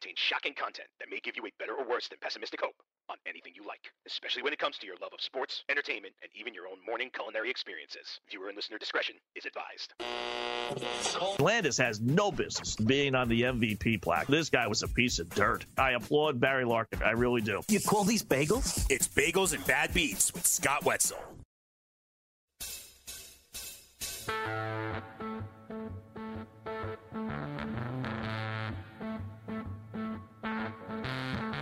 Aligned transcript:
Contains 0.00 0.18
shocking 0.18 0.54
content 0.54 0.88
that 0.98 1.08
may 1.10 1.20
give 1.22 1.36
you 1.36 1.44
a 1.44 1.52
better 1.58 1.74
or 1.74 1.84
worse 1.86 2.08
than 2.08 2.18
pessimistic 2.22 2.60
hope 2.60 2.76
on 3.10 3.16
anything 3.26 3.52
you 3.54 3.66
like, 3.66 3.92
especially 4.06 4.42
when 4.42 4.52
it 4.52 4.58
comes 4.58 4.78
to 4.78 4.86
your 4.86 4.96
love 5.00 5.10
of 5.12 5.20
sports, 5.20 5.64
entertainment, 5.68 6.14
and 6.22 6.30
even 6.34 6.54
your 6.54 6.66
own 6.66 6.78
morning 6.86 7.10
culinary 7.12 7.50
experiences. 7.50 8.20
Viewer 8.30 8.48
and 8.48 8.56
listener 8.56 8.78
discretion 8.78 9.16
is 9.34 9.44
advised. 9.44 9.92
Landis 11.40 11.76
has 11.76 12.00
no 12.00 12.32
business 12.32 12.76
being 12.76 13.14
on 13.14 13.28
the 13.28 13.42
MVP 13.42 14.00
plaque. 14.00 14.26
This 14.28 14.48
guy 14.48 14.66
was 14.66 14.82
a 14.82 14.88
piece 14.88 15.18
of 15.18 15.28
dirt. 15.30 15.66
I 15.76 15.92
applaud 15.92 16.40
Barry 16.40 16.64
Larkin. 16.64 17.02
I 17.02 17.10
really 17.10 17.42
do. 17.42 17.60
You 17.68 17.80
call 17.80 18.04
these 18.04 18.22
bagels? 18.22 18.86
It's 18.88 19.08
Bagels 19.08 19.54
and 19.54 19.66
Bad 19.66 19.92
Beats 19.92 20.32
with 20.32 20.46
Scott 20.46 20.84
Wetzel. 20.84 21.18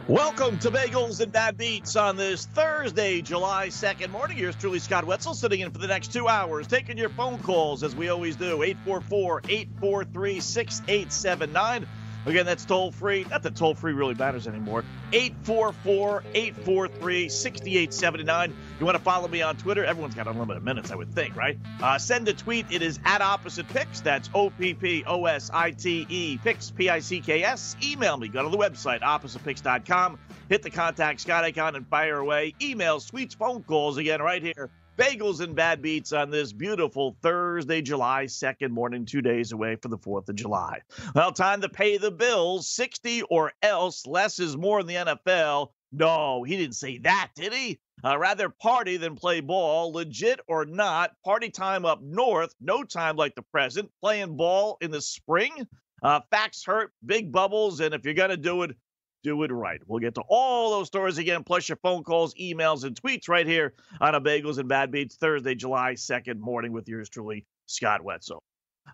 Welcome 0.09 0.59
to 0.61 0.71
Bagels 0.71 1.21
and 1.21 1.31
Bad 1.31 1.59
Beats 1.59 1.95
on 1.95 2.17
this 2.17 2.47
Thursday, 2.47 3.21
July 3.21 3.69
2nd 3.69 4.09
morning. 4.09 4.39
Here's 4.39 4.57
truly 4.57 4.79
Scott 4.79 5.05
Wetzel 5.05 5.35
sitting 5.35 5.61
in 5.61 5.71
for 5.71 5.77
the 5.81 5.87
next 5.87 6.15
two 6.15 6.29
hours, 6.29 6.67
taking 6.67 6.97
your 6.97 7.11
phone 7.11 7.39
calls 7.41 7.83
as 7.83 7.95
we 7.95 8.09
always 8.09 8.35
do. 8.39 8.63
844 8.63 9.43
843 9.51 10.41
6879. 10.41 11.87
Again, 12.29 12.45
that's 12.45 12.65
toll 12.67 12.93
free. 12.93 13.25
Not 13.31 13.43
that 13.43 13.57
toll 13.57 13.75
free 13.75 13.95
really 13.95 14.15
matters 14.15 14.47
anymore. 14.47 14.85
844 15.13 16.25
843 16.35 17.29
6879. 17.31 18.57
You 18.79 18.85
want 18.85 18.99
to 18.99 19.03
follow 19.03 19.29
me 19.29 19.41
on 19.41 19.57
Twitter? 19.57 19.83
Everyone's 19.85 20.15
got 20.15 20.27
unlimited 20.27 20.63
minutes, 20.63 20.91
I 20.91 20.95
would 20.95 21.13
think, 21.15 21.35
right? 21.37 21.59
Uh, 21.83 21.99
send 21.99 22.29
a 22.29 22.35
tweet. 22.35 22.67
It 22.71 22.83
is 22.83 23.01
at 23.07 23.23
Opposite 23.23 23.67
Picks. 23.69 24.01
That's 24.03 24.29
O 24.35 24.51
P 24.51 24.75
P 24.75 25.05
O 25.07 25.25
S 25.25 25.51
I 25.55 25.71
T 25.71 26.07
E 26.09 26.39
Picks, 26.39 26.71
P 26.71 26.91
I 26.91 26.99
C 26.99 27.21
K 27.21 27.43
S. 27.43 27.77
Email 27.83 28.19
me. 28.19 28.29
Go 28.29 28.43
to 28.43 28.51
the 28.51 28.59
website, 28.59 29.01
oppositepicks.com. 29.01 30.19
Hit 30.51 30.63
the 30.63 30.71
contact 30.71 31.21
Scott 31.21 31.45
icon 31.45 31.77
and 31.77 31.87
fire 31.87 32.19
away. 32.19 32.55
Emails, 32.61 33.11
tweets, 33.11 33.35
phone 33.35 33.63
calls 33.63 33.97
again 33.97 34.21
right 34.21 34.43
here. 34.43 34.71
Bagels 34.99 35.41
and 35.41 35.55
bad 35.55 35.81
beats 35.81 36.13
on 36.13 36.29
this 36.29 36.53
beautiful 36.53 37.17
Thursday, 37.23 37.81
July 37.81 38.25
2nd 38.25 38.71
morning, 38.71 39.07
two 39.07 39.23
days 39.23 39.53
away 39.53 39.77
for 39.77 39.87
the 39.87 39.97
4th 39.97 40.29
of 40.29 40.35
July. 40.35 40.81
Well, 41.15 41.31
time 41.31 41.61
to 41.61 41.69
pay 41.69 41.99
the 41.99 42.11
bills. 42.11 42.69
60 42.69 43.23
or 43.31 43.53
else. 43.63 44.05
Less 44.07 44.41
is 44.41 44.57
more 44.57 44.81
in 44.81 44.89
the 44.89 44.97
NFL. 44.97 45.69
No, 45.93 46.43
he 46.43 46.57
didn't 46.57 46.75
say 46.75 46.99
that, 46.99 47.31
did 47.37 47.53
he? 47.53 47.79
Uh, 48.05 48.19
rather 48.19 48.49
party 48.49 48.97
than 48.97 49.15
play 49.15 49.41
ball. 49.41 49.93
Legit 49.93 50.41
or 50.49 50.65
not, 50.65 51.13
party 51.25 51.49
time 51.49 51.85
up 51.85 52.03
north. 52.03 52.53
No 52.61 52.83
time 52.83 53.15
like 53.15 53.37
the 53.37 53.43
present. 53.43 53.89
Playing 54.03 54.37
ball 54.37 54.79
in 54.81 54.91
the 54.91 55.01
spring. 55.01 55.69
Uh, 56.03 56.21
facts 56.33 56.65
hurt, 56.65 56.93
big 57.07 57.31
bubbles, 57.31 57.79
and 57.79 57.95
if 57.95 58.05
you're 58.05 58.15
going 58.15 58.31
to 58.31 58.37
do 58.37 58.63
it, 58.65 58.77
do 59.23 59.43
it 59.43 59.53
right. 59.53 59.81
We'll 59.87 60.01
get 60.01 60.15
to 60.17 60.23
all 60.29 60.71
those 60.71 60.87
stories 60.87 61.19
again, 61.19 61.45
plus 61.45 61.69
your 61.69 61.77
phone 61.77 62.05
calls, 62.05 62.35
emails, 62.35 62.85
and 62.85 63.01
tweets 63.01 63.29
right 63.29 63.47
here 63.47 63.75
on 64.01 64.15
a 64.15 64.21
Bagels 64.21 64.59
and 64.59 64.69
Bad 64.69 64.91
Beats 64.91 65.17
Thursday, 65.17 65.55
July 65.55 65.95
2nd 65.95 66.39
morning 66.39 66.73
with 66.73 66.89
yours 66.89 67.09
truly, 67.09 67.47
Scott 67.67 68.03
Wetzel. 68.03 68.43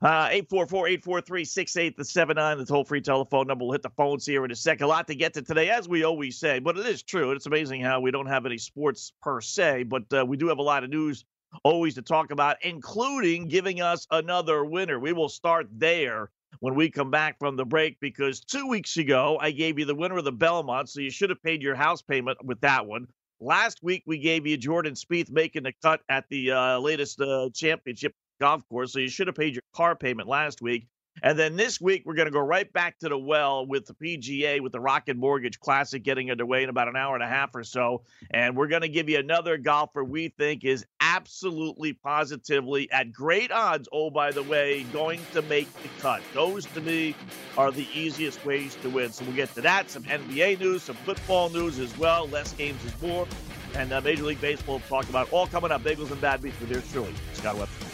Uh, 0.03 0.29
844-843-6879, 0.29 2.59
the 2.59 2.67
toll-free 2.67 3.01
telephone 3.01 3.47
number. 3.47 3.65
We'll 3.65 3.73
hit 3.73 3.83
the 3.83 3.91
phones 3.91 4.27
here 4.27 4.45
in 4.45 4.51
a 4.51 4.57
second. 4.57 4.85
A 4.85 4.89
lot 4.89 5.07
to 5.07 5.15
get 5.15 5.35
to 5.35 5.43
today, 5.43 5.71
as 5.71 5.89
we 5.89 6.03
always 6.03 6.39
say, 6.39 6.59
but 6.59 6.77
it 6.77 6.87
is 6.87 7.03
true. 7.03 7.31
It's 7.31 7.47
amazing 7.47 7.83
how 7.83 8.01
we 8.01 8.11
don't 8.11 8.27
have 8.27 8.45
any 8.45 8.59
sports 8.59 9.13
per 9.23 9.41
se, 9.41 9.85
but 9.85 10.13
uh, 10.13 10.27
we 10.27 10.37
do 10.37 10.49
have 10.49 10.59
a 10.59 10.63
lot 10.63 10.83
of 10.83 10.91
news 10.91 11.25
always 11.63 11.95
to 11.95 12.03
talk 12.03 12.33
about, 12.33 12.57
including 12.63 13.47
giving 13.47 13.81
us 13.81 14.09
another 14.11 14.65
winner. 14.65 14.99
We 14.99 15.13
will 15.13 15.29
start 15.29 15.69
there 15.71 16.31
when 16.61 16.75
we 16.75 16.91
come 16.91 17.11
back 17.11 17.39
from 17.39 17.57
the 17.57 17.65
break 17.65 17.99
because 18.01 18.41
two 18.41 18.69
weeks 18.69 18.97
ago 18.97 19.39
I 19.41 19.51
gave 19.51 19.79
you 19.79 19.85
the 19.85 19.95
winner 19.95 20.19
of 20.19 20.25
the 20.25 20.33
Belmont, 20.33 20.89
so 20.89 21.01
you 21.01 21.11
should 21.11 21.31
have 21.31 21.43
paid 21.43 21.63
your 21.63 21.75
house 21.75 22.03
payment 22.03 22.45
with 22.45 22.61
that 22.61 22.87
one. 22.87 23.07
Last 23.41 23.83
week 23.83 24.03
we 24.07 24.19
gave 24.19 24.47
you 24.47 24.57
Jordan 24.57 24.95
Spieth 24.95 25.31
making 25.31 25.65
the 25.65 25.73
cut 25.83 26.01
at 26.09 26.29
the 26.29 26.53
uh, 26.53 26.79
latest 26.79 27.21
uh, 27.21 27.51
championship 27.55 28.15
golf 28.41 28.67
course, 28.69 28.93
so 28.93 28.99
you 28.99 29.09
should 29.09 29.27
have 29.27 29.37
paid 29.37 29.55
your 29.55 29.63
car 29.75 29.97
payment 29.97 30.29
last 30.29 30.63
week. 30.63 30.87
And 31.23 31.39
then 31.39 31.57
this 31.57 31.81
week, 31.81 32.03
we're 32.05 32.15
going 32.15 32.27
to 32.27 32.33
go 32.33 32.41
right 32.41 32.71
back 32.73 32.99
to 32.99 33.09
the 33.09 33.19
well 33.19 33.67
with 33.67 33.87
the 33.87 33.95
PGA, 33.95 34.61
with 34.61 34.73
the 34.73 34.81
Rocket 34.81 35.17
Mortgage 35.17 35.61
Classic 35.61 36.03
getting 36.03 36.31
underway 36.31 36.63
in 36.63 36.69
about 36.69 36.89
an 36.89 36.97
hour 36.97 37.15
and 37.15 37.23
a 37.23 37.29
half 37.29 37.55
or 37.55 37.63
so. 37.63 38.03
And 38.33 38.57
we're 38.57 38.67
going 38.67 38.83
to 38.83 38.89
give 38.89 39.09
you 39.09 39.19
another 39.19 39.57
golfer 39.57 40.03
we 40.03 40.29
think 40.29 40.65
is 40.65 40.85
absolutely 41.15 41.93
positively 41.93 42.91
at 42.91 43.13
great 43.13 43.53
odds. 43.53 43.89
Oh, 43.93 44.11
by 44.11 44.33
the 44.33 44.43
way, 44.43 44.83
going 44.93 45.21
to 45.33 45.43
make 45.43 45.73
the 45.83 45.89
cut. 46.01 46.23
Those 46.33 46.67
to 46.67 46.81
me 46.81 47.15
are 47.57 47.71
the 47.71 47.87
easiest 47.95 48.45
ways 48.45 48.77
to 48.83 48.91
win. 48.91 49.13
So 49.13 49.25
we'll 49.25 49.37
get 49.37 49.55
to 49.55 49.61
that. 49.61 49.91
Some 49.91 50.03
NBA 50.05 50.61
news, 50.61 50.83
some 50.83 50.97
football 50.97 51.51
news 51.51 51.79
as 51.79 51.97
well. 51.99 52.29
Less 52.29 52.53
games 52.55 52.85
is 52.85 53.01
more. 53.01 53.27
And 53.75 53.93
uh, 53.93 54.01
Major 54.01 54.25
League 54.25 54.41
Baseball 54.41 54.81
talk 54.89 55.09
about 55.09 55.33
all 55.33 55.47
coming 55.47 55.71
up. 55.71 55.83
Bagels 55.83 56.11
and 56.11 56.21
Bad 56.21 56.43
Beats 56.43 56.59
with 56.61 56.71
yours 56.71 56.91
truly, 56.93 57.15
Scott 57.35 57.57
Webster. 57.57 57.94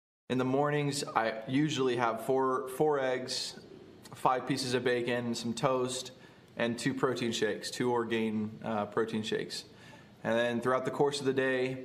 In 0.31 0.37
the 0.37 0.45
mornings, 0.45 1.03
I 1.13 1.33
usually 1.45 1.97
have 1.97 2.25
four 2.25 2.69
four 2.77 3.01
eggs, 3.01 3.59
five 4.15 4.47
pieces 4.47 4.73
of 4.73 4.81
bacon, 4.81 5.35
some 5.35 5.53
toast, 5.53 6.11
and 6.55 6.79
two 6.79 6.93
protein 6.93 7.33
shakes, 7.33 7.69
two 7.69 7.91
Orgain 7.91 8.57
uh, 8.63 8.85
protein 8.85 9.23
shakes. 9.23 9.65
And 10.23 10.33
then 10.33 10.61
throughout 10.61 10.85
the 10.85 10.91
course 10.91 11.19
of 11.19 11.25
the 11.25 11.33
day, 11.33 11.79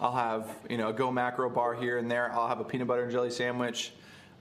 I'll 0.00 0.16
have 0.16 0.48
you 0.68 0.78
know 0.78 0.88
a 0.88 0.92
GoMacro 0.92 1.54
bar 1.54 1.74
here 1.74 1.98
and 1.98 2.10
there. 2.10 2.32
I'll 2.32 2.48
have 2.48 2.58
a 2.58 2.64
peanut 2.64 2.88
butter 2.88 3.04
and 3.04 3.12
jelly 3.12 3.30
sandwich. 3.30 3.92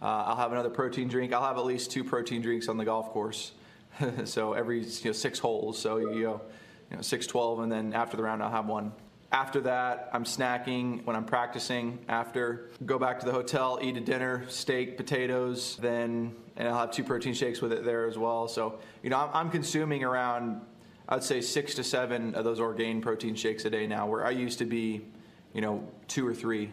Uh, 0.01 0.05
I'll 0.05 0.37
have 0.37 0.51
another 0.51 0.71
protein 0.71 1.07
drink. 1.07 1.31
I'll 1.31 1.45
have 1.45 1.59
at 1.59 1.65
least 1.65 1.91
two 1.91 2.03
protein 2.03 2.41
drinks 2.41 2.67
on 2.67 2.77
the 2.77 2.85
golf 2.85 3.09
course. 3.09 3.51
so 4.25 4.53
every 4.53 4.79
you 4.79 5.05
know, 5.05 5.11
six 5.11 5.37
holes. 5.37 5.77
So 5.77 5.97
you 5.97 6.23
go 6.23 6.41
you 6.89 6.95
know, 6.95 7.01
six 7.03 7.27
twelve, 7.27 7.59
and 7.59 7.71
then 7.71 7.93
after 7.93 8.17
the 8.17 8.23
round, 8.23 8.41
I'll 8.41 8.49
have 8.49 8.65
one. 8.65 8.91
After 9.31 9.61
that, 9.61 10.09
I'm 10.11 10.25
snacking 10.25 11.05
when 11.05 11.15
I'm 11.15 11.23
practicing. 11.23 11.99
After, 12.09 12.69
go 12.85 12.99
back 12.99 13.19
to 13.21 13.25
the 13.25 13.31
hotel, 13.31 13.79
eat 13.81 13.95
a 13.95 14.01
dinner, 14.01 14.45
steak, 14.49 14.97
potatoes, 14.97 15.77
then, 15.81 16.35
and 16.57 16.67
I'll 16.67 16.79
have 16.79 16.91
two 16.91 17.05
protein 17.05 17.33
shakes 17.33 17.61
with 17.61 17.71
it 17.71 17.85
there 17.85 18.05
as 18.07 18.17
well. 18.17 18.49
So, 18.49 18.79
you 19.01 19.09
know, 19.09 19.17
I'm, 19.17 19.29
I'm 19.33 19.49
consuming 19.49 20.03
around, 20.03 20.59
I'd 21.07 21.23
say 21.23 21.39
six 21.39 21.75
to 21.75 21.83
seven 21.83 22.35
of 22.35 22.43
those 22.43 22.59
Orgain 22.59 22.99
protein 22.99 23.35
shakes 23.35 23.63
a 23.63 23.69
day 23.69 23.87
now, 23.87 24.05
where 24.05 24.25
I 24.25 24.31
used 24.31 24.59
to 24.59 24.65
be, 24.65 25.05
you 25.53 25.61
know, 25.61 25.87
two 26.09 26.27
or 26.27 26.33
three. 26.33 26.69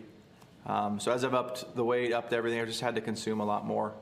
Um, 0.67 0.99
so 0.99 1.13
as 1.13 1.25
I've 1.25 1.35
upped 1.35 1.77
the 1.77 1.85
weight, 1.85 2.13
upped 2.13 2.33
everything, 2.33 2.61
I 2.61 2.65
just 2.65 2.81
had 2.81 2.97
to 2.97 3.01
consume 3.01 3.39
a 3.39 3.45
lot 3.45 3.67
more. 3.67 3.95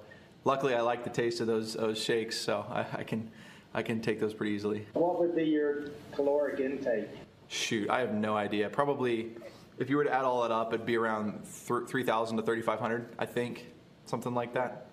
Luckily, 0.44 0.75
I 0.75 0.81
like 0.81 1.05
the 1.05 1.11
taste 1.11 1.43
of 1.43 1.47
those, 1.47 1.75
those 1.75 2.03
shakes, 2.03 2.38
so 2.38 2.64
I, 2.70 2.87
I 3.00 3.03
can 3.05 3.31
I 3.75 3.82
can 3.82 4.00
take 4.00 4.19
those 4.20 4.32
pretty 4.32 4.55
easily. 4.55 4.87
What 4.94 5.20
would 5.20 5.37
be 5.37 5.44
your 5.44 5.88
caloric 6.12 6.61
intake? 6.61 7.08
Shoot, 7.48 7.90
I 7.90 8.00
have 8.00 8.12
no 8.12 8.37
idea. 8.37 8.69
Probably 8.69 9.32
if 9.78 9.90
you 9.90 9.96
were 9.96 10.04
to 10.04 10.12
add 10.12 10.25
all 10.25 10.43
that 10.43 10.50
up, 10.50 10.72
it'd 10.72 10.87
be 10.87 10.96
around 10.96 11.43
th- 11.43 11.88
3,000 11.88 12.38
to 12.38 12.43
3,500, 12.43 13.14
I 13.19 13.26
think, 13.26 13.66
something 14.06 14.34
like 14.34 14.54
that. 14.54 14.86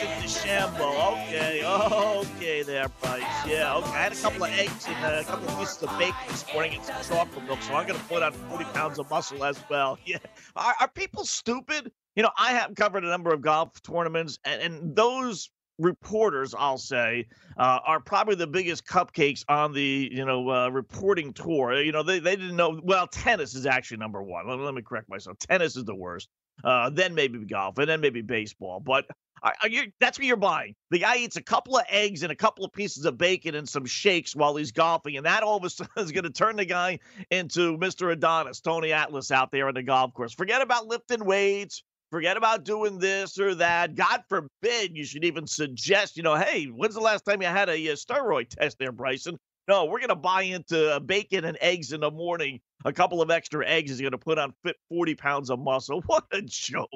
Boy, 0.00 0.06
Bryson 0.06 0.42
DeChambeau. 0.48 1.12
Okay, 1.12 1.64
okay 1.64 2.62
there, 2.62 2.88
Bryce. 3.00 3.22
Yeah, 3.46 3.76
okay. 3.76 3.90
I 3.90 4.02
had 4.02 4.12
a 4.12 4.16
couple 4.16 4.44
of 4.44 4.50
eggs 4.50 4.86
and 4.88 5.14
a 5.14 5.24
couple 5.24 5.48
of 5.48 5.58
pieces 5.58 5.82
of 5.82 5.98
bacon 5.98 6.14
this 6.28 6.44
morning 6.52 6.74
and 6.74 6.84
some 6.84 7.02
chocolate 7.02 7.44
milk, 7.46 7.62
so 7.62 7.74
I'm 7.74 7.86
going 7.86 7.98
to 7.98 8.06
put 8.06 8.22
on 8.22 8.32
40 8.32 8.64
pounds 8.66 8.98
of 8.98 9.10
muscle 9.10 9.44
as 9.44 9.62
well. 9.68 9.98
Yeah. 10.06 10.18
Are, 10.56 10.74
are 10.80 10.88
people 10.88 11.24
stupid? 11.24 11.92
You 12.16 12.22
know, 12.22 12.30
I 12.38 12.52
have 12.52 12.74
covered 12.74 13.04
a 13.04 13.08
number 13.08 13.32
of 13.32 13.42
golf 13.42 13.82
tournaments, 13.82 14.38
and, 14.44 14.62
and 14.62 14.96
those 14.96 15.50
reporters, 15.78 16.54
I'll 16.56 16.78
say, 16.78 17.26
uh, 17.58 17.80
are 17.86 18.00
probably 18.00 18.36
the 18.36 18.46
biggest 18.46 18.86
cupcakes 18.86 19.44
on 19.48 19.72
the 19.74 20.08
you 20.10 20.24
know 20.24 20.48
uh, 20.48 20.68
reporting 20.70 21.34
tour. 21.34 21.74
You 21.80 21.92
know, 21.92 22.02
they, 22.02 22.20
they 22.20 22.36
didn't 22.36 22.56
know. 22.56 22.80
Well, 22.82 23.06
tennis 23.06 23.54
is 23.54 23.66
actually 23.66 23.98
number 23.98 24.22
one. 24.22 24.48
Let, 24.48 24.58
let 24.58 24.74
me 24.74 24.82
correct 24.82 25.10
myself. 25.10 25.38
Tennis 25.38 25.76
is 25.76 25.84
the 25.84 25.94
worst. 25.94 26.28
Uh, 26.64 26.90
then 26.90 27.14
maybe 27.14 27.38
golf, 27.44 27.78
and 27.78 27.88
then 27.88 28.00
maybe 28.00 28.22
baseball. 28.22 28.80
But 28.80 29.04
are, 29.42 29.68
you, 29.68 29.92
that's 30.00 30.18
what 30.18 30.26
you're 30.26 30.36
buying. 30.36 30.74
The 30.90 30.98
guy 30.98 31.16
eats 31.16 31.36
a 31.36 31.42
couple 31.42 31.76
of 31.76 31.84
eggs 31.88 32.22
and 32.22 32.32
a 32.32 32.36
couple 32.36 32.64
of 32.64 32.72
pieces 32.72 33.04
of 33.04 33.18
bacon 33.18 33.54
and 33.54 33.68
some 33.68 33.86
shakes 33.86 34.34
while 34.34 34.56
he's 34.56 34.72
golfing, 34.72 35.16
and 35.16 35.26
that 35.26 35.42
all 35.42 35.56
of 35.56 35.64
a 35.64 35.70
sudden 35.70 35.92
is 35.96 36.12
going 36.12 36.24
to 36.24 36.30
turn 36.30 36.56
the 36.56 36.64
guy 36.64 36.98
into 37.30 37.76
Mr. 37.78 38.12
Adonis, 38.12 38.60
Tony 38.60 38.92
Atlas 38.92 39.30
out 39.30 39.50
there 39.50 39.68
on 39.68 39.74
the 39.74 39.82
golf 39.82 40.12
course. 40.14 40.34
Forget 40.34 40.62
about 40.62 40.86
lifting 40.86 41.24
weights. 41.24 41.82
Forget 42.10 42.38
about 42.38 42.64
doing 42.64 42.98
this 42.98 43.38
or 43.38 43.54
that. 43.56 43.94
God 43.94 44.22
forbid 44.30 44.96
you 44.96 45.04
should 45.04 45.24
even 45.24 45.46
suggest, 45.46 46.16
you 46.16 46.22
know, 46.22 46.36
hey, 46.36 46.64
when's 46.64 46.94
the 46.94 47.00
last 47.00 47.24
time 47.26 47.42
you 47.42 47.48
had 47.48 47.68
a, 47.68 47.90
uh 47.90 47.94
steroid 47.94 48.48
test 48.48 48.78
there, 48.78 48.92
Bryson? 48.92 49.38
No, 49.68 49.84
we're 49.84 49.98
going 49.98 50.08
to 50.08 50.16
buy 50.16 50.42
into 50.42 50.94
uh, 50.94 50.98
bacon 50.98 51.44
and 51.44 51.58
eggs 51.60 51.92
in 51.92 52.00
the 52.00 52.10
morning. 52.10 52.58
A 52.86 52.92
couple 52.92 53.20
of 53.20 53.30
extra 53.30 53.68
eggs 53.68 53.90
is 53.90 54.00
going 54.00 54.12
to 54.12 54.18
put 54.18 54.38
on 54.38 54.54
40 54.88 55.14
pounds 55.14 55.50
of 55.50 55.58
muscle. 55.58 56.02
What 56.06 56.24
a 56.32 56.40
joke. 56.40 56.88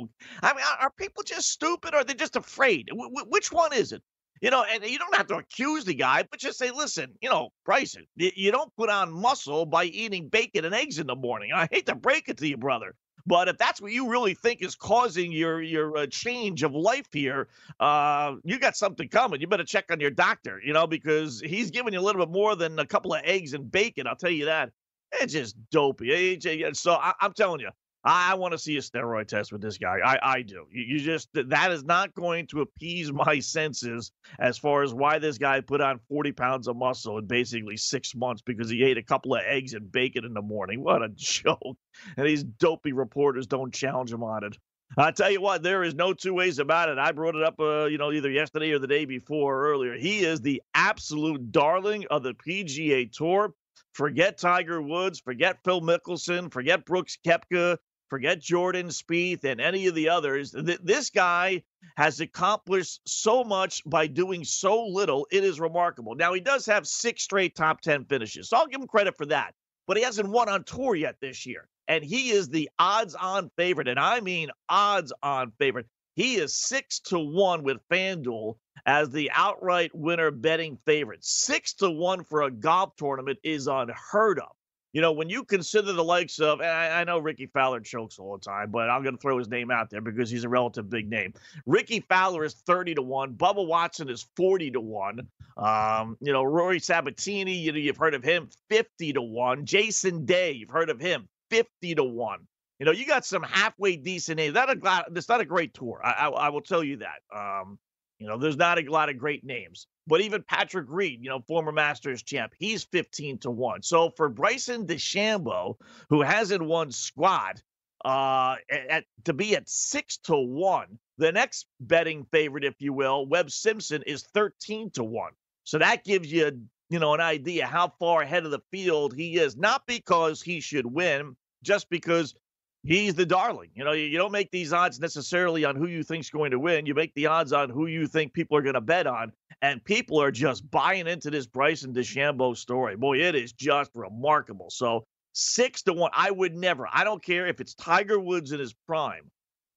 I 0.43 0.55
mean, 0.55 0.65
are, 0.81 0.91
people 0.91 1.23
just 1.23 1.51
stupid 1.51 1.93
or 1.93 1.99
are 1.99 2.05
they 2.05 2.15
just 2.15 2.35
afraid? 2.35 2.89
Which 2.93 3.53
one 3.53 3.75
is 3.75 3.93
it? 3.93 4.03
You 4.41 4.51
know, 4.51 4.65
and 4.65 4.83
you 4.85 4.99
don't 4.99 5.15
have 5.15 5.27
to 5.29 5.37
accuse 5.37 5.85
the 5.85 5.95
guy, 5.95 6.25
but 6.29 6.41
just 6.41 6.59
say, 6.59 6.71
listen, 6.71 7.13
you 7.21 7.29
know, 7.29 7.51
Bryson, 7.65 8.07
you 8.17 8.51
don't 8.51 8.75
put 8.77 8.89
on 8.89 9.13
muscle 9.13 9.67
by 9.67 9.85
eating 9.85 10.29
bacon 10.29 10.65
and 10.65 10.75
eggs 10.75 10.99
in 10.99 11.07
the 11.07 11.15
morning. 11.15 11.51
I 11.55 11.69
hate 11.71 11.87
to 11.87 11.95
break 11.95 12.29
it 12.29 12.39
to 12.39 12.49
you, 12.49 12.57
brother. 12.57 12.95
But 13.27 13.49
if 13.49 13.59
that's 13.59 13.81
what 13.81 13.93
you 13.93 14.11
really 14.11 14.35
think 14.35 14.63
is 14.63 14.75
causing 14.75 15.33
your 15.33 15.63
your 15.63 15.97
uh, 15.97 16.07
change 16.07 16.63
of 16.63 16.73
life 16.73 17.09
here, 17.13 17.49
uh, 17.81 18.37
you 18.45 18.59
got 18.59 18.77
something 18.77 19.09
coming. 19.09 19.41
You 19.41 19.47
better 19.47 19.65
check 19.65 19.87
on 19.91 20.01
your 20.01 20.11
doctor, 20.11 20.61
you 20.65 20.73
know, 20.73 20.87
because 20.87 21.41
he's 21.41 21.71
giving 21.71 21.93
you 21.93 22.01
a 22.01 22.03
little 22.03 22.25
bit 22.25 22.33
more 22.33 22.57
than 22.57 22.79
a 22.79 22.87
couple 22.87 23.15
of 23.15 23.23
eggs 23.25 23.55
and 23.55 23.71
bacon. 23.71 24.07
I'll 24.07 24.17
tell 24.17 24.31
you 24.31 24.47
that. 24.47 24.71
It's 25.13 25.33
just 25.33 25.57
dopey. 25.71 26.41
So 26.73 26.99
I'm 27.21 27.33
telling 27.35 27.61
you, 27.61 27.71
I 28.05 28.35
want 28.35 28.53
to 28.53 28.59
see 28.59 28.77
a 28.77 28.81
steroid 28.81 29.29
test 29.29 29.53
with 29.53 29.63
this 29.63 29.79
guy. 29.79 29.99
I, 30.05 30.19
I 30.23 30.43
do. 30.43 30.67
You, 30.73 30.83
you 30.83 30.99
just 30.99 31.29
that 31.35 31.71
is 31.71 31.85
not 31.85 32.15
going 32.15 32.49
to 32.49 32.61
appease 32.61 33.13
my 33.27 33.39
senses 33.39 34.11
as 34.39 34.59
far 34.59 34.83
as 34.83 34.93
why 34.93 35.19
this 35.19 35.39
guy 35.39 35.61
put 35.61 35.81
on 35.81 36.01
40 36.09 36.33
pounds 36.33 36.69
of 36.69 36.77
muscle 36.77 37.19
in 37.19 37.27
basically 37.27 37.77
six 37.77 38.15
months 38.15 38.43
because 38.43 38.69
he 38.69 38.83
ate 38.83 38.99
a 38.99 39.03
couple 39.03 39.35
of 39.35 39.43
eggs 39.47 39.75
and 39.75 39.91
bacon 39.91 40.25
in 40.25 40.35
the 40.35 40.43
morning. 40.43 40.83
What 40.83 41.03
a 41.03 41.09
joke! 41.15 41.77
And 42.17 42.27
these 42.27 42.43
dopey 42.43 42.93
reporters 42.93 43.47
don't 43.47 43.73
challenge 43.73 44.13
him 44.13 44.23
on 44.23 44.45
it. 44.45 44.57
I 44.99 45.11
tell 45.11 45.31
you 45.31 45.41
what, 45.41 45.63
there 45.63 45.85
is 45.85 45.95
no 45.95 46.13
two 46.13 46.35
ways 46.35 46.59
about 46.59 46.91
it. 46.91 46.99
I 46.99 47.13
brought 47.13 47.35
it 47.35 47.43
up, 47.43 47.59
uh, 47.59 47.87
you 47.87 47.97
know, 47.97 48.13
either 48.13 48.31
yesterday 48.31 48.73
or 48.73 48.79
the 48.79 48.87
day 48.87 49.07
before 49.07 49.57
or 49.57 49.71
earlier. 49.71 49.95
He 49.97 50.23
is 50.23 50.43
the 50.43 50.61
absolute 50.75 51.51
darling 51.51 52.05
of 52.11 52.23
the 52.23 52.35
PGA 52.35 53.11
Tour. 53.11 53.55
Forget 53.95 54.39
Tiger 54.39 54.83
Woods, 54.83 55.21
forget 55.21 55.59
Phil 55.65 55.81
Mickelson, 55.81 56.53
forget 56.53 56.85
Brooks 56.85 57.19
Koepka, 57.27 57.77
forget 58.13 58.43
Jordan 58.43 58.89
Spieth 58.89 59.43
and 59.45 59.59
any 59.59 59.87
of 59.87 59.95
the 59.95 60.11
others. 60.11 60.51
Th- 60.51 60.79
this 60.83 61.09
guy 61.09 61.63
has 61.97 62.21
accomplished 62.21 63.01
so 63.07 63.43
much 63.43 63.83
by 63.87 64.07
doing 64.07 64.45
so 64.45 64.85
little. 64.85 65.27
It 65.31 65.45
is 65.45 65.59
remarkable. 65.59 66.15
Now, 66.15 66.35
he 66.35 66.41
does 66.41 66.67
have 66.67 66.87
six 66.87 67.23
straight 67.23 67.57
top 67.57 67.81
10 67.81 68.05
finishes, 68.05 68.51
so 68.51 68.59
I'll 68.59 68.67
give 68.67 68.83
him 68.83 68.87
credit 68.87 69.17
for 69.17 69.25
that. 69.27 69.55
But 69.87 69.97
he 69.97 70.03
hasn't 70.03 70.29
won 70.29 70.51
on 70.51 70.65
tour 70.65 70.95
yet 70.95 71.17
this 71.23 71.47
year. 71.47 71.67
And 71.89 72.05
he 72.05 72.33
is 72.33 72.51
the 72.51 72.69
odds 72.79 73.15
on 73.15 73.51
favorite. 73.57 73.89
And 73.89 73.99
I 73.99 74.21
mean 74.21 74.51
odds 74.69 75.15
on 75.23 75.53
favorite. 75.59 75.87
He 76.15 76.35
is 76.35 76.55
six 76.55 77.01
to 77.07 77.19
one 77.19 77.63
with 77.63 77.79
FanDuel 77.91 78.57
as 78.85 79.09
the 79.09 79.31
outright 79.33 79.95
winner 79.95 80.31
betting 80.31 80.77
favorite. 80.85 81.25
Six 81.25 81.73
to 81.77 81.91
one 81.91 82.25
for 82.25 82.43
a 82.43 82.51
golf 82.51 82.95
tournament 82.97 83.39
is 83.43 83.69
unheard 83.69 84.39
of. 84.39 84.55
You 84.93 85.01
know, 85.01 85.13
when 85.13 85.31
you 85.31 85.45
consider 85.45 85.93
the 85.93 86.05
likes 86.05 86.39
of, 86.39 86.61
and 86.61 86.69
I, 86.69 87.01
I 87.01 87.05
know 87.05 87.19
Rickie 87.19 87.47
Fowler 87.47 87.81
chokes 87.81 88.19
all 88.19 88.37
the 88.37 88.45
time, 88.45 88.71
but 88.71 88.91
I'm 88.91 89.03
going 89.03 89.17
to 89.17 89.21
throw 89.21 89.39
his 89.39 89.49
name 89.49 89.71
out 89.71 89.89
there 89.89 90.03
because 90.03 90.31
he's 90.31 90.45
a 90.45 90.51
relative 90.51 90.91
big 90.91 91.09
name. 91.09 91.33
Rickie 91.65 92.01
Fowler 92.01 92.45
is 92.45 92.55
30 92.67 92.97
to 92.97 93.03
1. 93.03 93.35
Bubba 93.35 93.67
Watson 93.67 94.11
is 94.11 94.27
40 94.37 94.73
to 94.73 94.81
1. 94.81 95.27
Um, 95.57 96.19
you 96.21 96.33
know, 96.33 96.43
Rory 96.43 96.79
Sabatini, 96.79 97.55
you 97.55 97.73
know, 97.73 97.79
you've 97.79 97.97
heard 97.97 98.15
of 98.15 98.23
him, 98.23 98.51
50 98.69 99.15
to 99.15 99.23
1. 99.23 99.65
Jason 99.65 100.27
Day, 100.27 100.53
you've 100.53 100.71
heard 100.71 100.91
of 100.91 101.01
him, 101.01 101.27
50 101.51 101.95
to 101.95 102.05
1. 102.05 102.47
You 102.79 102.87
know, 102.87 102.93
you 102.93 103.07
got 103.07 103.25
some 103.25 103.45
halfway 103.45 103.97
decent 103.97 104.39
names. 104.39 104.55
That 104.55 104.69
a 104.69 105.05
that's 105.11 105.29
not 105.29 105.41
a 105.41 105.45
great 105.45 105.73
tour. 105.73 106.01
I, 106.05 106.11
I, 106.11 106.29
I 106.29 106.49
will 106.49 106.63
tell 106.63 106.83
you 106.83 106.99
that. 106.99 107.21
Um, 107.35 107.79
you 108.19 108.27
know, 108.27 108.39
there's 108.39 108.57
not 108.57 108.79
a 108.79 108.91
lot 108.91 109.09
of 109.09 109.19
great 109.19 109.45
names. 109.45 109.87
But 110.07 110.21
even 110.21 110.43
Patrick 110.43 110.87
Reed, 110.89 111.21
you 111.23 111.31
know, 111.31 111.41
former 111.47 111.73
Masters 111.73 112.23
champ, 112.23 112.53
he's 112.59 112.85
15 112.85 113.39
to 113.39 113.51
1. 113.51 113.83
So 113.83 114.11
for 114.11 114.29
Bryson 114.29 114.87
DeChambeau, 114.87 115.77
who 116.09 116.23
hasn't 116.23 116.63
won 116.63 116.91
squat, 116.91 117.63
uh, 118.05 118.57
at, 118.71 119.05
to 119.25 119.33
be 119.33 119.55
at 119.55 119.69
6 119.69 120.17
to 120.25 120.37
1, 120.37 120.99
the 121.19 121.31
next 121.31 121.67
betting 121.81 122.27
favorite, 122.33 122.65
if 122.65 122.75
you 122.81 122.93
will, 122.93 123.27
Webb 123.27 123.51
Simpson, 123.51 124.03
is 124.07 124.25
13 124.35 124.91
to 124.93 125.05
1. 125.05 125.33
So 125.65 125.79
that 125.79 126.05
gives 126.05 126.31
you, 126.33 126.63
you 126.91 126.99
know, 126.99 127.15
an 127.15 127.21
idea 127.21 127.67
how 127.67 127.93
far 128.01 128.23
ahead 128.23 128.45
of 128.45 128.51
the 128.51 128.63
field 128.73 129.15
he 129.15 129.37
is. 129.37 129.57
Not 129.57 129.87
because 129.87 130.43
he 130.43 130.61
should 130.61 130.87
win, 130.87 131.37
just 131.63 131.89
because 131.91 132.35
he's 132.83 133.15
the 133.15 133.27
darling. 133.27 133.71
You 133.75 133.85
know, 133.85 133.93
you, 133.93 134.17
don't 134.19 134.33
make 134.33 134.51
these 134.51 134.73
odds 134.73 135.01
necessarily 135.01 135.65
on 135.65 135.77
who 135.77 135.87
you 135.87 136.03
think's 136.03 136.31
going 136.31 136.51
to 136.51 136.59
win. 136.59 136.87
You 136.87 136.95
make 136.95 137.15
the 137.15 137.27
odds 137.27 137.53
on 137.53 137.71
who 137.71 137.87
you 137.87 138.07
think 138.07 138.33
people 138.33 138.57
are 138.57 138.63
going 138.63 138.75
to 138.75 138.81
bet 138.81 139.07
on, 139.07 139.33
and 139.61 139.85
people 139.85 140.21
are 140.21 140.31
just 140.31 140.69
buying 140.71 141.07
into 141.07 141.31
this 141.31 141.47
Bryson 141.47 141.95
DeChambeau 141.95 142.57
story. 142.57 142.97
Boy, 142.97 143.19
it 143.19 143.35
is 143.35 143.53
just 143.53 143.91
remarkable. 143.95 144.71
So 144.71 145.05
six 145.33 145.83
to 145.83 145.93
one, 145.93 146.11
I 146.15 146.31
would 146.31 146.55
never. 146.55 146.87
I 146.93 147.05
don't 147.05 147.23
care 147.23 147.47
if 147.47 147.61
it's 147.61 147.75
Tiger 147.75 148.19
Woods 148.19 148.53
in 148.53 148.61
his 148.61 148.75
prime. 148.87 149.31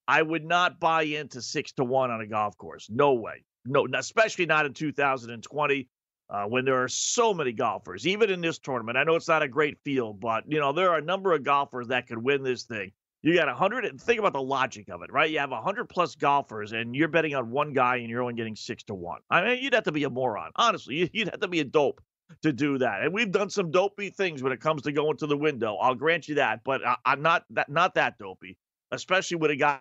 I 0.07 0.21
would 0.21 0.45
not 0.45 0.79
buy 0.79 1.03
into 1.03 1.41
six 1.41 1.71
to 1.74 1.83
one 1.83 2.12
on 2.12 2.21
a 2.21 2.27
golf 2.27 2.57
course. 2.57 2.88
No 2.89 3.13
way. 3.13 3.43
No, 3.65 3.88
especially 3.95 4.45
not 4.45 4.67
in 4.67 4.74
2020 4.74 5.88
uh, 6.29 6.46
when 6.46 6.65
there 6.65 6.82
are 6.82 6.88
so 6.88 7.34
many 7.34 7.51
golfers, 7.51 8.08
even 8.08 8.29
in 8.29 8.41
this 8.41 8.60
tournament. 8.60 8.98
I 8.98 9.03
know 9.03 9.15
it's 9.15 9.27
not 9.27 9.44
a 9.44 9.48
great 9.48 9.77
field, 9.84 10.20
but 10.20 10.44
you 10.48 10.60
know 10.60 10.72
there 10.72 10.89
are 10.89 10.98
a 10.98 11.01
number 11.01 11.34
of 11.34 11.44
golfers 11.44 11.88
that 11.88 12.08
could 12.08 12.17
win 12.17 12.44
this 12.44 12.63
thing. 12.63 12.91
You 13.22 13.34
got 13.34 13.50
a 13.50 13.55
hundred, 13.55 13.86
and 13.86 14.00
think 14.00 14.20
about 14.20 14.34
the 14.34 14.41
logic 14.41 14.89
of 14.89 15.01
it, 15.01 15.12
right? 15.12 15.29
You 15.29 15.39
have 15.39 15.51
a 15.51 15.62
hundred 15.62 15.89
plus 15.89 16.15
golfers, 16.15 16.74
and 16.74 16.96
you're 16.96 17.08
betting 17.08 17.34
on 17.34 17.50
one 17.50 17.74
guy, 17.74 17.98
and 17.98 18.10
you're 18.10 18.22
only 18.22 18.36
getting 18.36 18.55
six 18.55 18.84
to 18.84 18.94
one. 18.94 19.22
I 19.29 19.44
mean, 19.44 19.63
you'd 19.63 19.74
have 19.74 19.86
to 19.86 19.91
be 19.91 20.03
a 20.03 20.10
moron, 20.10 20.51
honestly. 20.55 21.10
You'd 21.13 21.29
have 21.29 21.39
to 21.39 21.48
be 21.48 21.60
a 21.60 21.65
dope 21.65 22.01
to 22.41 22.51
do 22.51 22.77
that. 22.79 23.01
And 23.01 23.13
we've 23.13 23.32
done 23.32 23.50
some 23.50 23.72
dopey 23.72 24.10
things 24.10 24.44
when 24.44 24.51
it 24.51 24.60
comes 24.60 24.82
to 24.84 24.91
going 24.91 25.17
to 25.17 25.27
the 25.27 25.38
window. 25.38 25.75
I'll 25.75 25.96
grant 25.96 26.27
you 26.27 26.36
that, 26.36 26.63
but 26.63 26.86
I, 26.86 26.98
I'm 27.05 27.22
not 27.22 27.46
that 27.51 27.70
not 27.70 27.96
that 27.96 28.17
dopey, 28.17 28.58
especially 28.91 29.38
with 29.38 29.51
a 29.51 29.55
guy 29.55 29.79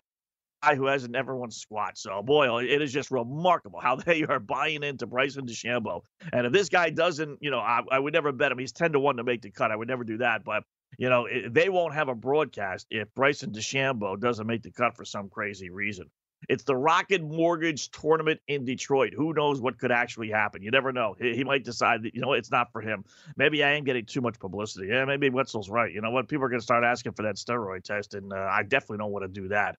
who 0.72 0.86
hasn't 0.86 1.14
ever 1.14 1.36
won 1.36 1.50
squat. 1.50 1.98
So, 1.98 2.22
boy, 2.22 2.64
it 2.64 2.80
is 2.80 2.92
just 2.92 3.10
remarkable 3.10 3.80
how 3.80 3.96
they 4.06 4.24
are 4.24 4.40
buying 4.40 4.82
into 4.82 5.06
Bryson 5.06 5.46
DeChambeau. 5.46 6.00
And 6.32 6.46
if 6.46 6.52
this 6.52 6.68
guy 6.68 6.90
doesn't, 6.90 7.38
you 7.42 7.50
know, 7.50 7.58
I, 7.58 7.82
I 7.90 7.98
would 7.98 8.14
never 8.14 8.32
bet 8.32 8.52
him. 8.52 8.58
He's 8.58 8.72
10 8.72 8.92
to 8.92 9.00
1 9.00 9.16
to 9.16 9.24
make 9.24 9.42
the 9.42 9.50
cut. 9.50 9.70
I 9.70 9.76
would 9.76 9.88
never 9.88 10.04
do 10.04 10.18
that. 10.18 10.44
But, 10.44 10.64
you 10.96 11.08
know, 11.08 11.28
they 11.50 11.68
won't 11.68 11.94
have 11.94 12.08
a 12.08 12.14
broadcast 12.14 12.86
if 12.90 13.12
Bryson 13.14 13.52
DeChambeau 13.52 14.18
doesn't 14.18 14.46
make 14.46 14.62
the 14.62 14.70
cut 14.70 14.96
for 14.96 15.04
some 15.04 15.28
crazy 15.28 15.70
reason. 15.70 16.10
It's 16.48 16.64
the 16.64 16.76
Rocket 16.76 17.22
Mortgage 17.22 17.90
Tournament 17.90 18.40
in 18.48 18.64
Detroit. 18.64 19.12
Who 19.16 19.32
knows 19.32 19.60
what 19.60 19.78
could 19.78 19.92
actually 19.92 20.30
happen? 20.30 20.62
You 20.62 20.70
never 20.70 20.92
know. 20.92 21.16
He, 21.18 21.34
he 21.36 21.44
might 21.44 21.64
decide 21.64 22.02
that, 22.02 22.14
you 22.14 22.20
know, 22.20 22.32
it's 22.32 22.50
not 22.50 22.72
for 22.72 22.80
him. 22.80 23.04
Maybe 23.36 23.64
I 23.64 23.72
am 23.72 23.84
getting 23.84 24.04
too 24.04 24.20
much 24.20 24.38
publicity. 24.38 24.88
Yeah, 24.88 25.04
maybe 25.04 25.30
Wetzel's 25.30 25.70
right. 25.70 25.92
You 25.92 26.00
know 26.00 26.10
what? 26.10 26.28
People 26.28 26.44
are 26.44 26.48
going 26.48 26.60
to 26.60 26.64
start 26.64 26.84
asking 26.84 27.12
for 27.12 27.22
that 27.22 27.36
steroid 27.36 27.84
test, 27.84 28.14
and 28.14 28.32
uh, 28.32 28.36
I 28.36 28.62
definitely 28.62 28.98
don't 28.98 29.12
want 29.12 29.24
to 29.24 29.40
do 29.40 29.48
that. 29.48 29.76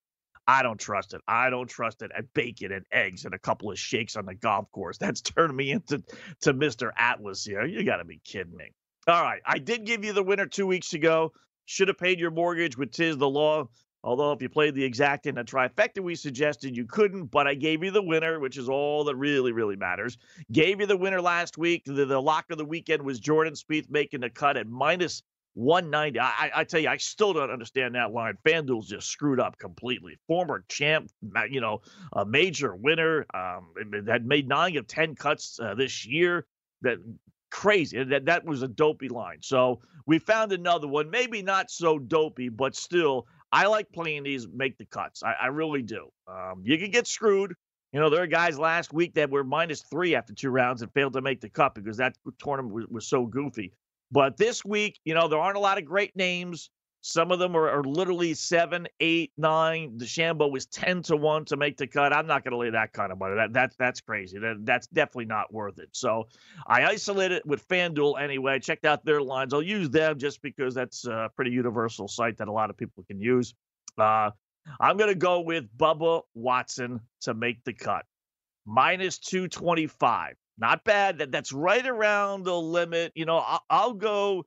I 0.47 0.63
don't 0.63 0.79
trust 0.79 1.13
it. 1.13 1.21
I 1.27 1.49
don't 1.49 1.69
trust 1.69 2.01
it 2.01 2.11
at 2.15 2.33
bacon 2.33 2.71
and 2.71 2.85
eggs 2.91 3.25
and 3.25 3.33
a 3.33 3.39
couple 3.39 3.71
of 3.71 3.79
shakes 3.79 4.15
on 4.15 4.25
the 4.25 4.35
golf 4.35 4.71
course. 4.71 4.97
That's 4.97 5.21
turned 5.21 5.55
me 5.55 5.71
into 5.71 6.03
to 6.41 6.53
Mr. 6.53 6.91
Atlas 6.95 7.43
here. 7.43 7.65
You 7.65 7.83
got 7.83 7.97
to 7.97 8.05
be 8.05 8.19
kidding 8.23 8.55
me. 8.55 8.71
All 9.07 9.21
right. 9.21 9.41
I 9.45 9.59
did 9.59 9.85
give 9.85 10.03
you 10.03 10.13
the 10.13 10.23
winner 10.23 10.45
two 10.45 10.67
weeks 10.67 10.93
ago. 10.93 11.31
Should 11.65 11.87
have 11.87 11.97
paid 11.97 12.19
your 12.19 12.31
mortgage 12.31 12.77
with 12.77 12.91
Tiz 12.91 13.17
the 13.17 13.29
Law. 13.29 13.69
Although, 14.03 14.33
if 14.33 14.41
you 14.43 14.49
played 14.49 14.75
the 14.75 14.83
exact 14.83 15.25
and 15.25 15.39
a 15.39 15.43
trifecta, 15.43 15.99
we 15.99 16.13
suggested 16.13 16.77
you 16.77 16.85
couldn't, 16.85 17.25
but 17.25 17.47
I 17.47 17.55
gave 17.55 17.83
you 17.83 17.89
the 17.89 18.03
winner, 18.03 18.39
which 18.39 18.55
is 18.55 18.69
all 18.69 19.03
that 19.05 19.15
really, 19.15 19.51
really 19.51 19.75
matters. 19.75 20.19
Gave 20.51 20.79
you 20.79 20.85
the 20.85 20.95
winner 20.95 21.19
last 21.19 21.57
week. 21.57 21.81
The, 21.85 22.05
the 22.05 22.21
lock 22.21 22.45
of 22.51 22.59
the 22.59 22.65
weekend 22.65 23.01
was 23.01 23.19
Jordan 23.19 23.55
Spieth 23.55 23.89
making 23.89 24.19
the 24.19 24.29
cut 24.29 24.57
at 24.57 24.67
minus 24.67 25.23
190. 25.55 26.19
I, 26.19 26.51
I 26.53 26.63
tell 26.63 26.79
you, 26.79 26.89
I 26.89 26.97
still 26.97 27.33
don't 27.33 27.49
understand 27.49 27.95
that 27.95 28.11
line. 28.11 28.37
FanDuel's 28.45 28.87
just 28.87 29.07
screwed 29.07 29.39
up 29.39 29.57
completely. 29.57 30.17
Former 30.27 30.63
champ, 30.67 31.09
you 31.49 31.61
know, 31.61 31.81
a 32.13 32.25
major 32.25 32.75
winner, 32.75 33.25
um, 33.33 33.73
had 34.07 34.25
made 34.25 34.47
nine 34.47 34.77
of 34.77 34.87
10 34.87 35.15
cuts 35.15 35.59
uh, 35.61 35.73
this 35.73 36.05
year. 36.05 36.45
That 36.81 36.97
crazy. 37.55 38.03
That 38.03 38.25
that 38.25 38.45
was 38.45 38.63
a 38.63 38.67
dopey 38.67 39.07
line. 39.07 39.37
So 39.41 39.79
we 40.05 40.19
found 40.19 40.51
another 40.51 40.87
one, 40.87 41.09
maybe 41.09 41.41
not 41.41 41.71
so 41.71 41.97
dopey, 41.97 42.49
but 42.49 42.75
still, 42.75 43.27
I 43.51 43.67
like 43.67 43.89
playing 43.93 44.23
these 44.23 44.47
make 44.53 44.77
the 44.77 44.85
cuts. 44.85 45.23
I, 45.23 45.33
I 45.43 45.47
really 45.47 45.81
do. 45.81 46.09
Um, 46.27 46.63
you 46.65 46.77
can 46.77 46.91
get 46.91 47.07
screwed. 47.07 47.53
You 47.93 48.01
know, 48.01 48.09
there 48.09 48.21
are 48.21 48.27
guys 48.27 48.59
last 48.59 48.91
week 48.91 49.13
that 49.13 49.29
were 49.29 49.45
minus 49.45 49.81
three 49.83 50.15
after 50.15 50.33
two 50.33 50.49
rounds 50.49 50.81
and 50.81 50.91
failed 50.91 51.13
to 51.13 51.21
make 51.21 51.39
the 51.39 51.49
cut 51.49 51.75
because 51.75 51.95
that 51.97 52.17
tournament 52.39 52.75
was, 52.75 52.87
was 52.87 53.07
so 53.07 53.25
goofy. 53.25 53.71
But 54.11 54.37
this 54.37 54.63
week, 54.63 54.99
you 55.03 55.13
know, 55.13 55.27
there 55.27 55.39
aren't 55.39 55.57
a 55.57 55.61
lot 55.61 55.77
of 55.77 55.85
great 55.85 56.15
names. 56.15 56.69
Some 57.01 57.31
of 57.31 57.37
them 57.37 57.55
are, 57.55 57.69
are 57.69 57.83
literally 57.83 58.33
seven, 58.33 58.87
eight, 58.99 59.31
nine. 59.37 59.97
DeChambeau 59.97 60.49
was 60.49 60.65
ten 60.65 61.03
to 61.03 61.15
one 61.15 61.45
to 61.45 61.55
make 61.55 61.77
the 61.77 61.85
cut. 61.85 62.11
I'm 62.11 62.25
not 62.25 62.43
going 62.43 62.53
to 62.53 62.57
lay 62.57 62.71
that 62.71 62.93
kind 62.93 63.11
of 63.11 63.19
money. 63.19 63.35
That 63.35 63.53
that's 63.53 63.75
that's 63.75 64.01
crazy. 64.01 64.39
That 64.39 64.65
that's 64.65 64.87
definitely 64.87 65.25
not 65.25 65.53
worth 65.53 65.77
it. 65.77 65.89
So 65.91 66.27
I 66.65 66.83
isolated 66.85 67.35
it 67.35 67.45
with 67.45 67.67
FanDuel 67.67 68.19
anyway. 68.19 68.59
Checked 68.59 68.85
out 68.85 69.05
their 69.05 69.21
lines. 69.21 69.53
I'll 69.53 69.61
use 69.61 69.91
them 69.91 70.17
just 70.17 70.41
because 70.41 70.73
that's 70.73 71.05
a 71.05 71.29
pretty 71.35 71.51
universal 71.51 72.07
site 72.07 72.37
that 72.37 72.47
a 72.47 72.51
lot 72.51 72.71
of 72.71 72.77
people 72.77 73.03
can 73.03 73.21
use. 73.21 73.53
Uh, 73.99 74.31
I'm 74.79 74.97
going 74.97 75.11
to 75.11 75.15
go 75.15 75.41
with 75.41 75.65
Bubba 75.77 76.23
Watson 76.33 77.01
to 77.21 77.35
make 77.35 77.63
the 77.65 77.73
cut, 77.73 78.05
minus 78.65 79.19
two 79.19 79.47
twenty 79.47 79.85
five. 79.85 80.37
Not 80.57 80.83
bad. 80.83 81.19
That 81.19 81.31
that's 81.31 81.51
right 81.51 81.85
around 81.85 82.43
the 82.43 82.59
limit. 82.59 83.11
You 83.15 83.25
know, 83.25 83.37
I'll, 83.37 83.63
I'll 83.69 83.93
go 83.93 84.45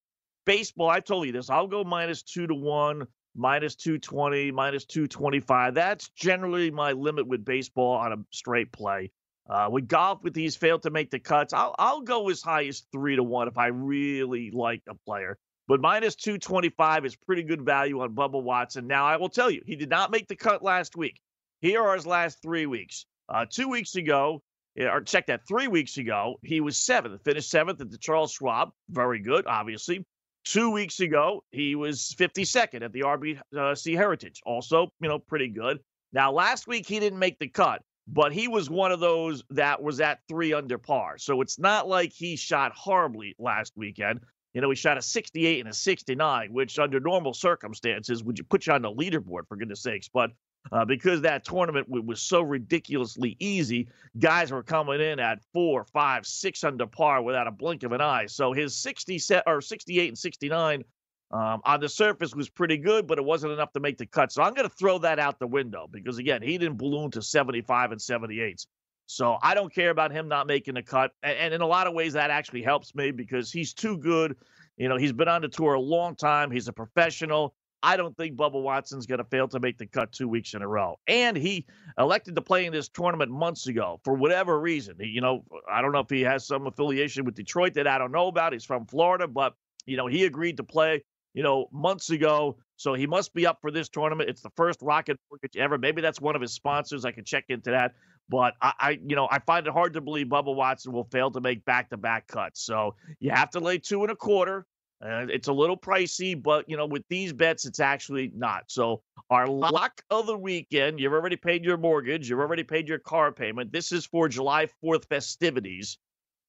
baseball, 0.49 0.89
I 0.89 1.01
told 1.01 1.27
you 1.27 1.33
this. 1.33 1.51
I'll 1.51 1.67
go 1.67 1.85
minus 1.85 2.23
two 2.23 2.47
to 2.47 2.55
one, 2.55 3.07
minus 3.37 3.75
220, 3.77 4.51
minus 4.51 4.87
225. 4.87 5.75
That's 5.75 6.09
generally 6.11 6.71
my 6.71 6.93
limit 6.93 7.27
with 7.27 7.45
baseball 7.45 7.97
on 7.97 8.13
a 8.13 8.17
straight 8.31 8.73
play. 8.73 9.11
Uh, 9.49 9.69
with 9.71 9.89
golf, 9.89 10.23
with 10.23 10.35
these 10.35 10.57
failed 10.57 10.83
to 10.83 10.91
make 10.91 11.11
the 11.11 11.19
cuts, 11.19 11.53
I'll, 11.53 11.75
I'll 11.79 12.01
go 12.01 12.29
as 12.29 12.43
high 12.43 12.67
as 12.67 12.85
three 12.93 13.17
to 13.17 13.23
one 13.23 13.49
if 13.49 13.57
I 13.57 13.69
really 13.69 14.51
like 14.51 14.83
a 14.89 14.95
player. 14.95 15.39
But 15.67 15.81
minus 15.83 16.15
225 16.17 17.05
is 17.05 17.17
pretty 17.17 17.43
good 17.43 17.63
value 17.63 18.01
on 18.01 18.15
Bubba 18.15 18.43
Watson. 18.43 18.87
Now, 18.87 19.05
I 19.05 19.17
will 19.17 19.29
tell 19.29 19.51
you, 19.51 19.63
he 19.67 19.77
did 19.77 19.91
not 19.91 20.11
make 20.11 20.29
the 20.29 20.37
cut 20.37 20.63
last 20.63 20.97
week. 20.97 21.21
Here 21.61 21.83
are 21.83 21.95
his 21.95 22.07
last 22.07 22.41
three 22.43 22.67
weeks. 22.67 23.05
Uh, 23.29 23.45
two 23.51 23.69
weeks 23.69 23.95
ago, 23.95 24.43
Eh, 24.77 24.85
or 24.85 25.01
check 25.01 25.27
that, 25.27 25.47
three 25.47 25.69
weeks 25.69 25.99
ago, 25.99 26.37
he 26.43 26.61
was 26.61 26.77
seventh, 26.77 27.23
finished 27.25 27.51
seventh 27.51 27.81
at 27.81 27.91
the 27.91 27.99
Charles 27.99 28.33
Schwab. 28.33 28.71
Very 28.91 29.21
good, 29.21 29.47
obviously. 29.47 30.05
Two 30.45 30.71
weeks 30.71 31.01
ago, 31.01 31.45
he 31.51 31.75
was 31.75 32.15
52nd 32.19 32.83
at 32.83 32.93
the 32.93 33.01
RBC 33.01 33.41
uh, 33.57 33.97
Heritage. 33.97 34.41
Also, 34.47 34.89
you 35.01 35.09
know, 35.09 35.19
pretty 35.19 35.49
good. 35.49 35.79
Now, 36.13 36.33
last 36.33 36.67
week, 36.67 36.87
he 36.87 37.01
didn't 37.01 37.19
make 37.19 37.39
the 37.39 37.49
cut, 37.49 37.83
but 38.07 38.33
he 38.33 38.49
was 38.49 38.71
one 38.71 38.93
of 38.93 39.01
those 39.01 39.43
that 39.51 39.83
was 39.83 40.01
at 40.01 40.21
three 40.29 40.55
under 40.55 40.79
par. 40.79 41.19
So 41.19 41.43
it's 41.43 41.59
not 41.59 41.87
like 41.87 42.13
he 42.13 42.37
shot 42.37 42.73
horribly 42.75 43.35
last 43.39 43.75
weekend. 43.77 44.21
You 44.55 44.63
know, 44.63 44.71
he 44.71 44.77
shot 44.77 44.97
a 44.97 45.03
68 45.03 45.61
and 45.61 45.69
a 45.69 45.75
69, 45.75 46.53
which 46.53 46.79
under 46.79 46.99
normal 46.99 47.35
circumstances 47.35 48.25
would 48.25 48.39
you 48.39 48.45
put 48.45 48.67
you 48.67 48.73
on 48.73 48.83
the 48.83 48.91
leaderboard 48.91 49.47
for 49.49 49.57
goodness 49.57 49.83
sakes. 49.83 50.09
But 50.09 50.31
uh, 50.73 50.85
because 50.85 51.21
that 51.23 51.45
tournament 51.45 51.89
was 51.89 52.21
so 52.21 52.43
ridiculously 52.43 53.37
easy. 53.39 53.89
Guys 54.19 54.51
were 54.51 54.63
coming 54.63 55.01
in 55.01 55.19
at 55.19 55.39
four, 55.53 55.85
five, 55.85 56.27
six 56.27 56.65
under 56.65 56.87
par 56.87 57.23
without 57.23 57.47
a 57.47 57.51
blink 57.51 57.83
of 57.83 57.93
an 57.93 58.01
eye. 58.01 58.27
So 58.27 58.53
his 58.53 58.77
60 58.77 59.19
set 59.19 59.45
or 59.47 59.61
68 59.61 60.09
and 60.09 60.19
69 60.19 60.85
um, 61.31 61.61
on 61.65 61.81
the 61.81 61.89
surface 61.89 62.35
was 62.35 62.49
pretty 62.49 62.79
good, 62.79 63.07
but 63.07 63.19
it 63.19 63.25
wasn't 63.25 63.53
enough 63.53 63.73
to 63.73 63.81
make 63.81 63.99
the 63.99 64.07
cut. 64.07 64.33
So 64.33 64.43
I'm 64.43 64.55
going 64.55 64.69
to 64.69 64.75
throw 64.75 64.99
that 64.99 65.19
out 65.19 65.39
the 65.39 65.47
window 65.47 65.87
because 65.91 66.19
again, 66.19 66.43
he 66.43 66.57
didn't 66.59 66.79
balloon 66.79 67.11
to 67.13 67.23
75 67.23 67.93
and 67.93 68.01
78s. 68.01 68.67
So 69.07 69.39
I 69.43 69.55
don't 69.55 69.75
care 69.75 69.91
about 69.91 70.13
him 70.13 70.29
not 70.29 70.47
making 70.47 70.75
the 70.75 70.83
cut. 70.83 71.13
And 71.23 71.55
in 71.55 71.63
a 71.63 71.67
lot 71.67 71.87
of 71.87 71.95
ways, 71.95 72.13
that 72.13 72.31
actually 72.31 72.63
helps 72.63 72.95
me 72.95 73.11
because 73.11 73.51
he's 73.51 73.73
too 73.73 73.97
good. 73.97 74.37
You 74.77 74.89
know, 74.89 74.97
he's 74.97 75.13
been 75.13 75.29
on 75.29 75.41
the 75.41 75.49
tour 75.49 75.75
a 75.75 75.81
long 75.81 76.15
time. 76.15 76.51
He's 76.51 76.69
a 76.69 76.73
professional. 76.73 77.55
I 77.83 77.97
don't 77.97 78.17
think 78.17 78.37
Bubba 78.37 78.61
Watson's 78.61 79.07
going 79.07 79.19
to 79.19 79.25
fail 79.25 79.47
to 79.49 79.61
make 79.61 79.79
the 79.79 79.87
cut 79.87 80.11
two 80.11 80.29
weeks 80.29 80.55
in 80.55 80.63
a 80.63 80.69
row. 80.69 80.99
And 81.07 81.37
he 81.37 81.67
elected 81.97 82.35
to 82.35 82.43
play 82.43 82.67
in 82.67 82.73
this 82.73 82.89
tournament 82.89 83.31
months 83.31 83.69
ago 83.69 84.01
for 84.03 84.15
whatever 84.15 84.59
reason. 84.59 84.97
He, 84.99 85.07
you 85.07 85.21
know, 85.21 85.45
I 85.71 85.81
don't 85.81 85.93
know 85.93 86.01
if 86.01 86.11
he 86.11 86.23
has 86.23 86.47
some 86.47 86.67
affiliation 86.67 87.25
with 87.25 87.35
Detroit 87.35 87.75
that 87.75 87.87
I 87.87 87.99
don't 87.99 88.13
know 88.13 88.27
about. 88.27 88.53
He's 88.53 88.65
from 88.65 88.87
Florida, 88.87 89.29
but, 89.29 89.55
you 89.87 89.97
know, 89.97 90.07
he 90.09 90.25
agreed 90.25 90.57
to 90.57 90.65
play, 90.65 91.05
you 91.35 91.43
know, 91.43 91.69
months 91.73 92.11
ago. 92.11 92.59
So 92.77 92.95
he 92.95 93.07
must 93.07 93.33
be 93.33 93.47
up 93.47 93.59
for 93.61 93.71
this 93.71 93.89
tournament. 93.89 94.29
It's 94.29 94.43
the 94.43 94.51
first 94.57 94.81
Rocket 94.83 95.19
Mortgage 95.31 95.57
ever. 95.57 95.79
Maybe 95.79 96.03
that's 96.03 96.21
one 96.21 96.35
of 96.35 96.43
his 96.43 96.53
sponsors. 96.53 97.05
I 97.05 97.13
can 97.13 97.25
check 97.25 97.45
into 97.49 97.71
that. 97.71 97.95
But 98.29 98.55
I, 98.61 98.73
I, 98.79 98.91
you 99.07 99.17
know, 99.17 99.27
I 99.31 99.39
find 99.39 99.67
it 99.67 99.73
hard 99.73 99.95
to 99.95 100.01
believe 100.01 100.27
Bubba 100.27 100.55
Watson 100.55 100.93
will 100.93 101.09
fail 101.11 101.31
to 101.31 101.41
make 101.41 101.65
back-to-back 101.65 102.27
cuts. 102.27 102.63
So 102.63 102.95
you 103.21 103.31
have 103.31 103.51
to 103.51 103.61
lay 103.61 103.79
two 103.79 104.03
and 104.03 104.13
a 104.13 104.17
quarter. 104.17 104.67
Uh, 105.01 105.27
it's 105.29 105.47
a 105.47 105.53
little 105.53 105.77
pricey, 105.77 106.41
but 106.41 106.69
you 106.69 106.77
know, 106.77 106.87
with 106.87 107.05
these 107.09 107.33
bets, 107.33 107.67
it's 107.67 107.79
actually 107.79 108.33
not. 108.35 108.65
So, 108.67 109.03
our 109.31 109.47
lock 109.47 110.03
of 110.11 110.27
the 110.27 110.37
weekend, 110.37 110.99
you've 110.99 111.13
already 111.13 111.37
paid 111.37 111.65
your 111.65 111.77
mortgage, 111.77 112.29
you've 112.29 112.41
already 112.41 112.65
paid 112.65 112.89
your 112.89 112.99
car 112.99 113.31
payment. 113.31 113.71
This 113.71 113.93
is 113.93 114.07
for 114.07 114.29
July 114.29 114.67
4th 114.85 115.05
festivities, 115.09 115.99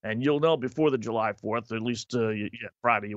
and 0.04 0.24
you'll 0.24 0.40
know 0.40 0.58
before 0.58 0.90
the 0.90 0.98
July 0.98 1.34
4th, 1.34 1.72
at 1.76 1.84
least 1.84 2.16
uh, 2.16 2.30
yeah, 2.30 2.50
Friday, 2.82 3.14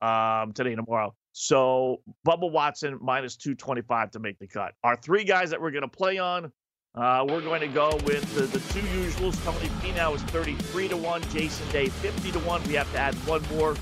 um, 0.00 0.52
today 0.54 0.72
and 0.72 0.84
tomorrow. 0.84 1.14
So, 1.32 2.00
Bubba 2.26 2.50
Watson 2.50 2.98
minus 3.02 3.36
225 3.36 4.12
to 4.12 4.20
make 4.20 4.38
the 4.38 4.46
cut. 4.46 4.72
Our 4.84 4.96
three 4.96 5.24
guys 5.24 5.50
that 5.50 5.60
we're 5.60 5.70
going 5.70 5.82
to 5.82 5.88
play 5.88 6.16
on, 6.16 6.50
uh, 6.94 7.24
we're 7.28 7.40
going 7.40 7.60
to 7.60 7.68
go 7.68 7.98
with 8.04 8.34
the, 8.34 8.42
the 8.42 8.60
two 8.72 8.86
usuals. 8.88 9.42
Tony 9.44 9.68
Finau 9.80 10.14
is 10.14 10.22
33 10.24 10.88
to 10.88 10.96
1, 10.96 11.22
Jason 11.30 11.68
Day 11.70 11.88
50 11.88 12.32
to 12.32 12.38
1. 12.40 12.64
We 12.64 12.74
have 12.74 12.90
to 12.92 12.98
add 12.98 13.14
one 13.26 13.42
more 13.56 13.74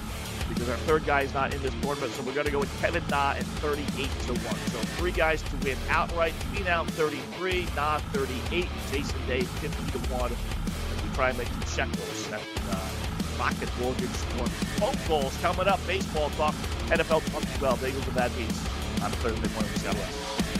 because 0.51 0.69
our 0.69 0.77
third 0.79 1.07
guy 1.07 1.23
is 1.23 1.33
not 1.33 1.55
in 1.55 1.63
this 1.63 1.75
tournament. 1.81 2.13
So 2.13 2.23
we're 2.23 2.35
going 2.35 2.47
to 2.47 2.53
go 2.53 2.61
with 2.61 2.81
Kevin 2.81 3.03
Na 3.09 3.31
at 3.31 3.45
38 3.65 3.87
to 3.87 4.33
1. 4.35 4.41
So 4.43 4.79
three 4.99 5.13
guys 5.13 5.41
to 5.43 5.57
win 5.65 5.79
outright. 5.89 6.35
Finau 6.53 6.87
33, 6.87 7.67
Na 7.75 7.99
38, 8.13 8.69
Jason 8.91 9.27
Day 9.27 9.43
50 9.43 9.99
to 9.99 9.99
1. 10.13 10.33
As 10.33 11.03
we 11.03 11.15
try 11.15 11.31
and 11.31 11.39
make 11.39 11.49
some 11.49 11.89
shekels 11.89 12.33
at 12.33 12.43
uh, 12.71 12.89
Rocket 13.41 13.71
Mortgage. 13.81 14.09
Phone 14.79 14.97
calls 15.09 15.37
coming 15.39 15.67
up. 15.67 15.81
Baseball 15.87 16.29
talk, 16.31 16.55
NFL 16.89 17.25
as 17.25 17.61
well. 17.61 17.77
Bagels 17.79 18.07
and 18.07 18.15
Bad 18.15 18.37
Beats 18.37 18.61
on 19.03 19.11
Thursday 19.13 19.49
morning. 19.55 19.71
God 19.83 19.95
bless. 19.95 20.60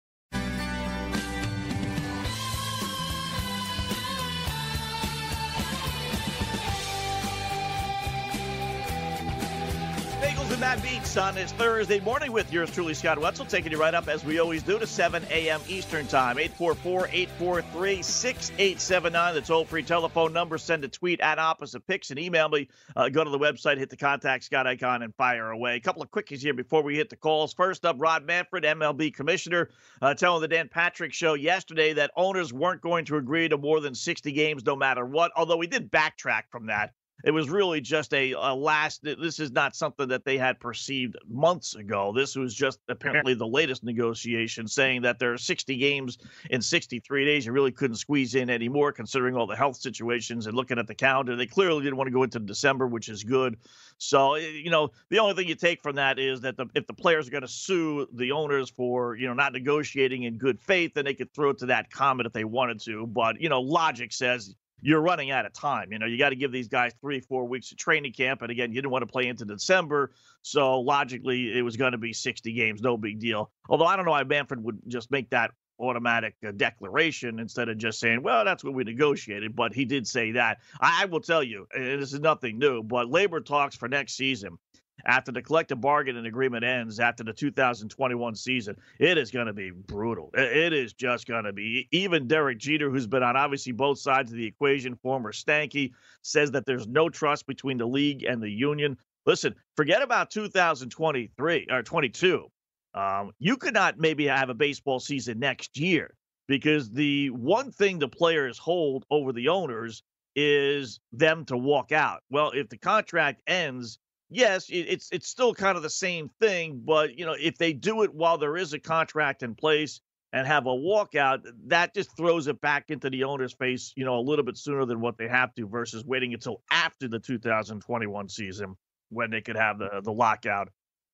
Bagels 10.21 10.51
and 10.51 10.61
Bad 10.61 10.83
Beats 10.83 11.17
on 11.17 11.33
this 11.33 11.51
Thursday 11.53 11.99
morning 11.99 12.31
with 12.31 12.53
yours 12.53 12.69
truly, 12.69 12.93
Scott 12.93 13.17
Wetzel, 13.17 13.47
taking 13.47 13.71
you 13.71 13.79
right 13.79 13.95
up 13.95 14.07
as 14.07 14.23
we 14.23 14.37
always 14.37 14.61
do 14.61 14.77
to 14.77 14.85
7 14.85 15.23
a.m. 15.31 15.59
Eastern 15.67 16.05
Time. 16.05 16.37
844-843-6879. 16.37 19.33
The 19.33 19.41
toll-free 19.41 19.81
telephone 19.81 20.31
number. 20.31 20.59
Send 20.59 20.83
a 20.83 20.89
tweet 20.89 21.21
at 21.21 21.39
Opposite 21.39 21.87
Picks 21.87 22.11
and 22.11 22.19
email 22.19 22.49
me. 22.49 22.69
Uh, 22.95 23.09
go 23.09 23.23
to 23.23 23.31
the 23.31 23.39
website, 23.39 23.79
hit 23.79 23.89
the 23.89 23.97
contact 23.97 24.43
Scott 24.43 24.67
icon, 24.67 25.01
and 25.01 25.15
fire 25.15 25.49
away. 25.49 25.75
A 25.75 25.79
couple 25.79 26.03
of 26.03 26.11
quickies 26.11 26.41
here 26.41 26.53
before 26.53 26.83
we 26.83 26.97
hit 26.97 27.09
the 27.09 27.15
calls. 27.15 27.51
First 27.51 27.83
up, 27.83 27.95
Rob 27.97 28.23
Manfred, 28.23 28.63
MLB 28.63 29.15
commissioner, 29.15 29.71
uh, 30.03 30.13
telling 30.13 30.41
the 30.41 30.47
Dan 30.47 30.69
Patrick 30.69 31.13
show 31.13 31.33
yesterday 31.33 31.93
that 31.93 32.11
owners 32.15 32.53
weren't 32.53 32.81
going 32.81 33.05
to 33.05 33.17
agree 33.17 33.49
to 33.49 33.57
more 33.57 33.79
than 33.79 33.95
60 33.95 34.31
games 34.33 34.63
no 34.63 34.75
matter 34.75 35.03
what, 35.03 35.31
although 35.35 35.59
he 35.61 35.67
did 35.67 35.91
backtrack 35.91 36.43
from 36.51 36.67
that 36.67 36.93
it 37.23 37.31
was 37.31 37.49
really 37.49 37.81
just 37.81 38.13
a, 38.13 38.31
a 38.33 38.53
last. 38.53 39.03
This 39.03 39.39
is 39.39 39.51
not 39.51 39.75
something 39.75 40.07
that 40.09 40.25
they 40.25 40.37
had 40.37 40.59
perceived 40.59 41.15
months 41.29 41.75
ago. 41.75 42.13
This 42.15 42.35
was 42.35 42.53
just 42.53 42.79
apparently 42.89 43.33
the 43.33 43.47
latest 43.47 43.83
negotiation 43.83 44.67
saying 44.67 45.03
that 45.03 45.19
there 45.19 45.33
are 45.33 45.37
60 45.37 45.77
games 45.77 46.17
in 46.49 46.61
63 46.61 47.25
days. 47.25 47.45
You 47.45 47.51
really 47.51 47.71
couldn't 47.71 47.97
squeeze 47.97 48.35
in 48.35 48.49
anymore, 48.49 48.91
considering 48.91 49.35
all 49.35 49.47
the 49.47 49.55
health 49.55 49.77
situations 49.77 50.47
and 50.47 50.55
looking 50.55 50.79
at 50.79 50.87
the 50.87 50.95
calendar. 50.95 51.35
They 51.35 51.47
clearly 51.47 51.83
didn't 51.83 51.97
want 51.97 52.07
to 52.07 52.13
go 52.13 52.23
into 52.23 52.39
December, 52.39 52.87
which 52.87 53.09
is 53.09 53.23
good. 53.23 53.57
So, 53.97 54.35
you 54.35 54.69
know, 54.69 54.89
the 55.09 55.19
only 55.19 55.35
thing 55.35 55.47
you 55.47 55.55
take 55.55 55.81
from 55.81 55.95
that 55.95 56.17
is 56.19 56.41
that 56.41 56.57
the, 56.57 56.65
if 56.73 56.87
the 56.87 56.93
players 56.93 57.27
are 57.27 57.31
going 57.31 57.41
to 57.41 57.47
sue 57.47 58.07
the 58.13 58.31
owners 58.31 58.69
for, 58.69 59.15
you 59.15 59.27
know, 59.27 59.33
not 59.33 59.53
negotiating 59.53 60.23
in 60.23 60.37
good 60.37 60.59
faith, 60.59 60.93
then 60.95 61.05
they 61.05 61.13
could 61.13 61.33
throw 61.33 61.51
it 61.51 61.59
to 61.59 61.67
that 61.67 61.91
comment 61.91 62.25
if 62.25 62.33
they 62.33 62.43
wanted 62.43 62.79
to. 62.81 63.05
But, 63.07 63.39
you 63.39 63.49
know, 63.49 63.61
logic 63.61 64.11
says 64.11 64.55
you're 64.81 65.01
running 65.01 65.31
out 65.31 65.45
of 65.45 65.53
time. 65.53 65.91
You 65.91 65.99
know, 65.99 66.05
you 66.05 66.17
got 66.17 66.29
to 66.29 66.35
give 66.35 66.51
these 66.51 66.67
guys 66.67 66.93
three, 67.01 67.19
four 67.19 67.47
weeks 67.47 67.71
of 67.71 67.77
training 67.77 68.13
camp. 68.13 68.41
And 68.41 68.51
again, 68.51 68.71
you 68.71 68.75
didn't 68.75 68.91
want 68.91 69.03
to 69.03 69.11
play 69.11 69.27
into 69.27 69.45
December. 69.45 70.11
So 70.41 70.79
logically, 70.79 71.57
it 71.57 71.61
was 71.61 71.77
going 71.77 71.91
to 71.93 71.97
be 71.97 72.13
60 72.13 72.53
games, 72.53 72.81
no 72.81 72.97
big 72.97 73.19
deal. 73.19 73.51
Although 73.69 73.85
I 73.85 73.95
don't 73.95 74.05
know 74.05 74.11
why 74.11 74.23
Manfred 74.23 74.63
would 74.63 74.79
just 74.87 75.11
make 75.11 75.29
that 75.29 75.51
automatic 75.79 76.35
uh, 76.47 76.51
declaration 76.51 77.39
instead 77.39 77.69
of 77.69 77.77
just 77.77 77.99
saying, 77.99 78.21
well, 78.21 78.45
that's 78.45 78.63
what 78.63 78.73
we 78.73 78.83
negotiated. 78.83 79.55
But 79.55 79.73
he 79.73 79.85
did 79.85 80.07
say 80.07 80.31
that. 80.33 80.59
I, 80.79 81.03
I 81.03 81.05
will 81.05 81.21
tell 81.21 81.43
you, 81.43 81.67
and 81.73 82.01
this 82.01 82.13
is 82.13 82.19
nothing 82.19 82.59
new, 82.59 82.83
but 82.83 83.09
labor 83.09 83.41
talks 83.41 83.75
for 83.75 83.87
next 83.87 84.13
season 84.15 84.57
after 85.05 85.31
the 85.31 85.41
collective 85.41 85.81
bargaining 85.81 86.25
agreement 86.25 86.63
ends 86.63 86.99
after 86.99 87.23
the 87.23 87.33
2021 87.33 88.35
season, 88.35 88.75
it 88.99 89.17
is 89.17 89.31
going 89.31 89.47
to 89.47 89.53
be 89.53 89.71
brutal. 89.71 90.29
It 90.33 90.73
is 90.73 90.93
just 90.93 91.27
going 91.27 91.45
to 91.45 91.53
be. 91.53 91.87
Even 91.91 92.27
Derek 92.27 92.57
Jeter, 92.57 92.89
who's 92.89 93.07
been 93.07 93.23
on 93.23 93.35
obviously 93.35 93.71
both 93.71 93.99
sides 93.99 94.31
of 94.31 94.37
the 94.37 94.45
equation, 94.45 94.95
former 94.95 95.31
Stanky, 95.31 95.91
says 96.21 96.51
that 96.51 96.65
there's 96.65 96.87
no 96.87 97.09
trust 97.09 97.47
between 97.47 97.77
the 97.77 97.87
league 97.87 98.23
and 98.23 98.41
the 98.41 98.49
union. 98.49 98.97
Listen, 99.25 99.55
forget 99.75 100.01
about 100.01 100.31
2023 100.31 101.67
or 101.69 101.83
22. 101.83 102.47
Um, 102.93 103.31
you 103.39 103.57
could 103.57 103.73
not 103.73 103.99
maybe 103.99 104.27
have 104.27 104.49
a 104.49 104.53
baseball 104.53 104.99
season 104.99 105.39
next 105.39 105.77
year 105.77 106.13
because 106.47 106.89
the 106.89 107.29
one 107.29 107.71
thing 107.71 107.99
the 107.99 108.07
players 108.07 108.57
hold 108.57 109.05
over 109.09 109.31
the 109.31 109.47
owners 109.47 110.03
is 110.35 110.99
them 111.11 111.45
to 111.45 111.57
walk 111.57 111.91
out. 111.91 112.21
Well, 112.29 112.51
if 112.51 112.69
the 112.69 112.77
contract 112.77 113.41
ends 113.47 113.99
yes, 114.31 114.65
it's 114.69 115.09
it's 115.11 115.27
still 115.27 115.53
kind 115.53 115.77
of 115.77 115.83
the 115.83 115.89
same 115.89 116.29
thing, 116.39 116.81
but 116.83 117.17
you 117.17 117.25
know, 117.25 117.35
if 117.39 117.57
they 117.57 117.73
do 117.73 118.01
it 118.03 118.13
while 118.13 118.37
there 118.37 118.57
is 118.57 118.73
a 118.73 118.79
contract 118.79 119.43
in 119.43 119.53
place 119.53 120.01
and 120.33 120.47
have 120.47 120.65
a 120.65 120.69
walkout, 120.69 121.41
that 121.67 121.93
just 121.93 122.15
throws 122.15 122.47
it 122.47 122.59
back 122.61 122.85
into 122.89 123.09
the 123.09 123.25
owner's 123.25 123.53
face, 123.53 123.93
you 123.95 124.05
know, 124.05 124.17
a 124.17 124.21
little 124.21 124.45
bit 124.45 124.57
sooner 124.57 124.85
than 124.85 125.01
what 125.01 125.17
they 125.17 125.27
have 125.27 125.53
to 125.55 125.67
versus 125.67 126.05
waiting 126.05 126.33
until 126.33 126.61
after 126.71 127.07
the 127.07 127.19
2021 127.19 128.29
season 128.29 128.75
when 129.09 129.29
they 129.29 129.41
could 129.41 129.57
have 129.57 129.77
the 129.77 130.01
the 130.03 130.13
lockout 130.13 130.69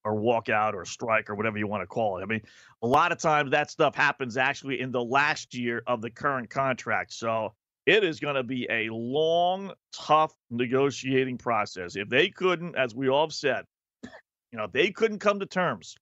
or 0.06 0.16
walkout 0.16 0.74
or 0.74 0.86
strike 0.86 1.30
or 1.30 1.36
whatever 1.36 1.58
you 1.58 1.68
want 1.68 1.82
to 1.82 1.88
call 1.88 2.20
it. 2.20 2.22
I 2.22 2.26
mean, 2.26 2.42
a 2.82 2.88
lot 2.88 3.12
of 3.12 3.18
times 3.18 3.52
that 3.52 3.72
stuff 3.72 3.96
happens 3.96 4.38
actually 4.38 4.80
in 4.80 4.92
the 4.92 5.04
last 5.04 5.54
year 5.54 5.82
of 5.86 6.02
the 6.02 6.10
current 6.10 6.50
contract. 6.50 7.14
So 7.14 7.54
it 7.88 8.04
is 8.04 8.20
going 8.20 8.36
to 8.36 8.44
be 8.44 8.68
a 8.70 8.90
long, 8.90 9.72
tough 9.94 10.34
negotiating 10.52 11.38
process. 11.38 11.96
If 11.96 12.10
they 12.10 12.30
couldn't, 12.30 12.76
as 12.76 12.94
we 12.94 13.08
all 13.08 13.26
have 13.26 13.34
said, 13.34 13.64
you 14.04 14.58
know, 14.58 14.66
if 14.66 14.74
they 14.74 14.92
couldn't 14.92 15.20
come 15.20 15.40
to 15.40 15.46
terms 15.46 15.96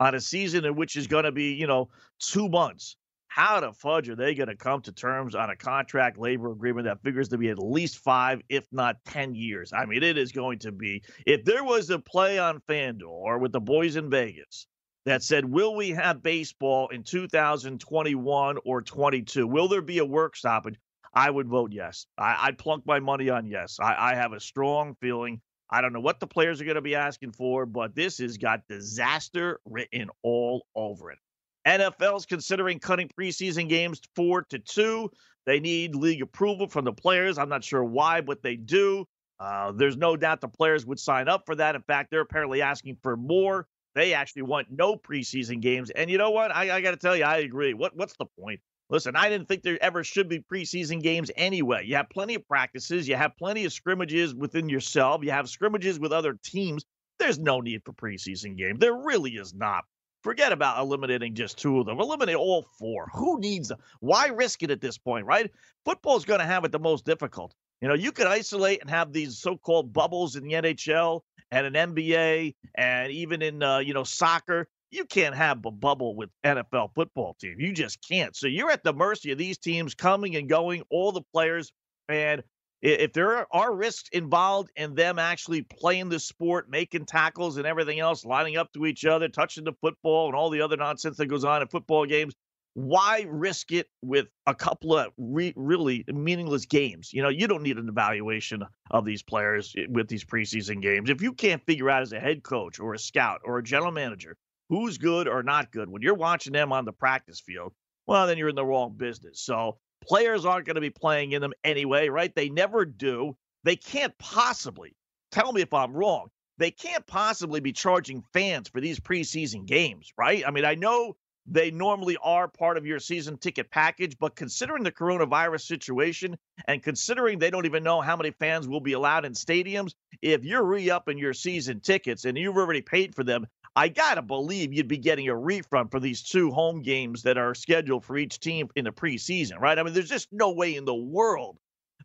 on 0.00 0.16
a 0.16 0.20
season 0.20 0.64
in 0.64 0.74
which 0.74 0.96
is 0.96 1.06
going 1.06 1.24
to 1.24 1.32
be, 1.32 1.54
you 1.54 1.68
know, 1.68 1.88
two 2.18 2.48
months, 2.48 2.96
how 3.28 3.60
the 3.60 3.72
fudge 3.72 4.08
are 4.08 4.16
they 4.16 4.34
going 4.34 4.48
to 4.48 4.56
come 4.56 4.82
to 4.82 4.90
terms 4.90 5.36
on 5.36 5.48
a 5.48 5.56
contract 5.56 6.18
labor 6.18 6.50
agreement 6.50 6.86
that 6.86 7.02
figures 7.02 7.28
to 7.28 7.38
be 7.38 7.50
at 7.50 7.58
least 7.58 7.98
five, 7.98 8.40
if 8.48 8.64
not 8.72 8.96
10 9.04 9.36
years? 9.36 9.72
I 9.72 9.86
mean, 9.86 10.02
it 10.02 10.18
is 10.18 10.32
going 10.32 10.58
to 10.60 10.72
be, 10.72 11.04
if 11.24 11.44
there 11.44 11.62
was 11.62 11.88
a 11.90 12.00
play 12.00 12.40
on 12.40 12.60
FanDuel 12.68 13.06
or 13.06 13.38
with 13.38 13.52
the 13.52 13.60
boys 13.60 13.94
in 13.94 14.10
Vegas 14.10 14.66
that 15.08 15.22
said, 15.22 15.44
Will 15.44 15.74
we 15.74 15.90
have 15.90 16.22
baseball 16.22 16.88
in 16.88 17.02
2021 17.02 18.58
or 18.64 18.82
22? 18.82 19.46
Will 19.46 19.68
there 19.68 19.82
be 19.82 19.98
a 19.98 20.04
work 20.04 20.36
stoppage? 20.36 20.76
I 21.14 21.30
would 21.30 21.48
vote 21.48 21.72
yes. 21.72 22.06
I, 22.18 22.48
would 22.48 22.58
plunk 22.58 22.84
my 22.86 23.00
money 23.00 23.30
on 23.30 23.46
yes. 23.46 23.78
I, 23.80 24.12
I 24.12 24.14
have 24.14 24.32
a 24.34 24.40
strong 24.40 24.94
feeling. 25.00 25.40
I 25.70 25.80
don't 25.80 25.92
know 25.92 26.00
what 26.00 26.20
the 26.20 26.26
players 26.26 26.60
are 26.60 26.64
going 26.64 26.76
to 26.76 26.82
be 26.82 26.94
asking 26.94 27.32
for, 27.32 27.64
but 27.64 27.94
this 27.94 28.18
has 28.18 28.36
got 28.36 28.68
disaster 28.68 29.60
written 29.64 30.10
all 30.22 30.66
over 30.74 31.10
it. 31.10 31.18
NFL's 31.66 32.26
considering 32.26 32.78
cutting 32.78 33.10
preseason 33.18 33.68
games 33.68 34.00
four 34.14 34.42
to 34.50 34.58
two. 34.58 35.10
They 35.46 35.60
need 35.60 35.94
league 35.94 36.22
approval 36.22 36.68
from 36.68 36.84
the 36.84 36.92
players. 36.92 37.38
I'm 37.38 37.48
not 37.48 37.64
sure 37.64 37.84
why, 37.84 38.20
but 38.20 38.42
they 38.42 38.56
do. 38.56 39.06
Uh, 39.40 39.72
there's 39.72 39.96
no 39.96 40.16
doubt 40.16 40.40
the 40.40 40.48
players 40.48 40.84
would 40.84 41.00
sign 41.00 41.28
up 41.28 41.44
for 41.46 41.54
that. 41.54 41.74
In 41.74 41.82
fact, 41.82 42.10
they're 42.10 42.20
apparently 42.20 42.60
asking 42.60 42.98
for 43.02 43.16
more. 43.16 43.66
They 43.98 44.14
actually 44.14 44.42
want 44.42 44.68
no 44.70 44.94
preseason 44.94 45.60
games. 45.60 45.90
And 45.90 46.08
you 46.08 46.18
know 46.18 46.30
what? 46.30 46.54
I, 46.54 46.76
I 46.76 46.80
got 46.80 46.92
to 46.92 46.96
tell 46.96 47.16
you, 47.16 47.24
I 47.24 47.38
agree. 47.38 47.74
What 47.74 47.96
What's 47.96 48.16
the 48.16 48.26
point? 48.40 48.60
Listen, 48.90 49.16
I 49.16 49.28
didn't 49.28 49.48
think 49.48 49.64
there 49.64 49.76
ever 49.82 50.04
should 50.04 50.28
be 50.28 50.38
preseason 50.38 51.02
games 51.02 51.32
anyway. 51.34 51.84
You 51.84 51.96
have 51.96 52.08
plenty 52.08 52.36
of 52.36 52.46
practices, 52.46 53.08
you 53.08 53.16
have 53.16 53.36
plenty 53.36 53.64
of 53.64 53.72
scrimmages 53.72 54.36
within 54.36 54.68
yourself, 54.68 55.24
you 55.24 55.32
have 55.32 55.48
scrimmages 55.48 55.98
with 55.98 56.12
other 56.12 56.38
teams. 56.44 56.84
There's 57.18 57.40
no 57.40 57.60
need 57.60 57.82
for 57.84 57.92
preseason 57.92 58.56
games. 58.56 58.78
There 58.78 58.94
really 58.94 59.32
is 59.32 59.52
not. 59.52 59.84
Forget 60.22 60.52
about 60.52 60.78
eliminating 60.78 61.34
just 61.34 61.58
two 61.58 61.80
of 61.80 61.86
them. 61.86 61.98
Eliminate 61.98 62.36
all 62.36 62.68
four. 62.78 63.08
Who 63.14 63.40
needs 63.40 63.66
them? 63.66 63.78
Why 63.98 64.28
risk 64.28 64.62
it 64.62 64.70
at 64.70 64.80
this 64.80 64.96
point, 64.96 65.26
right? 65.26 65.50
Football's 65.84 66.24
going 66.24 66.40
to 66.40 66.46
have 66.46 66.64
it 66.64 66.70
the 66.70 66.78
most 66.78 67.04
difficult. 67.04 67.52
You 67.80 67.88
know, 67.88 67.94
you 67.94 68.12
could 68.12 68.28
isolate 68.28 68.80
and 68.80 68.90
have 68.90 69.12
these 69.12 69.38
so-called 69.38 69.92
bubbles 69.92 70.36
in 70.36 70.44
the 70.44 70.52
NHL 70.52 71.22
and 71.50 71.74
an 71.74 71.94
NBA 71.94 72.54
and 72.74 73.12
even 73.12 73.42
in 73.42 73.62
uh, 73.62 73.78
you 73.78 73.94
know 73.94 74.04
soccer. 74.04 74.68
You 74.90 75.04
can't 75.04 75.34
have 75.34 75.66
a 75.66 75.70
bubble 75.70 76.16
with 76.16 76.30
NFL 76.42 76.94
football 76.94 77.36
team. 77.38 77.56
You 77.58 77.74
just 77.74 77.98
can't. 78.08 78.34
So 78.34 78.46
you're 78.46 78.70
at 78.70 78.84
the 78.84 78.94
mercy 78.94 79.30
of 79.32 79.36
these 79.36 79.58
teams 79.58 79.94
coming 79.94 80.36
and 80.36 80.48
going, 80.48 80.82
all 80.88 81.12
the 81.12 81.20
players. 81.34 81.72
And 82.08 82.42
if 82.80 83.12
there 83.12 83.46
are 83.54 83.74
risks 83.74 84.08
involved 84.12 84.70
in 84.76 84.94
them 84.94 85.18
actually 85.18 85.62
playing 85.62 86.08
the 86.08 86.20
sport, 86.20 86.70
making 86.70 87.04
tackles 87.04 87.56
and 87.56 87.66
everything 87.66 87.98
else, 87.98 88.24
lining 88.24 88.56
up 88.56 88.72
to 88.72 88.86
each 88.86 89.04
other, 89.04 89.28
touching 89.28 89.64
the 89.64 89.74
football, 89.80 90.26
and 90.26 90.34
all 90.34 90.48
the 90.48 90.60
other 90.60 90.76
nonsense 90.76 91.16
that 91.18 91.26
goes 91.26 91.44
on 91.44 91.60
in 91.60 91.68
football 91.68 92.06
games, 92.06 92.34
why 92.78 93.26
risk 93.28 93.72
it 93.72 93.88
with 94.02 94.28
a 94.46 94.54
couple 94.54 94.96
of 94.96 95.12
re- 95.18 95.52
really 95.56 96.04
meaningless 96.06 96.64
games? 96.64 97.12
You 97.12 97.22
know, 97.22 97.28
you 97.28 97.48
don't 97.48 97.64
need 97.64 97.76
an 97.76 97.88
evaluation 97.88 98.62
of 98.92 99.04
these 99.04 99.20
players 99.20 99.74
eh, 99.76 99.86
with 99.88 100.06
these 100.06 100.24
preseason 100.24 100.80
games. 100.80 101.10
If 101.10 101.20
you 101.20 101.32
can't 101.32 101.60
figure 101.66 101.90
out 101.90 102.02
as 102.02 102.12
a 102.12 102.20
head 102.20 102.44
coach 102.44 102.78
or 102.78 102.94
a 102.94 102.98
scout 102.98 103.40
or 103.44 103.58
a 103.58 103.64
general 103.64 103.90
manager 103.90 104.36
who's 104.68 104.96
good 104.96 105.26
or 105.26 105.42
not 105.42 105.72
good 105.72 105.88
when 105.88 106.02
you're 106.02 106.14
watching 106.14 106.52
them 106.52 106.72
on 106.72 106.84
the 106.84 106.92
practice 106.92 107.40
field, 107.40 107.72
well, 108.06 108.28
then 108.28 108.38
you're 108.38 108.48
in 108.48 108.54
the 108.54 108.64
wrong 108.64 108.94
business. 108.96 109.40
So 109.40 109.78
players 110.06 110.44
aren't 110.44 110.66
going 110.66 110.76
to 110.76 110.80
be 110.80 110.90
playing 110.90 111.32
in 111.32 111.42
them 111.42 111.54
anyway, 111.64 112.10
right? 112.10 112.32
They 112.32 112.48
never 112.48 112.84
do. 112.84 113.36
They 113.64 113.74
can't 113.74 114.16
possibly, 114.18 114.94
tell 115.32 115.52
me 115.52 115.62
if 115.62 115.74
I'm 115.74 115.94
wrong, 115.94 116.28
they 116.58 116.70
can't 116.70 117.06
possibly 117.08 117.58
be 117.58 117.72
charging 117.72 118.22
fans 118.32 118.68
for 118.68 118.80
these 118.80 119.00
preseason 119.00 119.66
games, 119.66 120.12
right? 120.16 120.44
I 120.46 120.52
mean, 120.52 120.64
I 120.64 120.76
know 120.76 121.16
they 121.50 121.70
normally 121.70 122.16
are 122.22 122.48
part 122.48 122.76
of 122.76 122.86
your 122.86 122.98
season 122.98 123.38
ticket 123.38 123.70
package. 123.70 124.16
But 124.18 124.36
considering 124.36 124.82
the 124.82 124.92
coronavirus 124.92 125.62
situation 125.62 126.36
and 126.66 126.82
considering 126.82 127.38
they 127.38 127.50
don't 127.50 127.66
even 127.66 127.82
know 127.82 128.00
how 128.00 128.16
many 128.16 128.30
fans 128.32 128.68
will 128.68 128.80
be 128.80 128.92
allowed 128.92 129.24
in 129.24 129.32
stadiums, 129.32 129.94
if 130.22 130.44
you're 130.44 130.64
re 130.64 130.90
upping 130.90 131.18
your 131.18 131.34
season 131.34 131.80
tickets 131.80 132.24
and 132.24 132.36
you've 132.36 132.56
already 132.56 132.82
paid 132.82 133.14
for 133.14 133.24
them, 133.24 133.46
I 133.74 133.88
got 133.88 134.14
to 134.14 134.22
believe 134.22 134.72
you'd 134.72 134.88
be 134.88 134.98
getting 134.98 135.28
a 135.28 135.36
refund 135.36 135.90
for 135.90 136.00
these 136.00 136.22
two 136.22 136.50
home 136.50 136.82
games 136.82 137.22
that 137.22 137.38
are 137.38 137.54
scheduled 137.54 138.04
for 138.04 138.16
each 138.16 138.40
team 138.40 138.68
in 138.74 138.84
the 138.84 138.90
preseason, 138.90 139.60
right? 139.60 139.78
I 139.78 139.82
mean, 139.82 139.94
there's 139.94 140.08
just 140.08 140.28
no 140.32 140.52
way 140.52 140.74
in 140.74 140.84
the 140.84 140.94
world 140.94 141.58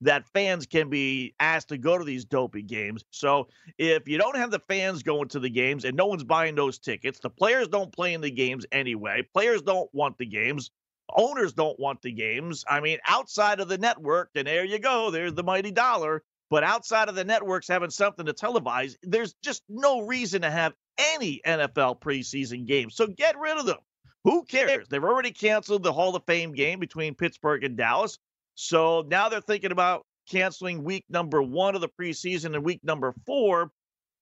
that 0.03 0.27
fans 0.29 0.65
can 0.65 0.89
be 0.89 1.33
asked 1.39 1.69
to 1.69 1.77
go 1.77 1.97
to 1.97 2.03
these 2.03 2.25
dopey 2.25 2.61
games. 2.61 3.03
So 3.11 3.47
if 3.77 4.07
you 4.07 4.17
don't 4.17 4.37
have 4.37 4.51
the 4.51 4.59
fans 4.59 5.03
going 5.03 5.29
to 5.29 5.39
the 5.39 5.49
games 5.49 5.85
and 5.85 5.95
no 5.95 6.05
one's 6.05 6.23
buying 6.23 6.55
those 6.55 6.79
tickets, 6.79 7.19
the 7.19 7.29
players 7.29 7.67
don't 7.67 7.91
play 7.91 8.13
in 8.13 8.21
the 8.21 8.31
games 8.31 8.65
anyway. 8.71 9.27
Players 9.33 9.61
don't 9.61 9.89
want 9.93 10.17
the 10.17 10.25
games. 10.25 10.71
Owners 11.15 11.53
don't 11.53 11.79
want 11.79 12.01
the 12.01 12.11
games. 12.11 12.63
I 12.69 12.79
mean, 12.79 12.97
outside 13.07 13.59
of 13.59 13.67
the 13.67 13.77
network, 13.77 14.29
and 14.35 14.47
there 14.47 14.65
you 14.65 14.79
go, 14.79 15.11
there's 15.11 15.33
the 15.33 15.43
mighty 15.43 15.71
dollar. 15.71 16.23
But 16.49 16.63
outside 16.63 17.09
of 17.09 17.15
the 17.15 17.23
networks 17.23 17.67
having 17.67 17.89
something 17.89 18.25
to 18.25 18.33
televise, 18.33 18.95
there's 19.01 19.33
just 19.43 19.63
no 19.69 20.01
reason 20.01 20.41
to 20.43 20.51
have 20.51 20.73
any 20.97 21.41
NFL 21.45 21.99
preseason 21.99 22.67
games. 22.67 22.95
So 22.95 23.07
get 23.07 23.39
rid 23.39 23.57
of 23.57 23.65
them. 23.65 23.79
Who 24.23 24.43
cares? 24.43 24.87
They've 24.87 25.03
already 25.03 25.31
canceled 25.31 25.83
the 25.83 25.93
Hall 25.93 26.15
of 26.15 26.23
Fame 26.25 26.53
game 26.53 26.79
between 26.79 27.15
Pittsburgh 27.15 27.63
and 27.63 27.75
Dallas. 27.75 28.19
So 28.55 29.03
now 29.07 29.29
they're 29.29 29.41
thinking 29.41 29.71
about 29.71 30.05
canceling 30.29 30.83
week 30.83 31.05
number 31.09 31.41
one 31.41 31.75
of 31.75 31.81
the 31.81 31.89
preseason 31.89 32.55
and 32.55 32.63
week 32.63 32.81
number 32.83 33.13
four. 33.25 33.71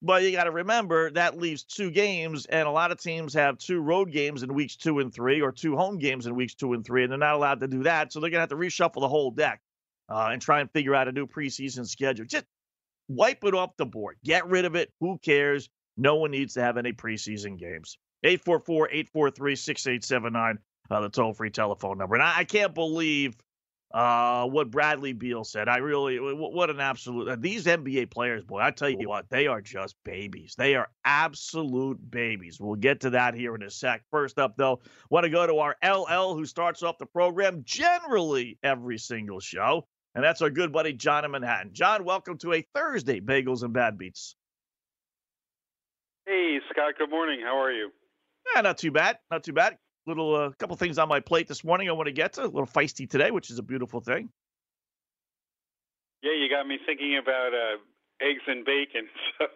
But 0.01 0.23
you 0.23 0.31
got 0.31 0.45
to 0.45 0.51
remember 0.51 1.11
that 1.11 1.37
leaves 1.37 1.63
two 1.63 1.91
games, 1.91 2.45
and 2.47 2.67
a 2.67 2.71
lot 2.71 2.91
of 2.91 2.99
teams 2.99 3.35
have 3.35 3.57
two 3.59 3.79
road 3.81 4.11
games 4.11 4.43
in 4.43 4.53
weeks 4.53 4.75
two 4.75 4.99
and 4.99 5.13
three, 5.13 5.41
or 5.41 5.51
two 5.51 5.77
home 5.77 5.99
games 5.99 6.25
in 6.27 6.35
weeks 6.35 6.55
two 6.55 6.73
and 6.73 6.85
three, 6.85 7.03
and 7.03 7.11
they're 7.11 7.19
not 7.19 7.35
allowed 7.35 7.59
to 7.61 7.67
do 7.67 7.83
that. 7.83 8.11
So 8.13 8.19
they're 8.19 8.29
going 8.31 8.37
to 8.39 8.41
have 8.41 8.49
to 8.49 8.55
reshuffle 8.55 9.01
the 9.01 9.09
whole 9.09 9.31
deck. 9.31 9.61
uh, 10.09 10.29
and 10.31 10.41
try 10.41 10.59
and 10.61 10.71
figure 10.71 10.95
out 10.95 11.07
a 11.07 11.11
new 11.11 11.27
preseason 11.27 11.87
schedule. 11.87 12.25
Just 12.25 12.45
wipe 13.07 13.43
it 13.43 13.53
off 13.55 13.77
the 13.77 13.85
board. 13.85 14.17
Get 14.23 14.47
rid 14.47 14.65
of 14.65 14.75
it. 14.75 14.91
Who 15.01 15.17
cares? 15.19 15.69
No 15.97 16.15
one 16.15 16.31
needs 16.31 16.55
to 16.55 16.61
have 16.63 16.77
any 16.77 16.93
preseason 16.93 17.57
games. 17.59 17.97
844 18.23 18.89
843 18.91 19.55
6879, 19.55 20.59
uh, 20.91 21.01
the 21.01 21.09
toll 21.09 21.33
free 21.33 21.49
telephone 21.51 21.97
number. 21.97 22.15
And 22.15 22.23
I, 22.23 22.39
I 22.39 22.43
can't 22.45 22.73
believe 22.73 23.35
uh, 23.93 24.45
what 24.45 24.71
Bradley 24.71 25.13
Beal 25.13 25.43
said. 25.43 25.67
I 25.67 25.77
really, 25.77 26.17
what 26.17 26.69
an 26.69 26.80
absolute. 26.80 27.27
Uh, 27.27 27.36
these 27.39 27.65
NBA 27.65 28.10
players, 28.10 28.43
boy, 28.43 28.60
I 28.60 28.71
tell 28.71 28.89
you 28.89 29.08
what, 29.08 29.30
they 29.30 29.47
are 29.47 29.62
just 29.62 29.95
babies. 30.04 30.56
They 30.58 30.75
are 30.75 30.89
absolute 31.04 31.99
babies. 32.10 32.60
We'll 32.60 32.75
get 32.75 33.01
to 33.01 33.12
that 33.12 33.34
here 33.34 33.56
in 33.56 33.63
a 33.63 33.69
sec. 33.69 34.04
First 34.12 34.39
up, 34.39 34.56
though, 34.58 34.82
want 35.10 35.25
to 35.25 35.30
go 35.30 35.45
to 35.45 35.58
our 35.60 35.75
LL 35.84 36.36
who 36.36 36.45
starts 36.45 36.84
off 36.84 36.97
the 36.97 37.06
program 37.06 37.63
generally 37.65 38.58
every 38.63 38.97
single 38.97 39.39
show. 39.39 39.88
And 40.15 40.23
that's 40.23 40.41
our 40.41 40.49
good 40.49 40.73
buddy, 40.73 40.93
John 40.93 41.23
in 41.23 41.32
Manhattan. 41.32 41.71
John, 41.73 42.04
welcome 42.04 42.38
to 42.39 42.54
a 42.54 42.65
Thursday 42.73 43.19
Bagels 43.21 43.63
and 43.63 43.73
Bad 43.73 43.97
Beats. 43.97 44.36
Hey, 46.25 46.60
Scott, 46.69 46.93
good 46.97 47.10
morning. 47.10 47.39
How 47.43 47.58
are 47.62 47.71
you? 47.71 47.91
Yeah, 48.54 48.62
not 48.62 48.77
too 48.77 48.91
bad. 48.91 49.19
Not 49.30 49.43
too 49.43 49.54
bad 49.54 49.77
little 50.07 50.35
uh, 50.35 50.49
couple 50.57 50.75
things 50.75 50.97
on 50.97 51.07
my 51.07 51.19
plate 51.19 51.47
this 51.47 51.63
morning 51.63 51.89
I 51.89 51.91
want 51.93 52.07
to 52.07 52.13
get 52.13 52.33
to. 52.33 52.43
A 52.43 52.45
little 52.45 52.65
feisty 52.65 53.09
today, 53.09 53.31
which 53.31 53.49
is 53.49 53.59
a 53.59 53.63
beautiful 53.63 54.01
thing. 54.01 54.29
Yeah, 56.23 56.33
you 56.33 56.49
got 56.49 56.67
me 56.67 56.77
thinking 56.85 57.17
about 57.17 57.53
uh, 57.53 57.77
eggs 58.21 58.41
and 58.47 58.65
bacon. 58.65 59.07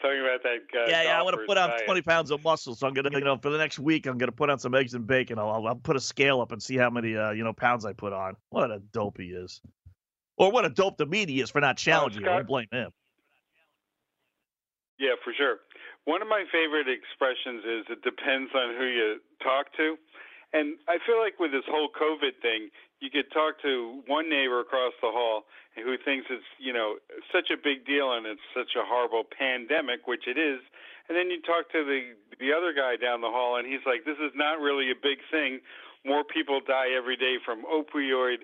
So 0.00 0.08
talking 0.08 0.20
about 0.20 0.42
that. 0.42 0.56
Uh, 0.74 0.88
yeah, 0.88 1.02
yeah. 1.02 1.18
I 1.18 1.22
want 1.22 1.36
to 1.36 1.44
put 1.46 1.58
on 1.58 1.68
diet. 1.68 1.84
20 1.84 2.02
pounds 2.02 2.30
of 2.30 2.42
muscle, 2.42 2.74
so 2.74 2.86
I'm 2.86 2.94
gonna, 2.94 3.10
you 3.12 3.20
know, 3.20 3.36
for 3.36 3.50
the 3.50 3.58
next 3.58 3.78
week, 3.78 4.06
I'm 4.06 4.16
gonna 4.16 4.32
put 4.32 4.48
on 4.48 4.58
some 4.58 4.74
eggs 4.74 4.94
and 4.94 5.06
bacon. 5.06 5.38
I'll, 5.38 5.66
I'll, 5.66 5.74
put 5.74 5.94
a 5.94 6.00
scale 6.00 6.40
up 6.40 6.52
and 6.52 6.62
see 6.62 6.76
how 6.76 6.88
many, 6.88 7.16
uh, 7.16 7.32
you 7.32 7.44
know, 7.44 7.52
pounds 7.52 7.84
I 7.84 7.92
put 7.92 8.14
on. 8.14 8.36
What 8.48 8.70
a 8.70 8.80
dope 8.92 9.18
he 9.18 9.26
is, 9.26 9.60
or 10.38 10.50
what 10.50 10.64
a 10.64 10.70
dope 10.70 10.96
the 10.96 11.04
media 11.04 11.42
is 11.42 11.50
for 11.50 11.60
not 11.60 11.76
challenging. 11.76 12.26
Oh, 12.26 12.32
I 12.32 12.36
don't 12.36 12.46
blame 12.46 12.66
him. 12.72 12.90
Yeah, 14.98 15.14
for 15.22 15.32
sure. 15.36 15.58
One 16.04 16.22
of 16.22 16.28
my 16.28 16.44
favorite 16.50 16.88
expressions 16.88 17.64
is 17.64 17.82
it 17.92 18.02
depends 18.02 18.50
on 18.54 18.74
who 18.76 18.86
you 18.86 19.20
talk 19.42 19.72
to. 19.76 19.96
And 20.52 20.78
I 20.88 20.98
feel 21.06 21.20
like 21.20 21.38
with 21.38 21.52
this 21.52 21.66
whole 21.70 21.88
COVID 21.94 22.42
thing, 22.42 22.70
you 22.98 23.10
could 23.10 23.30
talk 23.30 23.62
to 23.62 24.02
one 24.06 24.28
neighbor 24.28 24.60
across 24.60 24.92
the 25.00 25.12
hall 25.12 25.46
who 25.76 25.94
thinks 26.04 26.26
it's, 26.28 26.44
you 26.58 26.72
know, 26.72 26.98
such 27.30 27.50
a 27.54 27.56
big 27.56 27.86
deal 27.86 28.12
and 28.12 28.26
it's 28.26 28.42
such 28.50 28.74
a 28.74 28.82
horrible 28.82 29.22
pandemic, 29.22 30.10
which 30.10 30.26
it 30.26 30.36
is. 30.36 30.58
And 31.08 31.16
then 31.16 31.30
you 31.30 31.40
talk 31.42 31.70
to 31.72 31.84
the 31.84 32.14
the 32.38 32.52
other 32.52 32.72
guy 32.72 32.96
down 32.96 33.20
the 33.20 33.30
hall 33.30 33.56
and 33.56 33.66
he's 33.66 33.84
like, 33.84 34.04
this 34.04 34.18
is 34.18 34.32
not 34.34 34.58
really 34.58 34.90
a 34.90 34.98
big 34.98 35.18
thing. 35.30 35.60
More 36.04 36.24
people 36.24 36.60
die 36.64 36.96
every 36.96 37.16
day 37.16 37.36
from 37.44 37.62
opioid 37.68 38.42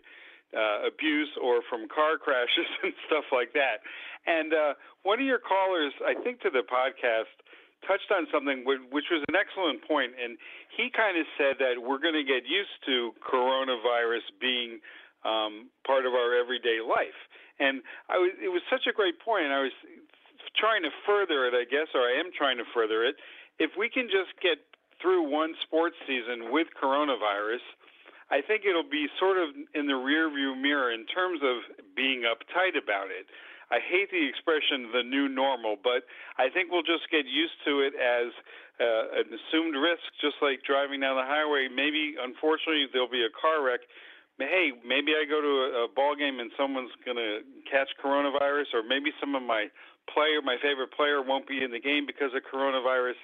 uh, 0.54 0.86
abuse 0.86 1.30
or 1.42 1.62
from 1.68 1.88
car 1.88 2.18
crashes 2.22 2.70
and 2.82 2.92
stuff 3.06 3.24
like 3.32 3.52
that. 3.54 3.82
And 4.26 4.52
uh, 4.52 4.74
one 5.02 5.18
of 5.18 5.26
your 5.26 5.38
callers, 5.38 5.94
I 6.04 6.14
think, 6.14 6.42
to 6.42 6.50
the 6.50 6.62
podcast 6.66 7.30
touched 7.84 8.08
on 8.08 8.26
something 8.32 8.64
which 8.64 9.08
was 9.12 9.20
an 9.28 9.36
excellent 9.36 9.84
point, 9.84 10.16
and 10.16 10.38
he 10.72 10.88
kind 10.88 11.18
of 11.20 11.26
said 11.36 11.60
that 11.60 11.76
we're 11.76 12.00
going 12.00 12.16
to 12.16 12.24
get 12.24 12.48
used 12.48 12.76
to 12.88 13.12
coronavirus 13.20 14.24
being 14.40 14.80
um, 15.26 15.68
part 15.84 16.06
of 16.06 16.14
our 16.14 16.32
everyday 16.38 16.80
life. 16.80 17.18
And 17.58 17.82
I 18.08 18.16
was, 18.16 18.32
it 18.38 18.48
was 18.48 18.62
such 18.70 18.86
a 18.86 18.94
great 18.94 19.18
point. 19.20 19.48
I 19.50 19.60
was 19.64 19.74
trying 20.56 20.82
to 20.84 20.92
further 21.04 21.48
it, 21.48 21.54
I 21.56 21.64
guess, 21.68 21.88
or 21.92 22.04
I 22.04 22.16
am 22.16 22.32
trying 22.32 22.56
to 22.56 22.66
further 22.72 23.04
it. 23.04 23.16
If 23.58 23.72
we 23.76 23.88
can 23.88 24.08
just 24.08 24.32
get 24.40 24.60
through 25.00 25.28
one 25.28 25.52
sports 25.64 25.96
season 26.06 26.52
with 26.52 26.68
coronavirus, 26.76 27.64
I 28.30 28.42
think 28.42 28.66
it'll 28.66 28.88
be 28.88 29.06
sort 29.20 29.38
of 29.38 29.54
in 29.74 29.86
the 29.86 29.94
rearview 29.96 30.58
mirror 30.60 30.90
in 30.92 31.06
terms 31.06 31.40
of 31.44 31.62
being 31.94 32.26
uptight 32.26 32.74
about 32.74 33.12
it. 33.12 33.30
I 33.70 33.82
hate 33.82 34.10
the 34.10 34.24
expression 34.28 34.90
"the 34.94 35.02
new 35.02 35.28
normal," 35.28 35.76
but 35.82 36.06
I 36.38 36.48
think 36.50 36.70
we'll 36.70 36.86
just 36.86 37.10
get 37.10 37.26
used 37.26 37.58
to 37.66 37.82
it 37.82 37.94
as 37.98 38.30
uh, 38.78 39.20
an 39.22 39.26
assumed 39.32 39.74
risk, 39.74 40.06
just 40.20 40.36
like 40.40 40.62
driving 40.62 41.00
down 41.00 41.16
the 41.16 41.26
highway. 41.26 41.66
Maybe, 41.66 42.14
unfortunately, 42.14 42.86
there'll 42.92 43.10
be 43.10 43.24
a 43.26 43.32
car 43.34 43.64
wreck. 43.64 43.80
Hey, 44.38 44.76
maybe 44.84 45.16
I 45.16 45.24
go 45.24 45.40
to 45.40 45.52
a, 45.64 45.68
a 45.84 45.88
ball 45.88 46.14
game 46.14 46.44
and 46.44 46.52
someone's 46.60 46.92
going 47.08 47.16
to 47.16 47.40
catch 47.64 47.88
coronavirus, 47.96 48.76
or 48.76 48.82
maybe 48.84 49.10
some 49.16 49.34
of 49.34 49.42
my 49.42 49.72
player, 50.12 50.44
my 50.44 50.60
favorite 50.60 50.92
player, 50.92 51.24
won't 51.24 51.48
be 51.48 51.64
in 51.64 51.72
the 51.72 51.80
game 51.80 52.04
because 52.04 52.30
of 52.36 52.44
coronavirus. 52.44 53.16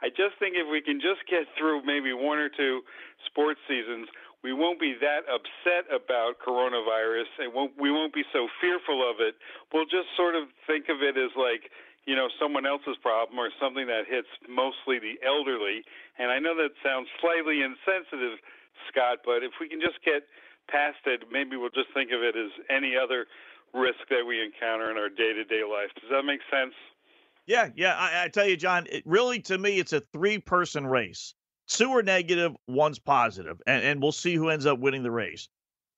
I 0.00 0.08
just 0.08 0.38
think 0.38 0.56
if 0.56 0.70
we 0.70 0.80
can 0.80 1.02
just 1.02 1.26
get 1.28 1.44
through 1.58 1.84
maybe 1.84 2.14
one 2.14 2.38
or 2.38 2.48
two 2.48 2.86
sports 3.26 3.60
seasons, 3.68 4.08
we 4.42 4.52
won't 4.52 4.80
be 4.80 4.96
that 5.00 5.28
upset 5.28 5.84
about 5.92 6.40
coronavirus 6.40 7.28
and 7.38 7.52
won't, 7.52 7.72
we 7.78 7.90
won't 7.90 8.14
be 8.14 8.24
so 8.32 8.48
fearful 8.60 9.04
of 9.04 9.20
it. 9.20 9.36
We'll 9.72 9.84
just 9.84 10.08
sort 10.16 10.34
of 10.34 10.48
think 10.66 10.88
of 10.88 11.02
it 11.04 11.20
as 11.20 11.30
like, 11.36 11.68
you 12.06 12.16
know, 12.16 12.28
someone 12.40 12.64
else's 12.64 12.96
problem 13.02 13.38
or 13.38 13.50
something 13.60 13.86
that 13.86 14.08
hits 14.08 14.28
mostly 14.48 14.98
the 14.98 15.20
elderly. 15.20 15.84
And 16.18 16.32
I 16.32 16.38
know 16.40 16.56
that 16.56 16.72
sounds 16.80 17.08
slightly 17.20 17.60
insensitive, 17.60 18.40
Scott, 18.88 19.20
but 19.24 19.44
if 19.44 19.52
we 19.60 19.68
can 19.68 19.80
just 19.80 20.00
get 20.04 20.24
past 20.72 21.04
it, 21.04 21.28
maybe 21.30 21.60
we'll 21.60 21.76
just 21.76 21.92
think 21.92 22.08
of 22.08 22.24
it 22.24 22.32
as 22.32 22.50
any 22.72 22.96
other 22.96 23.28
risk 23.76 24.00
that 24.08 24.24
we 24.26 24.40
encounter 24.40 24.90
in 24.90 24.96
our 24.96 25.12
day 25.12 25.36
to 25.36 25.44
day 25.44 25.62
life. 25.68 25.92
Does 26.00 26.08
that 26.10 26.24
make 26.24 26.40
sense? 26.50 26.74
Yeah, 27.46 27.68
yeah. 27.76 27.94
I, 27.94 28.24
I 28.24 28.28
tell 28.28 28.46
you, 28.46 28.56
John, 28.56 28.86
it 28.90 29.02
really 29.04 29.40
to 29.52 29.58
me, 29.58 29.78
it's 29.78 29.92
a 29.92 30.00
three 30.12 30.38
person 30.38 30.86
race 30.86 31.34
two 31.70 31.90
are 31.92 32.02
negative, 32.02 32.52
one's 32.66 32.98
positive, 32.98 33.62
and, 33.66 33.82
and 33.82 34.02
we'll 34.02 34.12
see 34.12 34.34
who 34.34 34.50
ends 34.50 34.66
up 34.66 34.78
winning 34.78 35.02
the 35.02 35.10
race. 35.10 35.48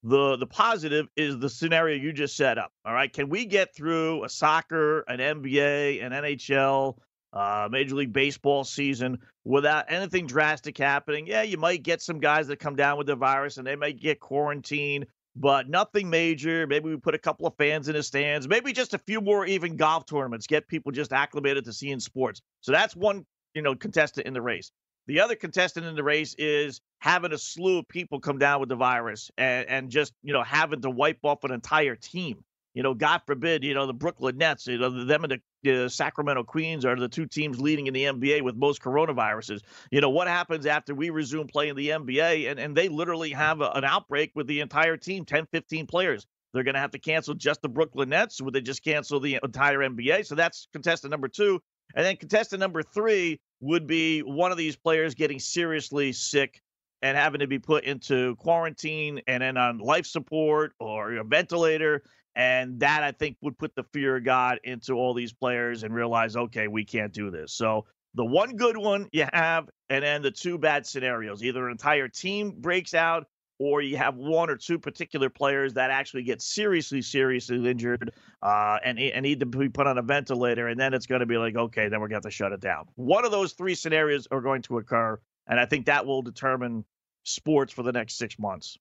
The 0.03 0.35
the 0.35 0.47
positive 0.47 1.07
is 1.15 1.39
the 1.39 1.49
scenario 1.49 1.97
you 1.97 2.13
just 2.13 2.35
set 2.35 2.57
up. 2.57 2.71
All 2.85 2.93
right. 2.93 3.11
Can 3.11 3.29
we 3.29 3.45
get 3.45 3.73
through 3.75 4.23
a 4.23 4.29
soccer, 4.29 5.01
an 5.01 5.19
NBA, 5.19 6.03
an 6.03 6.11
NHL, 6.11 6.97
uh, 7.31 7.69
Major 7.71 7.95
League 7.95 8.11
Baseball 8.11 8.65
season 8.65 9.17
without 9.45 9.85
anything 9.87 10.27
drastic 10.27 10.77
happening? 10.77 11.25
Yeah, 11.25 11.43
you 11.43 11.57
might 11.57 11.83
get 11.83 12.01
some 12.01 12.19
guys 12.19 12.47
that 12.47 12.59
come 12.59 12.75
down 12.75 12.97
with 12.97 13.07
the 13.07 13.15
virus 13.15 13.57
and 13.57 13.65
they 13.65 13.77
might 13.77 13.97
get 13.97 14.19
quarantined, 14.19 15.05
but 15.37 15.69
nothing 15.69 16.09
major. 16.09 16.67
Maybe 16.67 16.89
we 16.89 16.97
put 16.97 17.15
a 17.15 17.19
couple 17.19 17.47
of 17.47 17.55
fans 17.55 17.87
in 17.87 17.95
the 17.95 18.03
stands, 18.03 18.45
maybe 18.45 18.73
just 18.73 18.93
a 18.93 18.99
few 18.99 19.21
more 19.21 19.45
even 19.45 19.77
golf 19.77 20.05
tournaments, 20.05 20.47
get 20.47 20.67
people 20.67 20.91
just 20.91 21.13
acclimated 21.13 21.63
to 21.63 21.71
seeing 21.71 22.01
sports. 22.01 22.41
So 22.59 22.73
that's 22.73 22.93
one, 22.93 23.25
you 23.53 23.61
know, 23.61 23.73
contestant 23.73 24.27
in 24.27 24.33
the 24.33 24.41
race. 24.41 24.69
The 25.07 25.19
other 25.19 25.35
contestant 25.35 25.85
in 25.85 25.95
the 25.95 26.03
race 26.03 26.35
is 26.37 26.79
having 26.99 27.33
a 27.33 27.37
slew 27.37 27.79
of 27.79 27.87
people 27.87 28.19
come 28.19 28.37
down 28.37 28.59
with 28.59 28.69
the 28.69 28.75
virus 28.75 29.29
and, 29.37 29.67
and 29.67 29.89
just, 29.89 30.13
you 30.23 30.33
know, 30.33 30.43
having 30.43 30.81
to 30.81 30.89
wipe 30.89 31.19
off 31.23 31.43
an 31.43 31.51
entire 31.51 31.95
team. 31.95 32.43
You 32.73 32.81
know, 32.81 32.95
God 32.95 33.21
forbid, 33.27 33.63
you 33.63 33.75
know, 33.75 33.85
the 33.85 33.93
Brooklyn 33.93 34.37
Nets, 34.37 34.65
you 34.65 34.79
know, 34.79 35.05
them 35.05 35.23
and 35.25 35.39
the 35.61 35.85
uh, 35.85 35.89
Sacramento 35.89 36.43
Queens 36.43 36.85
are 36.85 36.95
the 36.95 37.07
two 37.07 37.27
teams 37.27 37.59
leading 37.61 37.85
in 37.85 37.93
the 37.93 38.05
NBA 38.05 38.41
with 38.41 38.55
most 38.55 38.81
coronaviruses. 38.81 39.61
You 39.91 40.01
know, 40.01 40.09
what 40.09 40.27
happens 40.27 40.65
after 40.65 40.95
we 40.95 41.11
resume 41.11 41.47
playing 41.47 41.75
the 41.75 41.89
NBA 41.89 42.49
and, 42.49 42.59
and 42.59 42.75
they 42.75 42.89
literally 42.89 43.29
have 43.31 43.61
a, 43.61 43.69
an 43.71 43.83
outbreak 43.83 44.31
with 44.33 44.47
the 44.47 44.61
entire 44.61 44.97
team, 44.97 45.23
10, 45.23 45.47
15 45.51 45.85
players? 45.85 46.25
They're 46.53 46.63
going 46.63 46.75
to 46.75 46.81
have 46.81 46.91
to 46.91 46.99
cancel 46.99 47.33
just 47.33 47.61
the 47.61 47.69
Brooklyn 47.69 48.09
Nets. 48.09 48.41
Would 48.41 48.53
they 48.53 48.61
just 48.61 48.83
cancel 48.83 49.19
the 49.19 49.39
entire 49.43 49.79
NBA? 49.79 50.25
So 50.25 50.35
that's 50.35 50.67
contestant 50.71 51.11
number 51.11 51.27
two. 51.27 51.59
And 51.95 52.05
then 52.05 52.15
contestant 52.15 52.59
number 52.59 52.81
three 52.81 53.39
would 53.63 53.87
be 53.87 54.19
one 54.19 54.51
of 54.51 54.57
these 54.57 54.75
players 54.75 55.15
getting 55.15 55.39
seriously 55.39 56.11
sick 56.11 56.61
and 57.01 57.17
having 57.17 57.39
to 57.39 57.47
be 57.47 57.59
put 57.59 57.85
into 57.85 58.35
quarantine 58.35 59.21
and 59.27 59.41
then 59.41 59.57
on 59.57 59.77
life 59.77 60.05
support 60.05 60.73
or 60.79 61.13
a 61.13 61.23
ventilator. 61.23 62.03
And 62.35 62.79
that 62.81 63.03
I 63.03 63.11
think 63.11 63.37
would 63.41 63.57
put 63.57 63.73
the 63.75 63.83
fear 63.93 64.17
of 64.17 64.25
God 64.25 64.59
into 64.63 64.93
all 64.93 65.13
these 65.13 65.31
players 65.33 65.83
and 65.83 65.93
realize, 65.93 66.35
okay, 66.35 66.67
we 66.67 66.83
can't 66.83 67.13
do 67.13 67.31
this. 67.31 67.53
So 67.53 67.85
the 68.15 68.25
one 68.25 68.55
good 68.57 68.77
one 68.77 69.07
you 69.11 69.27
have, 69.31 69.69
and 69.89 70.03
then 70.03 70.21
the 70.21 70.31
two 70.31 70.57
bad 70.57 70.85
scenarios 70.85 71.43
either 71.43 71.65
an 71.65 71.71
entire 71.71 72.07
team 72.07 72.55
breaks 72.59 72.93
out 72.93 73.27
or 73.59 73.81
you 73.81 73.97
have 73.97 74.15
one 74.15 74.49
or 74.49 74.55
two 74.55 74.79
particular 74.79 75.29
players 75.29 75.73
that 75.73 75.91
actually 75.91 76.23
get 76.23 76.41
seriously, 76.41 77.01
seriously 77.01 77.69
injured 77.69 78.11
uh, 78.41 78.77
and, 78.83 78.99
and 78.99 79.23
need 79.23 79.39
to 79.39 79.45
be 79.45 79.69
put 79.69 79.87
on 79.87 79.97
a 79.97 80.01
ventilator, 80.01 80.67
and 80.67 80.79
then 80.79 80.93
it's 80.93 81.05
going 81.05 81.21
to 81.21 81.25
be 81.25 81.37
like, 81.37 81.55
okay, 81.55 81.87
then 81.87 81.99
we're 81.99 82.07
going 82.07 82.21
to 82.21 82.27
have 82.27 82.31
to 82.31 82.35
shut 82.35 82.51
it 82.51 82.59
down. 82.59 82.85
One 82.95 83.25
of 83.25 83.31
those 83.31 83.53
three 83.53 83.75
scenarios 83.75 84.27
are 84.31 84.41
going 84.41 84.63
to 84.63 84.77
occur, 84.77 85.19
and 85.47 85.59
I 85.59 85.65
think 85.65 85.85
that 85.85 86.05
will 86.05 86.21
determine 86.21 86.85
sports 87.23 87.71
for 87.71 87.83
the 87.83 87.91
next 87.91 88.17
six 88.17 88.37
months. 88.37 88.77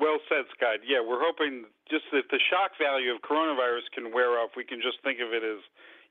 Well 0.00 0.18
said, 0.28 0.44
Scott. 0.56 0.78
Yeah, 0.86 0.98
we're 1.06 1.22
hoping 1.22 1.64
just 1.90 2.04
that 2.12 2.24
the 2.30 2.40
shock 2.50 2.72
value 2.80 3.14
of 3.14 3.22
coronavirus 3.22 3.86
can 3.94 4.12
wear 4.12 4.38
off. 4.38 4.50
We 4.56 4.64
can 4.64 4.80
just 4.82 4.98
think 5.04 5.20
of 5.20 5.32
it 5.32 5.44
as, 5.44 5.60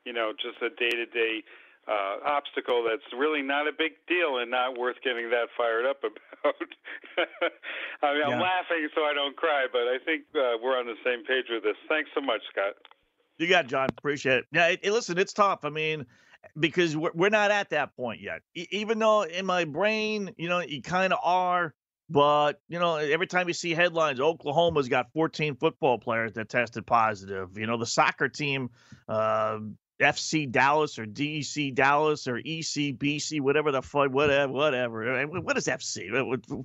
you 0.05 0.13
know, 0.13 0.31
just 0.31 0.61
a 0.61 0.69
day 0.69 0.89
to 0.89 1.05
day 1.05 1.43
uh, 1.87 2.17
obstacle 2.25 2.83
that's 2.87 3.03
really 3.17 3.41
not 3.41 3.67
a 3.67 3.71
big 3.75 3.93
deal 4.07 4.37
and 4.37 4.51
not 4.51 4.77
worth 4.77 4.97
getting 5.03 5.29
that 5.29 5.47
fired 5.57 5.85
up 5.85 5.97
about. 6.03 6.55
I 8.03 8.13
mean, 8.13 8.21
yeah. 8.21 8.35
I'm 8.35 8.39
laughing 8.39 8.87
so 8.95 9.01
I 9.01 9.13
don't 9.13 9.35
cry, 9.35 9.67
but 9.71 9.81
I 9.81 9.97
think 10.05 10.23
uh, 10.35 10.57
we're 10.61 10.77
on 10.77 10.85
the 10.85 10.95
same 11.03 11.25
page 11.25 11.45
with 11.49 11.63
this. 11.63 11.75
Thanks 11.89 12.09
so 12.13 12.21
much, 12.21 12.41
Scott. 12.51 12.73
You 13.37 13.47
got 13.47 13.65
it, 13.65 13.69
John. 13.69 13.89
Appreciate 13.97 14.39
it. 14.39 14.45
Yeah, 14.51 14.67
it, 14.67 14.79
it, 14.83 14.91
listen, 14.91 15.17
it's 15.17 15.33
tough. 15.33 15.65
I 15.65 15.69
mean, 15.69 16.05
because 16.59 16.95
we're, 16.95 17.11
we're 17.13 17.29
not 17.29 17.49
at 17.51 17.71
that 17.71 17.95
point 17.95 18.21
yet. 18.21 18.41
E- 18.55 18.67
even 18.71 18.99
though 18.99 19.23
in 19.23 19.45
my 19.45 19.65
brain, 19.65 20.33
you 20.37 20.49
know, 20.49 20.59
you 20.59 20.81
kind 20.81 21.13
of 21.13 21.19
are, 21.23 21.73
But, 22.09 22.59
you 22.67 22.77
know, 22.77 22.97
every 22.97 23.27
time 23.27 23.47
you 23.47 23.53
see 23.53 23.73
headlines, 23.73 24.19
Oklahoma's 24.19 24.89
got 24.89 25.11
14 25.13 25.55
football 25.55 25.97
players 25.97 26.33
that 26.33 26.49
tested 26.49 26.85
positive. 26.85 27.57
You 27.57 27.67
know, 27.67 27.77
the 27.77 27.85
soccer 27.85 28.27
team, 28.27 28.69
uh, 29.07 29.59
FC 30.01 30.49
Dallas 30.49 30.97
or 30.99 31.05
DC 31.05 31.73
Dallas 31.73 32.27
or 32.27 32.39
ECBC, 32.39 33.41
whatever 33.41 33.71
the 33.71 33.81
fuck, 33.81 34.11
whatever, 34.11 34.51
whatever. 34.51 35.25
What 35.27 35.57
is 35.57 35.67
FC? 35.67 36.09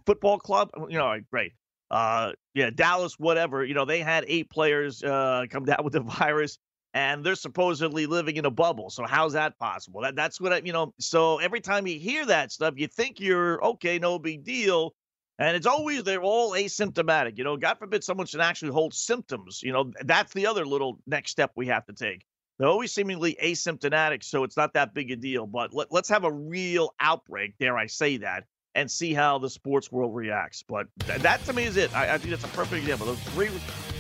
Football 0.05 0.39
club? 0.39 0.71
You 0.89 0.99
know, 0.99 1.19
great. 1.31 1.53
Uh, 1.91 2.33
yeah, 2.55 2.71
Dallas, 2.75 3.19
whatever. 3.19 3.65
You 3.65 3.75
know, 3.75 3.85
they 3.85 4.01
had 4.01 4.25
eight 4.27 4.51
players 4.51 5.03
uh, 5.03 5.47
come 5.51 5.65
down 5.65 5.85
with 5.85 5.93
the 5.93 6.01
virus 6.19 6.59
and 6.97 7.23
they're 7.23 7.35
supposedly 7.35 8.07
living 8.07 8.37
in 8.37 8.47
a 8.47 8.51
bubble. 8.51 8.89
So 8.89 9.05
how's 9.05 9.35
that 9.35 9.59
possible? 9.59 10.01
That 10.01 10.17
that's 10.17 10.41
what 10.41 10.55
I, 10.55 10.63
you 10.65 10.73
know. 10.73 10.95
So 10.99 11.39
every 11.39 11.61
time 11.61 11.87
you 11.87 11.99
hear 11.99 12.25
that 12.25 12.51
stuff, 12.51 12.73
you 12.79 12.89
think 12.89 13.21
you're 13.21 13.63
okay, 13.63 13.99
no 13.99 14.19
big 14.19 14.45
deal, 14.45 14.95
and 15.39 15.55
it's 15.55 15.67
always 15.67 16.05
they're 16.05 16.23
all 16.23 16.53
asymptomatic. 16.53 17.37
You 17.37 17.45
know, 17.45 17.59
God 17.59 17.79
forbid 17.79 18.03
someone 18.03 18.27
should 18.27 18.41
actually 18.41 18.73
hold 18.73 18.95
symptoms. 18.95 19.61
You 19.63 19.73
know, 19.73 19.93
that's 20.05 20.33
the 20.33 20.47
other 20.47 20.65
little 20.65 20.99
next 21.07 21.33
step 21.33 21.53
we 21.55 21.67
have 21.67 21.85
to 21.85 21.93
take. 21.93 22.25
They're 22.59 22.69
always 22.69 22.93
seemingly 22.93 23.37
asymptomatic, 23.43 24.25
so 24.25 24.45
it's 24.45 24.57
not 24.57 24.73
that 24.75 24.95
big 24.95 25.11
a 25.11 25.17
deal. 25.17 25.47
But 25.47 25.75
let, 25.75 25.93
let's 25.93 26.09
have 26.09 26.25
a 26.25 26.33
real 26.33 26.95
outbreak, 27.01 27.55
dare 27.59 27.77
I 27.77 27.87
say 27.87 28.17
that, 28.19 28.45
and 28.75 28.91
see 28.91 29.13
how 29.13 29.39
the 29.39 29.51
sports 29.51 29.93
world 29.93 30.15
reacts. 30.15 30.63
But 30.67 30.87
th- 31.07 31.21
that 31.21 31.45
to 31.45 31.53
me 31.53 31.65
is 31.65 31.77
it. 31.77 31.95
I, 31.95 32.15
I 32.15 32.19
think 32.19 32.31
that's 32.31 32.45
a 32.45 32.57
perfect 32.57 32.81
example. 32.81 33.07
Those 33.07 33.21
three 33.35 33.49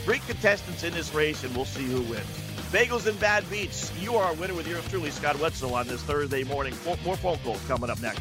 three 0.04 0.20
contestants 0.20 0.84
in 0.84 0.94
this 0.94 1.12
race, 1.12 1.44
and 1.44 1.54
we'll 1.54 1.64
see 1.64 1.84
who 1.84 2.00
wins. 2.02 2.26
Bagels 2.72 3.06
and 3.06 3.18
Bad 3.20 3.48
Beats. 3.50 3.92
You 4.00 4.16
are 4.16 4.24
our 4.24 4.34
winner 4.34 4.54
with 4.54 4.66
yours 4.66 4.86
truly, 4.88 5.10
Scott 5.10 5.38
Wetzel, 5.38 5.74
on 5.74 5.86
this 5.86 6.02
Thursday 6.02 6.44
morning. 6.44 6.74
More 7.04 7.16
phone 7.16 7.38
calls 7.38 7.62
coming 7.66 7.90
up 7.90 8.00
next. 8.00 8.20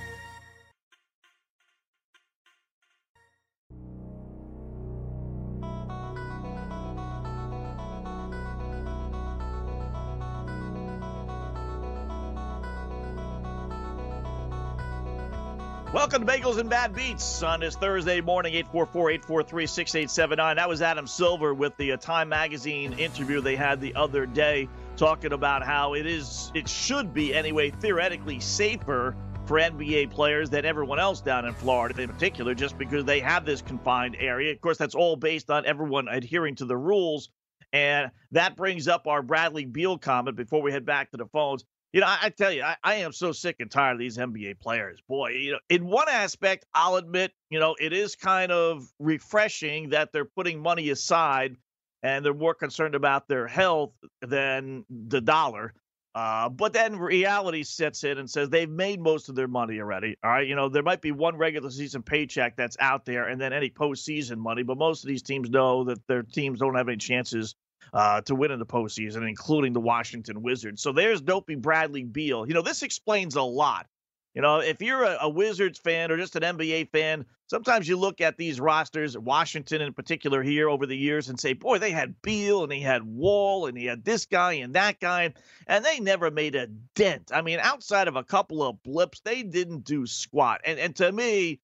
Welcome 15.93 16.25
to 16.25 16.31
Bagels 16.31 16.57
and 16.57 16.69
Bad 16.69 16.95
Beats 16.95 17.43
on 17.43 17.59
this 17.59 17.75
Thursday 17.75 18.21
morning, 18.21 18.53
844-843-6879. 18.73 20.55
That 20.55 20.69
was 20.69 20.81
Adam 20.81 21.05
Silver 21.05 21.53
with 21.53 21.75
the 21.75 21.91
uh, 21.91 21.97
Time 21.97 22.29
Magazine 22.29 22.93
interview 22.93 23.41
they 23.41 23.57
had 23.57 23.81
the 23.81 23.93
other 23.95 24.25
day 24.25 24.69
talking 24.95 25.33
about 25.33 25.65
how 25.65 25.93
it 25.93 26.05
is, 26.05 26.49
it 26.55 26.69
should 26.69 27.13
be 27.13 27.35
anyway, 27.35 27.71
theoretically 27.71 28.39
safer 28.39 29.17
for 29.45 29.59
NBA 29.59 30.11
players 30.11 30.49
than 30.49 30.63
everyone 30.63 30.97
else 30.97 31.19
down 31.19 31.43
in 31.43 31.53
Florida 31.53 32.01
in 32.01 32.07
particular, 32.07 32.55
just 32.55 32.77
because 32.77 33.03
they 33.03 33.19
have 33.19 33.43
this 33.43 33.61
confined 33.61 34.15
area. 34.17 34.53
Of 34.53 34.61
course, 34.61 34.77
that's 34.77 34.95
all 34.95 35.17
based 35.17 35.49
on 35.49 35.65
everyone 35.65 36.07
adhering 36.07 36.55
to 36.55 36.65
the 36.65 36.77
rules. 36.77 37.27
And 37.73 38.11
that 38.31 38.55
brings 38.55 38.87
up 38.87 39.07
our 39.07 39.21
Bradley 39.21 39.65
Beal 39.65 39.97
comment 39.97 40.37
before 40.37 40.61
we 40.61 40.71
head 40.71 40.85
back 40.85 41.11
to 41.11 41.17
the 41.17 41.25
phones. 41.25 41.65
You 41.93 42.01
know, 42.01 42.07
I, 42.07 42.19
I 42.23 42.29
tell 42.29 42.51
you, 42.51 42.63
I, 42.63 42.77
I, 42.83 42.95
am 42.95 43.11
so 43.11 43.33
sick 43.33 43.57
and 43.59 43.69
tired 43.69 43.93
of 43.93 43.99
these 43.99 44.17
NBA 44.17 44.59
players. 44.59 44.99
Boy, 45.09 45.31
you 45.31 45.51
know, 45.51 45.59
in 45.69 45.85
one 45.85 46.07
aspect, 46.07 46.65
I'll 46.73 46.95
admit, 46.95 47.33
you 47.49 47.59
know, 47.59 47.75
it 47.79 47.91
is 47.91 48.15
kind 48.15 48.51
of 48.51 48.87
refreshing 48.97 49.89
that 49.89 50.13
they're 50.13 50.25
putting 50.25 50.61
money 50.61 50.89
aside 50.89 51.57
and 52.01 52.23
they're 52.23 52.33
more 52.33 52.53
concerned 52.53 52.95
about 52.95 53.27
their 53.27 53.47
health 53.47 53.91
than 54.21 54.85
the 54.89 55.21
dollar. 55.21 55.73
Uh, 56.13 56.49
but 56.49 56.73
then 56.73 56.97
reality 56.97 57.63
sets 57.63 58.03
in 58.03 58.17
and 58.17 58.29
says 58.29 58.49
they've 58.49 58.69
made 58.69 58.99
most 58.99 59.29
of 59.29 59.35
their 59.35 59.47
money 59.47 59.79
already. 59.79 60.15
All 60.23 60.31
right. 60.31 60.47
You 60.47 60.55
know, 60.55 60.67
there 60.67 60.83
might 60.83 61.01
be 61.01 61.11
one 61.11 61.37
regular 61.37 61.69
season 61.69 62.03
paycheck 62.03 62.57
that's 62.57 62.75
out 62.79 63.05
there 63.05 63.27
and 63.27 63.39
then 63.39 63.53
any 63.53 63.69
postseason 63.69 64.37
money, 64.37 64.63
but 64.63 64.77
most 64.77 65.03
of 65.03 65.07
these 65.07 65.21
teams 65.21 65.49
know 65.49 65.85
that 65.85 66.05
their 66.07 66.23
teams 66.23 66.59
don't 66.59 66.75
have 66.75 66.89
any 66.89 66.97
chances 66.97 67.55
uh, 67.93 68.21
to 68.21 68.35
win 68.35 68.51
in 68.51 68.59
the 68.59 68.65
postseason, 68.65 69.27
including 69.27 69.73
the 69.73 69.81
Washington 69.81 70.41
Wizards. 70.41 70.81
So 70.81 70.91
there's 70.91 71.21
Dopey 71.21 71.55
Bradley 71.55 72.03
Beal. 72.03 72.47
You 72.47 72.53
know, 72.53 72.61
this 72.61 72.83
explains 72.83 73.35
a 73.35 73.41
lot. 73.41 73.87
You 74.33 74.41
know, 74.41 74.59
if 74.59 74.81
you're 74.81 75.03
a, 75.03 75.17
a, 75.21 75.29
Wizards 75.29 75.77
fan 75.77 76.09
or 76.09 76.15
just 76.15 76.37
an 76.37 76.43
NBA 76.43 76.91
fan, 76.91 77.25
sometimes 77.47 77.85
you 77.85 77.97
look 77.97 78.21
at 78.21 78.37
these 78.37 78.61
rosters, 78.61 79.17
Washington 79.17 79.81
in 79.81 79.93
particular 79.93 80.41
here 80.41 80.69
over 80.69 80.85
the 80.85 80.95
years, 80.95 81.27
and 81.27 81.37
say, 81.37 81.51
boy, 81.51 81.79
they 81.79 81.91
had 81.91 82.21
Beal 82.21 82.63
and 82.63 82.71
he 82.71 82.79
had 82.79 83.03
Wall 83.03 83.65
and 83.65 83.77
he 83.77 83.85
had 83.85 84.05
this 84.05 84.25
guy 84.25 84.53
and 84.53 84.75
that 84.75 85.01
guy, 85.01 85.33
and 85.67 85.83
they 85.83 85.99
never 85.99 86.31
made 86.31 86.55
a 86.55 86.67
dent. 86.95 87.31
I 87.33 87.41
mean, 87.41 87.59
outside 87.59 88.07
of 88.07 88.15
a 88.15 88.23
couple 88.23 88.63
of 88.63 88.81
blips, 88.83 89.19
they 89.19 89.43
didn't 89.43 89.83
do 89.83 90.07
squat. 90.07 90.61
And 90.63 90.79
and 90.79 90.95
to 90.95 91.11
me, 91.11 91.59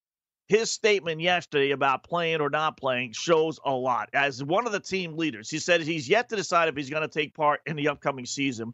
his 0.48 0.72
statement 0.72 1.20
yesterday 1.20 1.72
about 1.72 2.04
playing 2.04 2.40
or 2.42 2.50
not 2.50 2.78
playing 2.78 3.12
shows 3.12 3.60
a 3.66 3.72
lot. 3.72 4.10
As 4.14 4.44
one 4.44 4.66
of 4.66 4.72
the 4.72 4.80
team 4.80 5.18
leaders, 5.18 5.50
he 5.50 5.60
said 5.60 5.82
he's 5.82 6.08
yet 6.08 6.30
to 6.30 6.36
decide 6.36 6.70
if 6.70 6.76
he's 6.76 6.90
going 6.90 7.02
to 7.02 7.08
take 7.08 7.34
part 7.34 7.62
in 7.66 7.76
the 7.76 7.90
upcoming 7.90 8.26
season 8.26 8.74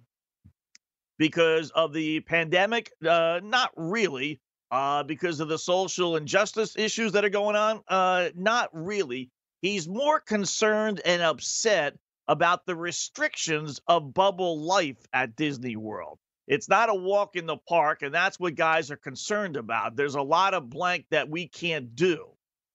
because 1.17 1.71
of 1.71 1.93
the 1.93 2.19
pandemic. 2.21 2.91
Uh, 3.05 3.39
not 3.43 3.71
really, 3.75 4.39
uh, 4.71 5.03
because 5.03 5.39
of 5.39 5.47
the 5.47 5.57
social 5.57 6.15
injustice 6.15 6.75
issues 6.77 7.11
that 7.11 7.25
are 7.25 7.29
going 7.29 7.55
on. 7.55 7.81
Uh, 7.87 8.29
not 8.35 8.69
really. 8.73 9.29
He's 9.61 9.87
more 9.87 10.19
concerned 10.19 11.01
and 11.05 11.21
upset 11.21 11.97
about 12.27 12.65
the 12.65 12.75
restrictions 12.75 13.81
of 13.87 14.13
bubble 14.13 14.59
life 14.59 14.97
at 15.13 15.35
Disney 15.35 15.75
World. 15.75 16.19
It's 16.47 16.67
not 16.67 16.89
a 16.89 16.95
walk 16.95 17.35
in 17.35 17.45
the 17.45 17.57
park, 17.57 18.01
and 18.01 18.13
that's 18.13 18.39
what 18.39 18.55
guys 18.55 18.91
are 18.91 18.97
concerned 18.97 19.57
about. 19.57 19.95
There's 19.95 20.15
a 20.15 20.21
lot 20.21 20.53
of 20.53 20.69
blank 20.69 21.05
that 21.11 21.29
we 21.29 21.47
can't 21.47 21.95
do. 21.95 22.27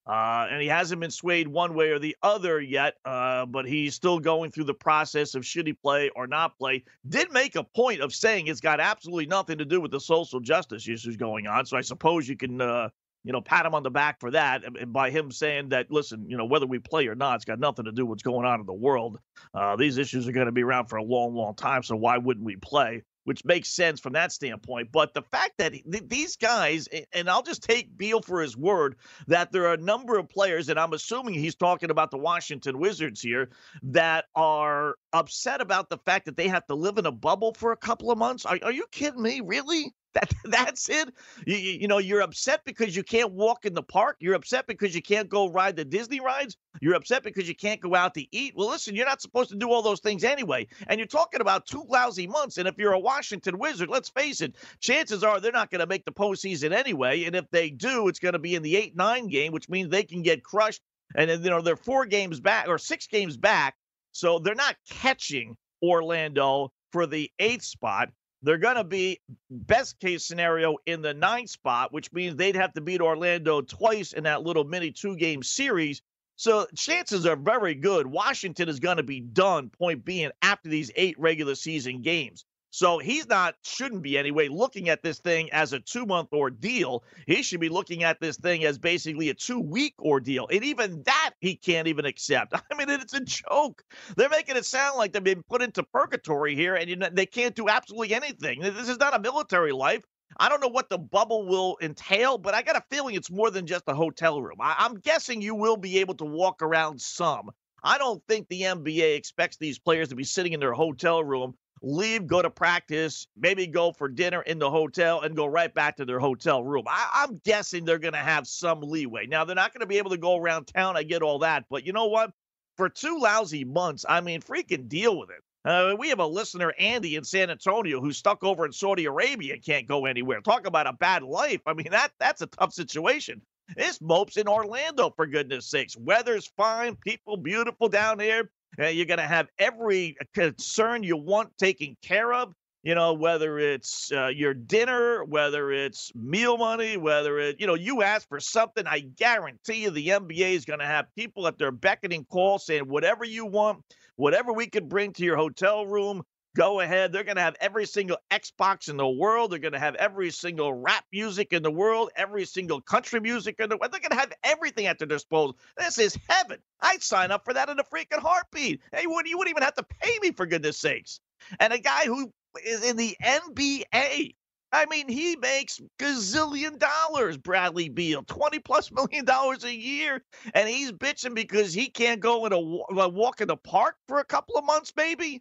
Uh, 0.09 0.47
and 0.51 0.63
he 0.63 0.69
hasn't 0.69 1.03
been 1.03 1.11
swayed 1.11 1.47
one 1.47 1.75
way 1.75 1.91
or 1.91 1.99
the 1.99 2.17
other 2.23 2.59
yet, 2.63 2.95
uh, 3.05 3.45
but 3.45 3.67
he's 3.67 3.95
still 3.95 4.19
going 4.19 4.51
through 4.51 4.65
the 4.65 4.73
process 4.73 5.35
of 5.35 5.45
should 5.45 5.67
he 5.67 5.75
play 5.75 6.11
or 6.17 6.27
not 6.27 6.57
play. 6.57 6.83
Did 7.07 7.31
make 7.31 7.57
a 7.57 7.63
point 7.63 8.01
of 8.01 8.15
saying 8.15 8.47
it's 8.47 8.63
got 8.63 8.81
absolutely 8.81 9.27
nothing 9.27 9.59
to 9.59 9.67
do 9.67 9.83
with 9.83 9.91
the 9.91 10.01
social 10.01 10.41
justice 10.41 10.89
issues 10.89 11.19
going 11.19 11.47
on. 11.47 11.67
So 11.67 11.77
I 11.77 11.83
suppose 11.83 12.27
you 12.27 12.39
can, 12.39 12.59
uh, 12.59 12.89
you 13.23 13.35
know, 13.35 13.43
pat 13.43 13.67
him 13.67 13.75
on 13.75 13.83
the 13.83 13.91
back 13.91 14.19
for 14.19 14.31
that 14.31 14.65
and 14.65 14.95
by 14.95 15.11
him 15.11 15.31
saying 15.31 15.69
that, 15.71 15.91
listen, 15.91 16.25
you 16.27 16.39
know, 16.39 16.47
whether 16.47 16.67
we 16.67 16.79
play 16.79 17.07
or 17.09 17.15
not, 17.15 17.37
it's 17.37 17.45
got 17.45 17.59
nothing 17.59 17.85
to 17.85 17.93
do 17.93 18.07
with 18.07 18.11
what's 18.11 18.23
going 18.23 18.47
on 18.47 18.61
in 18.61 18.67
the 18.67 18.73
world. 18.73 19.19
Uh, 19.53 19.77
these 19.77 19.99
issues 19.99 20.27
are 20.27 20.33
going 20.33 20.47
to 20.47 20.53
be 20.53 20.63
around 20.63 20.87
for 20.87 20.97
a 20.97 21.05
long, 21.05 21.35
long 21.35 21.55
time. 21.55 21.83
So 21.83 21.97
why 21.97 22.17
wouldn't 22.17 22.47
we 22.47 22.57
play? 22.57 23.03
Which 23.29 23.45
makes 23.45 23.69
sense 23.69 24.01
from 24.01 24.15
that 24.15 24.33
standpoint. 24.33 24.91
But 24.91 25.13
the 25.13 25.21
fact 25.21 25.59
that 25.59 25.73
th- 25.73 26.09
these 26.09 26.37
guys, 26.37 26.89
and 27.13 27.29
I'll 27.29 27.43
just 27.43 27.63
take 27.63 27.95
Beal 27.95 28.23
for 28.23 28.41
his 28.41 28.57
word, 28.57 28.97
that 29.27 29.53
there 29.53 29.67
are 29.67 29.75
a 29.75 29.77
number 29.77 30.19
of 30.19 30.31
players, 30.31 30.71
and 30.71 30.81
I'm 30.81 30.95
assuming 30.95 31.35
he's 31.35 31.55
talking 31.55 31.91
about 31.91 32.11
the 32.11 32.17
Washington 32.17 32.79
Wizards 32.79 33.21
here, 33.21 33.51
that 33.83 34.25
are 34.35 34.95
upset 35.13 35.61
about 35.61 35.91
the 35.91 35.99
fact 35.99 36.25
that 36.25 36.39
they 36.39 36.49
have 36.49 36.67
to 36.69 36.75
live 36.75 36.97
in 36.97 37.05
a 37.05 37.13
bubble 37.13 37.53
for 37.53 37.73
a 37.73 37.77
couple 37.77 38.11
of 38.11 38.17
months. 38.17 38.47
Are, 38.47 38.59
are 38.63 38.73
you 38.73 38.87
kidding 38.91 39.21
me? 39.21 39.43
Really? 39.45 39.93
That 40.15 40.33
that's 40.45 40.89
it. 40.89 41.13
You, 41.47 41.57
you 41.57 41.87
know, 41.87 41.99
you're 41.99 42.23
upset 42.23 42.63
because 42.65 42.97
you 42.97 43.03
can't 43.03 43.33
walk 43.33 43.67
in 43.67 43.75
the 43.75 43.83
park. 43.83 44.17
You're 44.21 44.35
upset 44.35 44.67
because 44.67 44.95
you 44.95 45.03
can't 45.03 45.29
go 45.29 45.51
ride 45.51 45.77
the 45.77 45.85
Disney 45.85 46.21
rides. 46.21 46.57
You're 46.81 46.95
upset 46.95 47.23
because 47.23 47.47
you 47.47 47.55
can't 47.55 47.81
go 47.81 47.95
out 47.95 48.15
to 48.15 48.25
eat. 48.35 48.55
Well, 48.57 48.69
listen, 48.69 48.97
you're 48.97 49.07
not 49.07 49.21
supposed 49.21 49.51
to 49.51 49.57
do 49.57 49.71
all 49.71 49.83
those 49.83 50.01
things 50.01 50.25
anyway. 50.25 50.67
And 50.87 50.99
you're 50.99 51.07
talking 51.07 51.43
about 51.43 51.67
two 51.67 51.85
lousy 51.89 52.27
months. 52.27 52.57
And 52.57 52.67
if 52.67 52.79
you're 52.79 52.95
a 52.95 52.99
Washington 52.99 53.59
Wizard, 53.59 53.91
let's 53.91 54.09
face 54.09 54.41
it, 54.41 54.57
chances 54.81 55.23
are 55.23 55.41
they're 55.41 55.53
not 55.53 55.71
going 55.71 55.81
to 55.81 55.87
make 55.87 56.07
the 56.07 56.13
postseason 56.13 56.73
anyway. 56.73 57.25
And 57.25 57.37
if 57.37 57.49
they 57.51 57.69
do, 57.69 58.09
it's 58.09 58.19
going 58.19 58.33
to 58.33 58.39
be 58.39 58.55
in 58.55 58.63
the 58.63 58.77
eight 58.77 58.97
nine 58.97 59.29
game, 59.29 59.53
which 59.53 59.69
means 59.69 59.91
they 59.91 60.05
can 60.05 60.23
get 60.23 60.43
crushed. 60.43 60.81
And 61.15 61.31
then 61.31 61.43
you 61.43 61.51
know 61.51 61.61
they're 61.61 61.77
four 61.77 62.07
games 62.07 62.41
back 62.41 62.69
or 62.69 62.79
six 62.79 63.07
games 63.07 63.37
back, 63.37 63.75
so 64.13 64.39
they're 64.39 64.55
not 64.55 64.77
catching 64.91 65.57
Orlando 65.83 66.73
for 66.93 67.07
the 67.07 67.31
eighth 67.39 67.65
spot. 67.65 68.09
They're 68.43 68.59
going 68.59 68.77
to 68.77 68.85
be 68.85 69.21
best 69.51 69.99
case 69.99 70.25
scenario 70.25 70.77
in 70.87 71.03
the 71.03 71.15
ninth 71.15 71.51
spot, 71.51 71.93
which 71.93 72.13
means 72.13 72.37
they'd 72.37 72.57
have 72.57 72.73
to 72.75 72.81
beat 72.81 73.01
Orlando 73.01 73.63
twice 73.63 74.13
in 74.13 74.25
that 74.25 74.43
little 74.43 74.65
mini 74.65 74.93
two 74.93 75.17
game 75.17 75.43
series. 75.43 76.03
So 76.37 76.67
chances 76.77 77.27
are 77.27 77.35
very 77.35 77.75
good. 77.75 78.07
Washington 78.07 78.69
is 78.69 78.79
going 78.79 78.99
to 78.99 79.03
be 79.03 79.21
done, 79.21 79.71
point 79.71 80.05
being, 80.05 80.31
after 80.41 80.69
these 80.69 80.93
eight 80.95 81.19
regular 81.19 81.57
season 81.57 82.01
games. 82.03 82.45
So 82.71 82.99
he's 82.99 83.29
not, 83.29 83.55
shouldn't 83.65 84.03
be 84.03 84.19
anyway, 84.19 84.49
looking 84.49 84.89
at 84.89 85.03
this 85.03 85.19
thing 85.19 85.51
as 85.53 85.73
a 85.73 85.81
two 85.81 86.07
month 86.07 86.33
ordeal. 86.33 87.03
He 87.27 87.43
should 87.43 87.61
be 87.61 87.69
looking 87.69 88.05
at 88.05 88.21
this 88.21 88.37
thing 88.37 88.65
as 88.65 88.79
basically 88.79 89.31
a 89.31 89.35
two 89.35 89.61
week 89.61 89.95
ordeal. 90.01 90.49
And 90.51 90.65
even 90.65 91.03
that 91.05 91.31
he 91.41 91.57
can't 91.57 91.89
even 91.89 92.05
accept. 92.05 92.55
I 92.71 92.75
mean, 92.77 92.91
it's 92.91 93.15
a 93.15 93.21
joke. 93.21 93.83
They're 94.17 94.29
making 94.29 94.57
it 94.57 94.67
sound 94.67 94.99
like 94.99 95.13
they've 95.13 95.25
been 95.25 95.43
put 95.49 95.63
into 95.63 95.83
purgatory 95.83 96.55
here 96.55 96.75
and 96.75 96.89
you 96.89 96.97
know, 96.97 97.09
they 97.11 97.27
can't 97.27 97.55
do 97.55 97.69
absolutely 97.69 98.15
anything. 98.15 98.61
This 98.61 98.89
is 98.89 98.99
not 98.99 99.15
a 99.15 99.21
military 99.21 99.73
life. 99.73 100.05
I 100.39 100.49
don't 100.49 100.61
know 100.61 100.69
what 100.69 100.91
the 100.91 100.99
bubble 100.99 101.47
will 101.47 101.79
entail, 101.81 102.37
but 102.37 102.55
I 102.55 102.63
got 102.63 102.77
a 102.77 102.85
feeling 102.91 103.15
it's 103.15 103.31
more 103.31 103.51
than 103.51 103.67
just 103.67 103.85
a 103.87 103.95
hotel 103.95 104.41
room. 104.43 104.59
I, 104.61 104.85
am 104.85 105.01
guessing 105.01 105.41
you 105.41 105.55
will 105.55 105.77
be 105.77 105.99
able 105.99 106.15
to 106.17 106.25
walk 106.25 106.63
around 106.63 107.01
some. 107.01 107.51
I 107.83 107.97
don't 107.97 108.23
think 108.29 108.49
the 108.49 108.63
NBA 108.63 109.17
expects 109.17 109.57
these 109.57 109.79
players 109.79 110.09
to 110.09 110.17
be 110.17 110.25
sitting 110.25 110.53
in 110.53 110.61
their 110.61 110.73
hotel 110.73 111.25
room 111.25 111.55
leave, 111.83 112.27
go 112.27 112.43
to 112.43 112.51
practice, 112.51 113.27
maybe 113.37 113.67
go 113.67 113.93
for 113.93 114.09
dinner 114.09 114.43
in 114.43 114.59
the 114.59 114.71
hotel, 114.71 115.21
and 115.21 115.37
go 115.37 115.47
right 115.47 115.73
back 115.73 115.97
to 115.97 116.05
their 116.05 116.19
hotel 116.19 116.63
room. 116.65 116.85
I, 116.87 117.25
am 117.29 117.41
guessing 117.45 117.85
they're 117.85 117.99
going 117.99 118.15
to 118.15 118.19
have 118.19 118.47
some 118.47 118.81
leeway. 118.81 119.27
Now, 119.27 119.45
they're 119.45 119.57
not 119.57 119.73
going 119.73 119.81
to 119.81 119.87
be 119.87 119.99
able 119.99 120.11
to 120.11 120.19
go 120.19 120.37
around 120.37 120.67
town. 120.67 120.97
I 120.97 121.03
get 121.03 121.23
all 121.23 121.41
that. 121.41 121.65
But 121.71 121.87
you 121.87 121.93
know 121.93 122.07
what? 122.07 122.33
For 122.77 122.89
two 122.89 123.19
lousy 123.19 123.65
months, 123.65 124.05
I 124.09 124.21
mean, 124.21 124.41
freaking 124.41 124.89
deal 124.89 125.19
with 125.19 125.31
it. 125.31 125.43
Uh, 125.65 125.95
we 125.99 126.09
have 126.09 126.21
a 126.21 126.27
listener, 126.27 126.73
Andy, 126.79 127.17
in 127.17 127.25
San 127.25 127.51
Antonio, 127.51 128.01
who's 128.01 128.17
stuck 128.17 128.45
over 128.45 128.65
in 128.65 128.73
Saudi 128.73 129.07
Arabia 129.07 129.55
and 129.55 129.65
can't 129.65 129.89
go 129.89 130.07
anywhere. 130.07 130.41
Talk 130.41 130.67
about 130.67 130.87
a 130.87 130.93
bad 130.93 131.23
life. 131.23 131.61
I 131.67 131.75
mean, 131.75 131.89
that 131.91 132.13
that's 132.21 132.41
a 132.43 132.47
tough 132.47 132.73
situation. 132.73 133.43
This 133.77 134.01
mope's 134.01 134.37
in 134.37 134.49
Orlando, 134.49 135.11
for 135.11 135.27
goodness 135.27 135.67
sakes. 135.67 135.97
Weather's 135.97 136.51
fine, 136.57 136.97
people 136.97 137.37
beautiful 137.37 137.89
down 137.89 138.19
there. 138.19 138.51
Uh, 138.81 138.87
you're 138.87 139.07
going 139.07 139.19
to 139.19 139.27
have 139.27 139.49
every 139.59 140.17
concern 140.35 141.03
you 141.03 141.17
want 141.17 141.57
taken 141.59 141.97
care 142.03 142.33
of. 142.33 142.53
You 142.85 142.95
know, 142.95 143.13
whether 143.15 143.59
it's 143.59 144.13
uh, 144.13 144.29
your 144.29 144.55
dinner, 144.55 145.25
whether 145.25 145.73
it's 145.73 146.13
meal 146.15 146.57
money, 146.57 146.97
whether 146.97 147.39
it, 147.41 147.57
you 147.59 147.67
know, 147.67 147.75
you 147.75 148.03
ask 148.03 148.29
for 148.29 148.39
something, 148.39 148.87
I 148.87 149.01
guarantee 149.01 149.83
you 149.83 149.91
the 149.91 150.09
NBA 150.09 150.53
is 150.53 150.65
going 150.65 150.79
to 150.79 150.87
have 150.87 151.07
people 151.17 151.49
at 151.49 151.59
their 151.59 151.73
beckoning 151.73 152.25
call 152.25 152.59
saying, 152.59 152.85
whatever 152.89 153.25
you 153.25 153.47
want, 153.47 153.81
whatever 154.15 154.53
we 154.53 154.69
could 154.69 154.89
bring 154.89 155.13
to 155.15 155.25
your 155.25 155.37
hotel 155.37 155.87
room, 155.87 156.23
go 156.59 156.81
ahead. 156.81 157.13
They're 157.13 157.25
going 157.25 157.37
to 157.37 157.43
have 157.43 157.55
every 157.61 157.87
single 157.87 158.19
Xbox 158.33 158.89
in 158.89 158.97
the 158.97 159.09
world. 159.09 159.53
They're 159.53 159.61
going 159.61 159.75
to 159.75 159.79
have 159.79 159.95
every 159.95 160.31
single 160.31 160.75
rap 160.75 161.05
music 161.13 161.53
in 161.53 161.63
the 161.63 161.71
world, 161.71 162.11
every 162.17 162.45
single 162.45 162.81
country 162.81 163.21
music 163.21 163.61
in 163.61 163.69
the 163.69 163.77
world. 163.77 163.93
They're 163.93 164.01
going 164.01 164.11
to 164.11 164.17
have 164.17 164.33
everything 164.43 164.87
at 164.87 164.99
their 164.99 165.07
disposal. 165.07 165.57
This 165.77 165.99
is 165.99 166.19
heaven. 166.29 166.59
I'd 166.81 167.03
sign 167.03 167.31
up 167.31 167.45
for 167.45 167.55
that 167.55 167.69
in 167.69 167.79
a 167.79 167.85
freaking 167.85 168.19
heartbeat. 168.19 168.81
Hey, 168.93 169.03
you 169.03 169.11
wouldn't, 169.11 169.29
you 169.29 169.39
wouldn't 169.39 169.53
even 169.53 169.63
have 169.63 169.77
to 169.77 169.87
pay 170.01 170.19
me 170.21 170.33
for 170.33 170.47
goodness 170.47 170.77
sakes. 170.77 171.21
And 171.61 171.73
a 171.73 171.79
guy 171.79 172.07
who 172.07 172.33
is 172.65 172.83
in 172.83 172.97
the 172.97 173.17
NBA. 173.23 174.35
I 174.71 174.85
mean, 174.87 175.09
he 175.09 175.37
makes 175.37 175.81
gazillion 175.99 176.79
dollars, 176.79 177.39
Bradley 177.39 177.89
Beal, 177.89 178.23
20 178.25 178.59
plus 178.59 178.91
million 178.91 179.25
dollars 179.25 179.65
a 179.65 179.75
year. 179.75 180.23
And 180.55 180.69
he's 180.69 180.91
bitching 180.91 181.35
because 181.35 181.73
he 181.73 181.89
can't 181.89 182.21
go 182.21 182.47
in 182.47 182.53
a, 182.53 182.57
a 182.57 183.07
uh, 183.07 183.09
walk 183.09 183.41
in 183.41 183.49
the 183.49 183.57
park 183.57 183.95
for 184.09 184.19
a 184.19 184.25
couple 184.25 184.57
of 184.57 184.67
months, 184.67 184.93
maybe. 184.97 185.41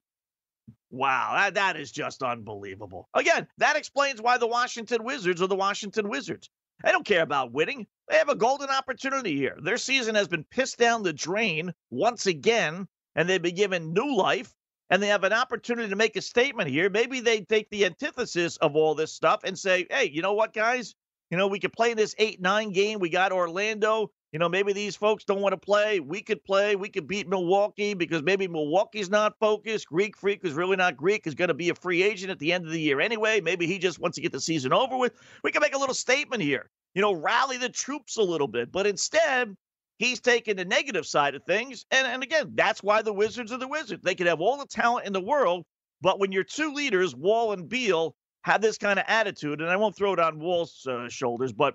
Wow, 0.89 1.33
that, 1.35 1.55
that 1.55 1.77
is 1.77 1.91
just 1.91 2.23
unbelievable. 2.23 3.09
Again, 3.13 3.47
that 3.57 3.75
explains 3.75 4.21
why 4.21 4.37
the 4.37 4.47
Washington 4.47 5.03
Wizards 5.03 5.41
are 5.41 5.47
the 5.47 5.55
Washington 5.55 6.07
Wizards. 6.07 6.49
They 6.83 6.91
don't 6.91 7.05
care 7.05 7.23
about 7.23 7.51
winning. 7.51 7.87
They 8.07 8.17
have 8.17 8.29
a 8.29 8.35
golden 8.35 8.69
opportunity 8.69 9.35
here. 9.35 9.57
Their 9.61 9.77
season 9.77 10.15
has 10.15 10.27
been 10.27 10.45
pissed 10.45 10.77
down 10.77 11.03
the 11.03 11.11
drain 11.11 11.73
once 11.89 12.25
again, 12.25 12.87
and 13.15 13.27
they've 13.27 13.41
been 13.41 13.55
given 13.55 13.93
new 13.93 14.15
life, 14.15 14.53
and 14.89 15.01
they 15.01 15.07
have 15.07 15.23
an 15.23 15.33
opportunity 15.33 15.89
to 15.89 15.95
make 15.95 16.15
a 16.15 16.21
statement 16.21 16.69
here. 16.69 16.89
Maybe 16.89 17.19
they 17.19 17.41
take 17.41 17.69
the 17.69 17.85
antithesis 17.85 18.57
of 18.57 18.75
all 18.75 18.95
this 18.95 19.13
stuff 19.13 19.41
and 19.43 19.57
say, 19.57 19.87
hey, 19.89 20.09
you 20.09 20.21
know 20.21 20.33
what, 20.33 20.53
guys? 20.53 20.95
You 21.29 21.37
know, 21.37 21.47
we 21.47 21.59
could 21.59 21.73
play 21.73 21.93
this 21.93 22.15
8 22.17 22.39
9 22.39 22.71
game. 22.71 22.99
We 22.99 23.09
got 23.09 23.33
Orlando. 23.33 24.11
You 24.37 24.39
know, 24.39 24.49
maybe 24.49 24.71
these 24.71 24.95
folks 24.95 25.23
don't 25.23 25.41
want 25.41 25.53
to 25.53 25.57
play. 25.57 25.99
We 25.99 26.21
could 26.21 26.43
play. 26.43 26.75
We 26.75 26.89
could 26.89 27.07
beat 27.07 27.27
Milwaukee 27.27 27.95
because 27.95 28.21
maybe 28.21 28.47
Milwaukee's 28.47 29.09
not 29.09 29.33
focused. 29.39 29.87
Greek 29.87 30.15
Freak 30.15 30.45
is 30.45 30.53
really 30.53 30.75
not 30.77 30.95
Greek, 30.95 31.25
is 31.25 31.33
going 31.33 31.47
to 31.47 31.55
be 31.55 31.69
a 31.69 31.73
free 31.73 32.03
agent 32.03 32.29
at 32.29 32.37
the 32.37 32.53
end 32.53 32.63
of 32.63 32.71
the 32.71 32.79
year 32.79 33.01
anyway. 33.01 33.41
Maybe 33.41 33.65
he 33.65 33.79
just 33.79 33.97
wants 33.97 34.13
to 34.13 34.21
get 34.21 34.31
the 34.31 34.39
season 34.39 34.73
over 34.73 34.95
with. 34.95 35.13
We 35.43 35.51
can 35.51 35.61
make 35.61 35.73
a 35.73 35.79
little 35.79 35.95
statement 35.95 36.43
here, 36.43 36.69
you 36.93 37.01
know, 37.01 37.13
rally 37.13 37.57
the 37.57 37.69
troops 37.69 38.17
a 38.17 38.21
little 38.21 38.47
bit. 38.47 38.71
But 38.71 38.85
instead, 38.85 39.57
he's 39.97 40.19
taking 40.19 40.55
the 40.55 40.65
negative 40.65 41.07
side 41.07 41.33
of 41.33 41.43
things. 41.43 41.87
And, 41.89 42.05
and 42.05 42.21
again, 42.21 42.51
that's 42.53 42.83
why 42.83 43.01
the 43.01 43.13
Wizards 43.13 43.51
are 43.51 43.57
the 43.57 43.67
Wizards. 43.67 44.03
They 44.03 44.13
could 44.13 44.27
have 44.27 44.39
all 44.39 44.57
the 44.57 44.67
talent 44.67 45.07
in 45.07 45.13
the 45.13 45.19
world, 45.19 45.65
but 45.99 46.19
when 46.19 46.31
your 46.31 46.43
two 46.43 46.75
leaders, 46.75 47.15
Wall 47.15 47.53
and 47.53 47.67
Beal, 47.67 48.13
have 48.43 48.61
this 48.61 48.77
kind 48.77 48.99
of 48.99 49.05
attitude, 49.07 49.61
and 49.61 49.69
I 49.71 49.77
won't 49.77 49.95
throw 49.95 50.13
it 50.13 50.19
on 50.19 50.37
Wall's 50.37 50.85
uh, 50.85 51.09
shoulders, 51.09 51.53
but 51.53 51.73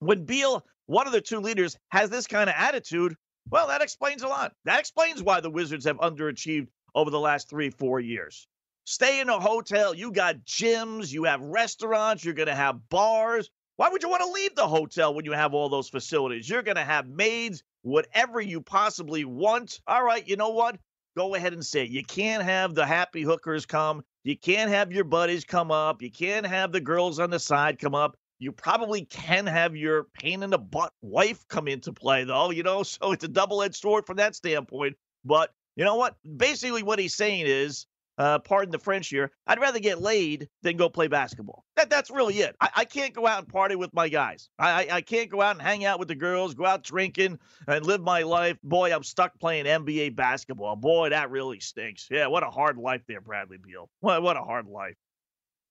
when 0.00 0.26
Beal 0.26 0.62
one 0.90 1.06
of 1.06 1.12
the 1.12 1.20
two 1.20 1.38
leaders 1.38 1.78
has 1.90 2.10
this 2.10 2.26
kind 2.26 2.50
of 2.50 2.56
attitude, 2.58 3.14
well, 3.48 3.68
that 3.68 3.80
explains 3.80 4.24
a 4.24 4.26
lot. 4.26 4.52
That 4.64 4.80
explains 4.80 5.22
why 5.22 5.38
the 5.38 5.48
Wizards 5.48 5.84
have 5.84 5.98
underachieved 5.98 6.66
over 6.96 7.10
the 7.10 7.20
last 7.20 7.48
three, 7.48 7.70
four 7.70 8.00
years. 8.00 8.48
Stay 8.86 9.20
in 9.20 9.28
a 9.28 9.38
hotel. 9.38 9.94
You 9.94 10.10
got 10.10 10.44
gyms, 10.44 11.12
you 11.12 11.24
have 11.24 11.40
restaurants, 11.42 12.24
you're 12.24 12.34
going 12.34 12.48
to 12.48 12.56
have 12.56 12.88
bars. 12.88 13.48
Why 13.76 13.88
would 13.88 14.02
you 14.02 14.08
want 14.08 14.22
to 14.22 14.32
leave 14.32 14.56
the 14.56 14.66
hotel 14.66 15.14
when 15.14 15.24
you 15.24 15.30
have 15.30 15.54
all 15.54 15.68
those 15.68 15.88
facilities? 15.88 16.48
You're 16.48 16.62
going 16.62 16.76
to 16.76 16.82
have 16.82 17.06
maids, 17.06 17.62
whatever 17.82 18.40
you 18.40 18.60
possibly 18.60 19.24
want. 19.24 19.80
All 19.86 20.02
right, 20.02 20.26
you 20.26 20.34
know 20.34 20.50
what? 20.50 20.76
Go 21.16 21.36
ahead 21.36 21.52
and 21.52 21.64
say 21.64 21.84
it. 21.84 21.90
You 21.90 22.02
can't 22.02 22.42
have 22.42 22.74
the 22.74 22.84
happy 22.84 23.22
hookers 23.22 23.64
come. 23.64 24.02
You 24.24 24.36
can't 24.36 24.70
have 24.70 24.90
your 24.90 25.04
buddies 25.04 25.44
come 25.44 25.70
up. 25.70 26.02
You 26.02 26.10
can't 26.10 26.46
have 26.46 26.72
the 26.72 26.80
girls 26.80 27.20
on 27.20 27.30
the 27.30 27.38
side 27.38 27.78
come 27.78 27.94
up. 27.94 28.16
You 28.40 28.52
probably 28.52 29.04
can 29.04 29.46
have 29.46 29.76
your 29.76 30.04
pain 30.14 30.42
in 30.42 30.50
the 30.50 30.58
butt 30.58 30.92
wife 31.02 31.46
come 31.48 31.68
into 31.68 31.92
play, 31.92 32.24
though, 32.24 32.50
you 32.50 32.62
know, 32.62 32.82
so 32.82 33.12
it's 33.12 33.22
a 33.22 33.28
double 33.28 33.62
edged 33.62 33.76
sword 33.76 34.06
from 34.06 34.16
that 34.16 34.34
standpoint. 34.34 34.96
But 35.24 35.50
you 35.76 35.84
know 35.84 35.96
what? 35.96 36.16
Basically, 36.36 36.82
what 36.82 36.98
he's 36.98 37.14
saying 37.14 37.44
is, 37.46 37.86
uh, 38.18 38.38
pardon 38.38 38.70
the 38.70 38.78
French 38.78 39.08
here, 39.08 39.30
I'd 39.46 39.60
rather 39.60 39.78
get 39.78 40.00
laid 40.00 40.48
than 40.62 40.76
go 40.76 40.90
play 40.90 41.08
basketball. 41.08 41.64
That, 41.76 41.88
that's 41.88 42.10
really 42.10 42.34
it. 42.40 42.54
I, 42.60 42.68
I 42.76 42.84
can't 42.84 43.14
go 43.14 43.26
out 43.26 43.38
and 43.38 43.48
party 43.48 43.76
with 43.76 43.94
my 43.94 44.08
guys. 44.08 44.50
I, 44.58 44.88
I, 44.90 45.00
can't 45.00 45.30
go 45.30 45.40
out 45.40 45.56
and 45.56 45.62
hang 45.62 45.86
out 45.86 45.98
with 45.98 46.08
the 46.08 46.14
girls, 46.14 46.52
go 46.54 46.66
out 46.66 46.82
drinking 46.82 47.38
and 47.66 47.86
live 47.86 48.02
my 48.02 48.22
life. 48.22 48.58
Boy, 48.62 48.94
I'm 48.94 49.04
stuck 49.04 49.38
playing 49.38 49.64
NBA 49.64 50.16
basketball. 50.16 50.76
Boy, 50.76 51.10
that 51.10 51.30
really 51.30 51.60
stinks. 51.60 52.08
Yeah, 52.10 52.26
what 52.26 52.42
a 52.42 52.50
hard 52.50 52.76
life 52.76 53.00
there, 53.08 53.22
Bradley 53.22 53.56
Beal. 53.56 53.88
What, 54.00 54.22
what 54.22 54.36
a 54.36 54.42
hard 54.42 54.66
life. 54.66 54.96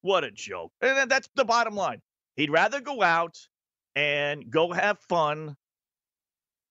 What 0.01 0.23
a 0.23 0.32
joke. 0.32 0.71
And 0.82 1.12
that's 1.12 1.29
the 1.36 1.45
bottom 1.45 1.75
line. 1.75 2.01
He'd 2.39 2.52
rather 2.52 2.80
go 2.80 3.04
out 3.04 3.38
and 3.97 4.49
go 4.49 4.71
have 4.71 4.97
fun 5.10 5.58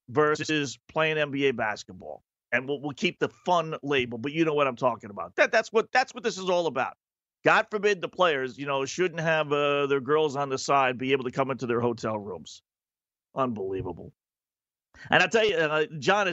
versus 0.09 0.79
playing 0.91 1.19
NBA 1.19 1.57
basketball. 1.57 2.23
And 2.53 2.67
we'll, 2.67 2.81
we'll 2.81 2.95
keep 2.95 3.19
the 3.19 3.29
fun 3.29 3.75
label, 3.83 4.17
but 4.17 4.33
you 4.33 4.47
know 4.47 4.55
what 4.55 4.67
I'm 4.67 4.77
talking 4.77 5.11
about. 5.11 5.37
That 5.37 5.53
that's 5.53 5.71
what 5.71 5.93
that's 5.93 6.15
what 6.15 6.25
this 6.25 6.39
is 6.39 6.49
all 6.49 6.69
about. 6.69 6.95
God 7.45 7.67
forbid 7.71 8.01
the 8.01 8.09
players, 8.09 8.57
you 8.57 8.65
know, 8.65 8.87
shouldn't 8.87 9.21
have 9.21 9.53
uh, 9.53 9.87
their 9.87 10.01
girls 10.01 10.37
on 10.37 10.49
the 10.49 10.57
side 10.57 10.97
be 10.97 11.13
able 11.13 11.25
to 11.25 11.31
come 11.31 11.51
into 11.51 11.67
their 11.67 11.81
hotel 11.81 12.19
rooms. 12.19 12.63
Unbelievable. 13.35 14.15
And 15.11 15.23
I 15.23 15.27
tell 15.27 15.45
you, 15.45 15.55
uh, 15.55 15.85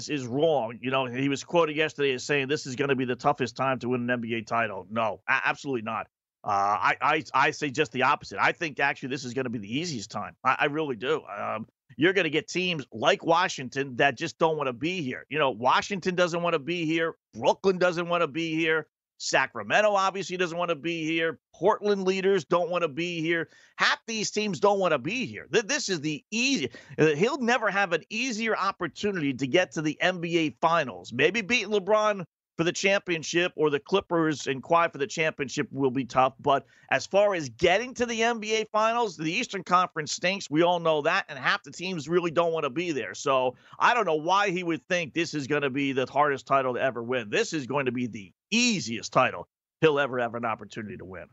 is 0.10 0.26
wrong. 0.26 0.80
You 0.82 0.92
know, 0.92 1.08
he 1.08 1.28
was 1.28 1.44
quoted 1.44 1.76
yesterday 1.76 2.14
as 2.14 2.24
saying 2.24 2.48
this 2.48 2.66
is 2.66 2.78
going 2.78 2.90
to 2.90 2.96
be 2.96 3.06
the 3.06 3.18
toughest 3.18 3.58
time 3.58 3.80
to 3.80 3.90
win 3.90 4.10
an 4.10 4.22
NBA 4.22 4.48
title. 4.48 4.88
No, 4.90 5.20
absolutely 5.28 5.82
not. 5.82 6.08
Uh, 6.46 6.50
I, 6.50 6.96
I 7.02 7.24
I 7.34 7.52
say 7.52 7.72
just 7.72 7.92
the 7.92 8.04
opposite. 8.04 8.38
I 8.40 8.52
think 8.52 8.80
actually 8.80 9.10
this 9.10 9.26
is 9.26 9.34
going 9.34 9.46
to 9.46 9.50
be 9.50 9.58
the 9.58 9.80
easiest 9.80 10.12
time. 10.12 10.36
I, 10.44 10.56
I 10.60 10.66
really 10.66 10.96
do. 10.96 11.24
Um, 11.26 11.66
you're 11.98 12.14
going 12.14 12.26
to 12.26 12.30
get 12.30 12.48
teams 12.48 12.86
like 12.92 13.26
Washington 13.26 13.96
that 13.96 14.16
just 14.16 14.38
don't 14.38 14.56
want 14.56 14.68
to 14.68 14.74
be 14.74 15.02
here. 15.02 15.26
You 15.30 15.40
know, 15.40 15.52
Washington 15.52 16.14
doesn't 16.14 16.42
want 16.42 16.54
to 16.54 16.60
be 16.60 16.86
here. 16.86 17.16
Brooklyn 17.34 17.80
doesn't 17.80 18.08
want 18.08 18.22
to 18.22 18.28
be 18.28 18.54
here. 18.54 18.88
Sacramento 19.18 19.94
obviously 19.94 20.38
doesn't 20.38 20.58
want 20.58 20.70
to 20.70 20.76
be 20.76 21.06
here. 21.06 21.40
Portland 21.54 22.04
leaders 22.04 22.44
don't 22.44 22.70
want 22.70 22.82
to 22.82 22.90
be 22.90 23.22
here. 23.22 23.50
Half 23.78 24.00
these 24.06 24.30
teams 24.30 24.60
don't 24.60 24.80
want 24.80 24.92
to 24.92 25.00
be 25.00 25.26
here. 25.26 25.48
This 25.50 25.90
is 25.90 26.02
the 26.02 26.24
easy. 26.32 26.70
Uh, 27.00 27.08
he'll 27.08 27.40
never 27.40 27.72
have 27.72 27.94
an 27.94 28.04
easier 28.10 28.56
opportunity 28.56 29.34
to 29.34 29.48
get 29.48 29.72
to 29.72 29.82
the 29.82 29.98
NBA 30.02 30.58
Finals. 30.60 31.14
Maybe 31.14 31.42
beating 31.42 31.72
LeBron 31.72 32.26
for 32.58 32.64
the 32.64 32.72
championship 32.72 33.52
or 33.56 33.70
the 33.70 33.80
Clippers 33.80 34.48
and 34.48 34.64
Kawhi 34.64 34.92
for 34.92 34.98
the 34.98 35.08
championship 35.08 35.68
will 35.72 35.92
be 35.92 36.06
tough. 36.06 36.34
But 36.40 36.66
as 36.90 37.06
far 37.06 37.36
as 37.36 37.50
getting 37.50 37.94
to 37.96 38.06
the 38.06 38.22
NBA 38.22 38.70
Finals, 38.72 39.18
the 39.18 39.32
Eastern 39.32 39.64
Conference 39.64 40.14
stinks. 40.14 40.50
We 40.50 40.64
all 40.64 40.80
know 40.80 41.02
that, 41.02 41.26
and 41.28 41.38
half 41.38 41.64
the 41.64 41.72
teams 41.72 42.08
really 42.08 42.32
don't 42.32 42.54
want 42.54 42.64
to 42.64 42.70
be 42.70 42.92
there. 42.92 43.14
So 43.14 43.56
I 43.80 43.94
don't 43.94 44.06
know 44.06 44.16
why 44.16 44.52
he 44.52 44.64
would 44.64 44.88
think 44.88 45.14
this 45.14 45.34
is 45.34 45.48
going 45.48 45.64
to 45.64 45.70
be 45.70 45.92
the 45.92 46.06
hardest 46.06 46.46
title 46.46 46.76
to 46.76 46.82
ever 46.82 47.04
win. 47.04 47.30
This 47.30 47.54
is 47.54 47.66
going 47.66 47.86
to 47.88 47.92
be 47.92 48.08
the 48.08 48.32
easiest 48.52 49.12
title 49.12 49.48
he'll 49.82 50.00
ever 50.00 50.20
have 50.20 50.36
an 50.36 50.46
opportunity 50.46 50.98
to 50.98 51.06
win. 51.06 51.26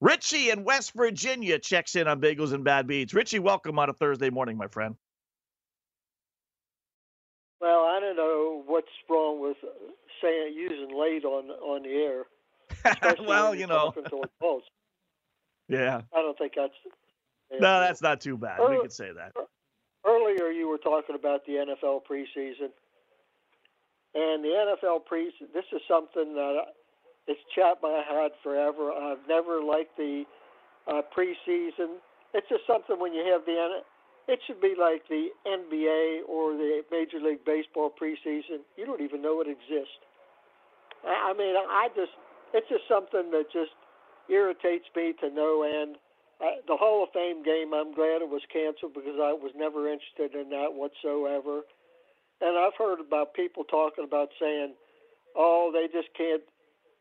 Richie 0.00 0.50
in 0.50 0.64
West 0.64 0.92
Virginia 0.94 1.58
checks 1.58 1.94
in 1.94 2.08
on 2.08 2.20
Bagels 2.20 2.52
and 2.52 2.64
Bad 2.64 2.86
Beats. 2.86 3.14
Richie, 3.14 3.38
welcome 3.38 3.78
on 3.78 3.90
a 3.90 3.92
Thursday 3.92 4.30
morning, 4.30 4.56
my 4.56 4.68
friend. 4.68 4.96
Well, 7.60 7.84
I 7.84 7.98
don't 8.00 8.16
know 8.16 8.62
what's 8.66 8.88
wrong 9.08 9.40
with 9.40 9.56
saying 10.24 10.54
using 10.54 10.98
late 10.98 11.24
on 11.24 11.50
on 11.50 11.82
the 11.82 11.90
air. 11.90 12.24
well, 13.26 13.54
you 13.54 13.66
know. 13.66 13.94
Yeah. 15.68 16.02
I 16.14 16.22
don't 16.22 16.38
think 16.38 16.52
that's. 16.56 16.72
No, 17.52 17.80
that's 17.80 18.02
not 18.02 18.20
too 18.20 18.36
bad. 18.36 18.58
we 18.68 18.80
could 18.80 18.92
say 18.92 19.10
that. 19.12 19.32
Earlier, 20.06 20.50
you 20.50 20.68
were 20.68 20.78
talking 20.78 21.14
about 21.14 21.46
the 21.46 21.52
NFL 21.52 22.00
preseason, 22.10 22.72
and 24.14 24.44
the 24.44 24.48
NFL 24.48 25.00
preseason. 25.10 25.52
This 25.52 25.64
is 25.72 25.80
something 25.88 26.34
that 26.34 26.64
it's 27.26 27.40
chapped 27.54 27.82
my 27.82 28.02
heart 28.06 28.32
forever. 28.42 28.92
I've 28.92 29.26
never 29.28 29.62
liked 29.62 29.96
the 29.96 30.24
uh, 30.88 31.02
preseason. 31.16 31.96
It's 32.34 32.48
just 32.48 32.66
something 32.66 32.98
when 32.98 33.14
you 33.14 33.24
have 33.32 33.46
the 33.46 33.82
it 34.26 34.40
should 34.46 34.60
be 34.60 34.74
like 34.78 35.06
the 35.08 35.28
NBA 35.46 36.28
or 36.28 36.52
the 36.52 36.82
Major 36.90 37.20
League 37.20 37.44
Baseball 37.44 37.90
preseason. 37.90 38.64
You 38.76 38.86
don't 38.86 39.02
even 39.02 39.20
know 39.20 39.40
it 39.40 39.48
exists. 39.48 40.00
I 41.06 41.32
mean, 41.36 41.54
I 41.56 41.88
just 41.94 42.12
it's 42.52 42.68
just 42.68 42.86
something 42.88 43.30
that 43.30 43.50
just 43.52 43.74
irritates 44.28 44.86
me 44.94 45.12
to 45.20 45.28
no 45.30 45.62
end. 45.62 45.96
Uh, 46.40 46.58
the 46.66 46.76
Hall 46.76 47.04
of 47.04 47.10
Fame 47.14 47.42
game, 47.42 47.74
I'm 47.74 47.94
glad 47.94 48.22
it 48.22 48.30
was 48.30 48.42
canceled 48.50 48.94
because 48.94 49.18
I 49.22 49.32
was 49.32 49.52
never 49.54 49.86
interested 49.86 50.34
in 50.34 50.50
that 50.50 50.74
whatsoever. 50.74 51.62
And 52.40 52.58
I've 52.58 52.74
heard 52.76 52.98
about 52.98 53.34
people 53.34 53.64
talking 53.64 54.04
about 54.04 54.28
saying, 54.40 54.74
"Oh, 55.36 55.70
they 55.72 55.86
just 55.92 56.12
can't 56.16 56.42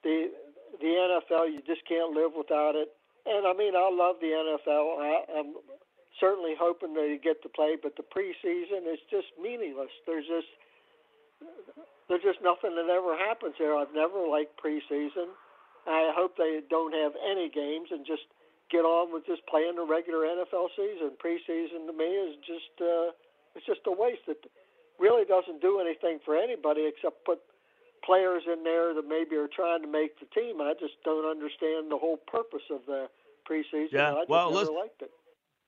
the 0.04 0.32
the 0.80 0.92
NFL. 0.94 1.52
You 1.52 1.62
just 1.66 1.86
can't 1.88 2.14
live 2.14 2.32
without 2.38 2.76
it." 2.76 2.90
And 3.26 3.48
I 3.48 3.54
mean, 3.54 3.76
I 3.76 3.90
love 3.90 4.18
the 4.20 4.36
NFL. 4.36 5.00
I, 5.00 5.40
I'm 5.40 5.56
certainly 6.20 6.54
hoping 6.60 6.94
they 6.94 7.18
get 7.22 7.42
to 7.44 7.50
play, 7.50 7.78
but 7.82 7.96
the 7.96 8.04
preseason 8.04 8.86
is 8.92 9.00
just 9.10 9.28
meaningless. 9.42 9.92
There's 10.06 10.28
just 10.28 10.48
there's 12.10 12.24
just 12.24 12.42
nothing 12.44 12.76
that 12.76 12.90
ever 12.92 13.18
happens 13.18 13.56
there. 13.58 13.76
I've 13.76 13.94
never 13.94 14.28
liked 14.28 14.60
preseason. 14.60 15.34
I 15.88 16.12
hope 16.16 16.38
they 16.38 16.62
don't 16.70 16.94
have 16.94 17.14
any 17.20 17.50
games 17.50 17.90
and 17.92 18.06
just 18.06 18.24
get 18.72 18.88
on 18.88 19.12
with 19.12 19.26
just 19.26 19.46
playing 19.48 19.76
the 19.76 19.86
regular 19.86 20.24
NFL 20.24 20.72
season. 20.76 21.16
Preseason 21.20 21.88
to 21.88 21.94
me 21.94 22.08
is 22.08 22.36
just 22.48 22.74
uh, 22.80 23.12
it's 23.56 23.66
just 23.66 23.82
a 23.88 23.92
waste. 23.92 24.24
It 24.28 24.46
really 25.00 25.26
doesn't 25.26 25.62
do 25.62 25.80
anything 25.80 26.20
for 26.24 26.36
anybody 26.36 26.88
except 26.88 27.26
put 27.26 27.40
players 28.06 28.44
in 28.52 28.64
there 28.64 28.94
that 28.94 29.08
maybe 29.08 29.36
are 29.36 29.48
trying 29.48 29.82
to 29.82 29.88
make 29.88 30.20
the 30.20 30.28
team. 30.36 30.62
I 30.62 30.74
just 30.80 30.96
don't 31.04 31.26
understand 31.26 31.92
the 31.92 31.98
whole 31.98 32.18
purpose 32.18 32.68
of 32.72 32.82
the 32.86 33.08
preseason. 33.50 33.92
Yeah, 33.92 34.14
I 34.14 34.24
just 34.24 34.30
well, 34.30 34.52
never 34.52 34.72
liked 34.72 35.02
it. 35.02 35.12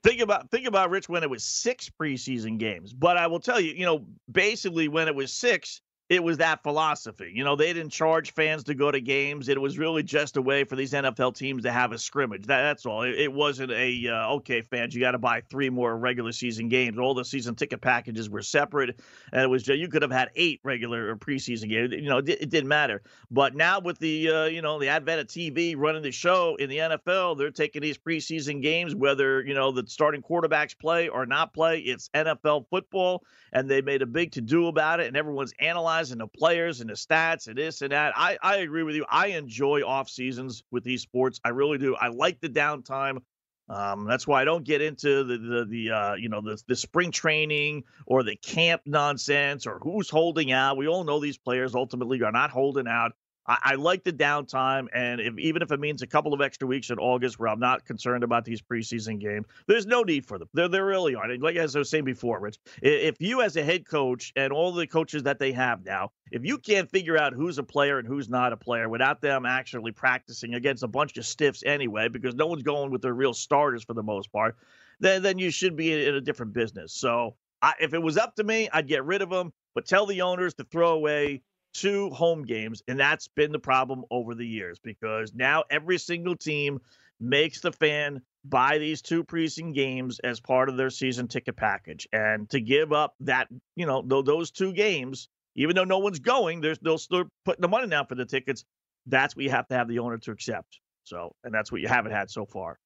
Think 0.06 0.22
about 0.22 0.51
think 0.51 0.68
about 0.68 0.91
Rich 0.91 1.10
when 1.10 1.24
it 1.24 1.30
was 1.32 1.43
six 1.43 1.89
preseason 1.89 2.60
games. 2.60 2.93
But 2.93 3.18
I 3.18 3.26
will 3.26 3.39
tell 3.39 3.60
you, 3.60 3.74
you 3.74 3.86
know, 3.86 4.06
basically 4.32 4.88
when 4.88 5.08
it 5.08 5.16
was 5.16 5.34
six, 5.34 5.82
it 6.08 6.24
was 6.24 6.38
that 6.38 6.62
philosophy. 6.62 7.32
You 7.34 7.43
know, 7.43 7.56
they 7.56 7.74
didn't 7.74 7.89
charge 7.89 8.34
fans 8.34 8.66
to 8.66 8.76
go 8.76 8.91
to 8.91 9.01
games. 9.01 9.49
It 9.49 9.60
was 9.60 9.80
really 9.80 10.03
just 10.03 10.38
a 10.38 10.41
way 10.41 10.64
for 10.64 10.76
these 10.76 10.93
NFL 10.93 11.36
teams 11.36 11.64
to 11.64 11.72
have 11.72 11.93
a 11.93 11.97
scrimmage. 11.97 12.45
That, 12.45 12.62
that's 12.62 12.86
all. 12.86 13.01
It, 13.01 13.16
it 13.16 13.34
wasn't 13.34 13.72
a 13.72 14.08
uh, 14.10 14.34
okay, 14.36 14.62
fans, 14.62 14.93
you 14.93 15.01
got 15.01 15.12
to 15.12 15.18
buy 15.18 15.41
three 15.49 15.72
more 15.72 15.97
regular 15.97 16.32
season 16.32 16.70
games. 16.70 16.99
All 16.99 17.16
the 17.16 17.26
season 17.26 17.56
ticket 17.56 17.82
packages 17.82 18.30
were 18.30 18.43
separate, 18.43 18.99
and 19.34 19.41
it 19.41 19.47
was 19.47 19.64
just, 19.64 19.80
you 19.80 19.88
could 19.88 20.03
have 20.03 20.12
had 20.12 20.30
eight 20.36 20.60
regular 20.64 21.10
or 21.10 21.16
preseason 21.16 21.70
games. 21.70 21.91
You 21.93 22.10
know, 22.10 22.20
it, 22.20 22.30
it 22.30 22.49
didn't 22.51 22.70
matter. 22.70 23.01
But 23.32 23.56
now 23.56 23.80
with 23.80 23.97
the 23.97 24.30
uh, 24.30 24.45
you 24.45 24.62
know 24.62 24.78
the 24.78 24.89
advent 24.89 25.22
of 25.22 25.28
TV 25.28 25.74
running 25.76 26.03
the 26.03 26.12
show 26.12 26.56
in 26.58 26.70
the 26.70 26.78
NFL, 26.78 27.39
they're 27.39 27.49
taking 27.49 27.82
these 27.82 27.97
preseason 27.97 28.62
games, 28.62 28.93
whether 28.93 29.43
you 29.43 29.56
know 29.56 29.72
the 29.72 29.84
starting 29.88 30.22
quarterbacks 30.22 30.78
play 30.78 31.08
or 31.08 31.26
not 31.26 31.51
play. 31.51 31.80
It's 31.80 32.10
NFL 32.10 32.68
football, 32.70 33.24
and 33.53 33.68
they 33.68 33.82
made 33.82 34.03
a 34.03 34.06
big 34.06 34.34
to 34.34 34.41
do 34.41 34.68
about 34.68 34.99
it, 34.99 35.08
and 35.08 35.18
everyone's 35.18 35.53
analyzing 35.60 35.95
analyzing 35.96 36.18
the 36.18 36.28
players 36.28 36.82
and 36.82 36.89
the 36.89 36.93
stats 36.93 37.48
and 37.48 37.58
this 37.58 37.82
and 37.82 37.91
that. 37.91 38.14
I, 38.16 38.38
I 38.41 38.58
agree 38.58 38.84
with 38.84 38.96
you. 38.96 39.06
I 39.10 39.28
enjoy 39.28 39.82
off 39.86 40.10
seasons 40.10 40.64
with 40.72 40.84
these 40.84 41.02
sports. 41.02 41.39
I 41.43 41.50
really 41.50 41.78
do. 41.78 41.96
I 41.96 42.10
like 42.10 42.39
the 42.41 42.50
downtime. 42.50 43.22
Um, 43.68 44.06
that's 44.06 44.28
why 44.28 44.41
I 44.41 44.46
don't 44.46 44.64
get 44.64 44.82
into 44.82 45.24
the 45.24 45.38
the, 45.38 45.66
the 45.66 45.91
uh, 45.91 46.14
you 46.16 46.30
know 46.30 46.41
the 46.41 46.62
the 46.68 46.76
spring 46.76 47.12
training 47.12 47.84
or 48.06 48.22
the 48.22 48.36
camp 48.36 48.82
nonsense 48.86 49.66
or 49.66 49.80
who's 49.80 50.10
holding 50.10 50.52
out. 50.52 50.78
We 50.78 50.88
all 50.88 51.04
know 51.04 51.20
these 51.20 51.38
players 51.38 51.74
ultimately 51.74 52.22
are 52.22 52.32
not 52.32 52.52
holding 52.52 52.88
out. 52.88 53.14
I, 53.48 53.58
I 53.62 53.76
like 53.76 54.04
the 54.04 54.14
downtime, 54.14 54.88
and 54.93 55.22
if, 55.22 55.38
even 55.38 55.62
if 55.62 55.72
it 55.72 55.80
means 55.80 56.02
a 56.02 56.08
couple 56.08 56.34
of 56.34 56.41
extra 56.41 56.68
weeks 56.68 56.89
in 56.89 56.98
August 56.98 57.39
where 57.39 57.50
I'm 57.50 57.60
not 57.60 57.86
concerned 57.86 58.24
about 58.24 58.46
these 58.46 58.62
preseason 58.62 59.20
games, 59.20 59.46
there's 59.68 59.86
no 59.86 60.02
need 60.04 60.26
for 60.26 60.38
them. 60.38 60.50
There, 60.54 60.68
there 60.68 60.86
really 60.86 61.16
aren't. 61.16 61.41
Like 61.41 61.56
as 61.56 61.76
I 61.76 61.80
was 61.80 61.89
saying 61.89 62.06
before, 62.06 62.39
Rich, 62.39 62.58
if 62.82 63.20
you 63.20 63.41
as 63.41 63.56
a 63.56 63.64
head 63.64 63.86
coach 63.88 64.34
and 64.36 64.52
all 64.52 64.72
the 64.72 64.88
coaches 64.88 65.24
that 65.24 65.39
they 65.39 65.52
have 65.52 65.86
now, 65.86 66.12
if 66.32 66.46
you 66.46 66.58
can't 66.58 66.89
figure 66.89 67.18
out 67.18 67.34
who's 67.34 67.58
a 67.58 67.64
player 67.64 68.00
and 68.00 68.08
who's 68.08 68.30
not 68.30 68.54
a 68.54 68.58
player 68.58 68.89
without 68.89 69.22
them 69.22 69.46
actually 69.46 69.91
practicing 69.91 70.56
against 70.56 70.84
a 70.84 70.88
bunch 70.88 71.18
of 71.18 71.26
stiffs 71.26 71.64
anyway, 71.66 72.08
because 72.08 72.36
no 72.36 72.48
one's 72.48 72.64
going 72.64 72.91
with 72.91 73.02
their 73.02 73.14
real 73.14 73.34
starters 73.34 73.84
for 73.84 73.93
the 73.93 74.04
most 74.04 74.32
part, 74.32 74.56
then 75.00 75.22
then 75.22 75.38
you 75.38 75.52
should 75.52 75.76
be 75.76 76.08
in 76.08 76.16
a 76.16 76.22
different 76.22 76.54
business. 76.54 76.93
So 76.93 77.36
I, 77.62 77.74
if 77.80 77.93
it 77.93 78.02
was 78.02 78.18
up 78.18 78.36
to 78.36 78.43
me, 78.43 78.70
I'd 78.74 78.88
get 78.88 79.06
rid 79.06 79.22
of 79.22 79.30
them. 79.30 79.54
But 79.74 79.86
tell 79.86 80.06
the 80.06 80.22
owners 80.22 80.54
to 80.54 80.64
throw 80.64 80.91
away 80.91 81.41
two 81.76 82.09
home 82.11 82.43
games, 82.43 82.82
and 82.88 82.99
that's 82.99 83.28
been 83.28 83.51
the 83.51 83.59
problem 83.59 84.03
over 84.09 84.34
the 84.34 84.47
years 84.47 84.80
because 84.80 85.34
now 85.34 85.63
every 85.69 85.97
single 85.97 86.36
team 86.36 86.80
makes 87.19 87.61
the 87.61 87.71
fan 87.71 88.21
buy 88.43 88.78
these 88.78 89.01
two 89.01 89.23
preseason 89.23 89.73
games 89.73 90.19
as 90.19 90.39
part 90.39 90.69
of 90.69 90.78
their 90.78 90.89
season 90.89 91.28
ticket 91.28 91.55
package, 91.55 92.07
and 92.13 92.49
to 92.49 92.59
give 92.61 92.93
up 92.93 93.15
that, 93.19 93.47
you 93.76 93.86
know, 93.86 94.01
those 94.01 94.51
two 94.51 94.73
games, 94.73 95.28
even 95.55 95.76
though 95.76 95.84
no 95.84 95.99
one's 95.99 96.19
going, 96.19 96.61
they're 96.61 96.76
they'll 96.82 96.97
still 96.97 97.26
putting 97.43 97.61
the 97.61 97.67
money 97.67 97.88
down 97.88 98.05
for 98.07 98.15
the 98.15 98.26
tickets. 98.26 98.63
That's 99.07 99.36
what 99.36 99.43
you 99.43 99.51
have 99.51 99.67
to 99.67 99.76
have 99.76 99.88
the 99.88 99.99
owner 99.99 100.17
to 100.19 100.32
accept. 100.32 100.80
So, 101.03 101.36
and 101.43 101.53
that's 101.53 101.71
what 101.71 101.82
you 101.82 101.88
haven't 101.88 102.11
had 102.13 102.30
so 102.32 102.45
far. 102.45 102.80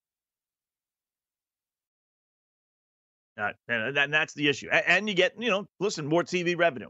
Uh, 3.39 3.51
and, 3.69 3.97
and 3.97 4.13
that's 4.13 4.33
the 4.33 4.49
issue. 4.49 4.69
And 4.69 5.07
you 5.07 5.15
get, 5.15 5.33
you 5.39 5.49
know, 5.49 5.65
listen, 5.79 6.05
more 6.05 6.23
TV 6.23 6.57
revenue. 6.57 6.89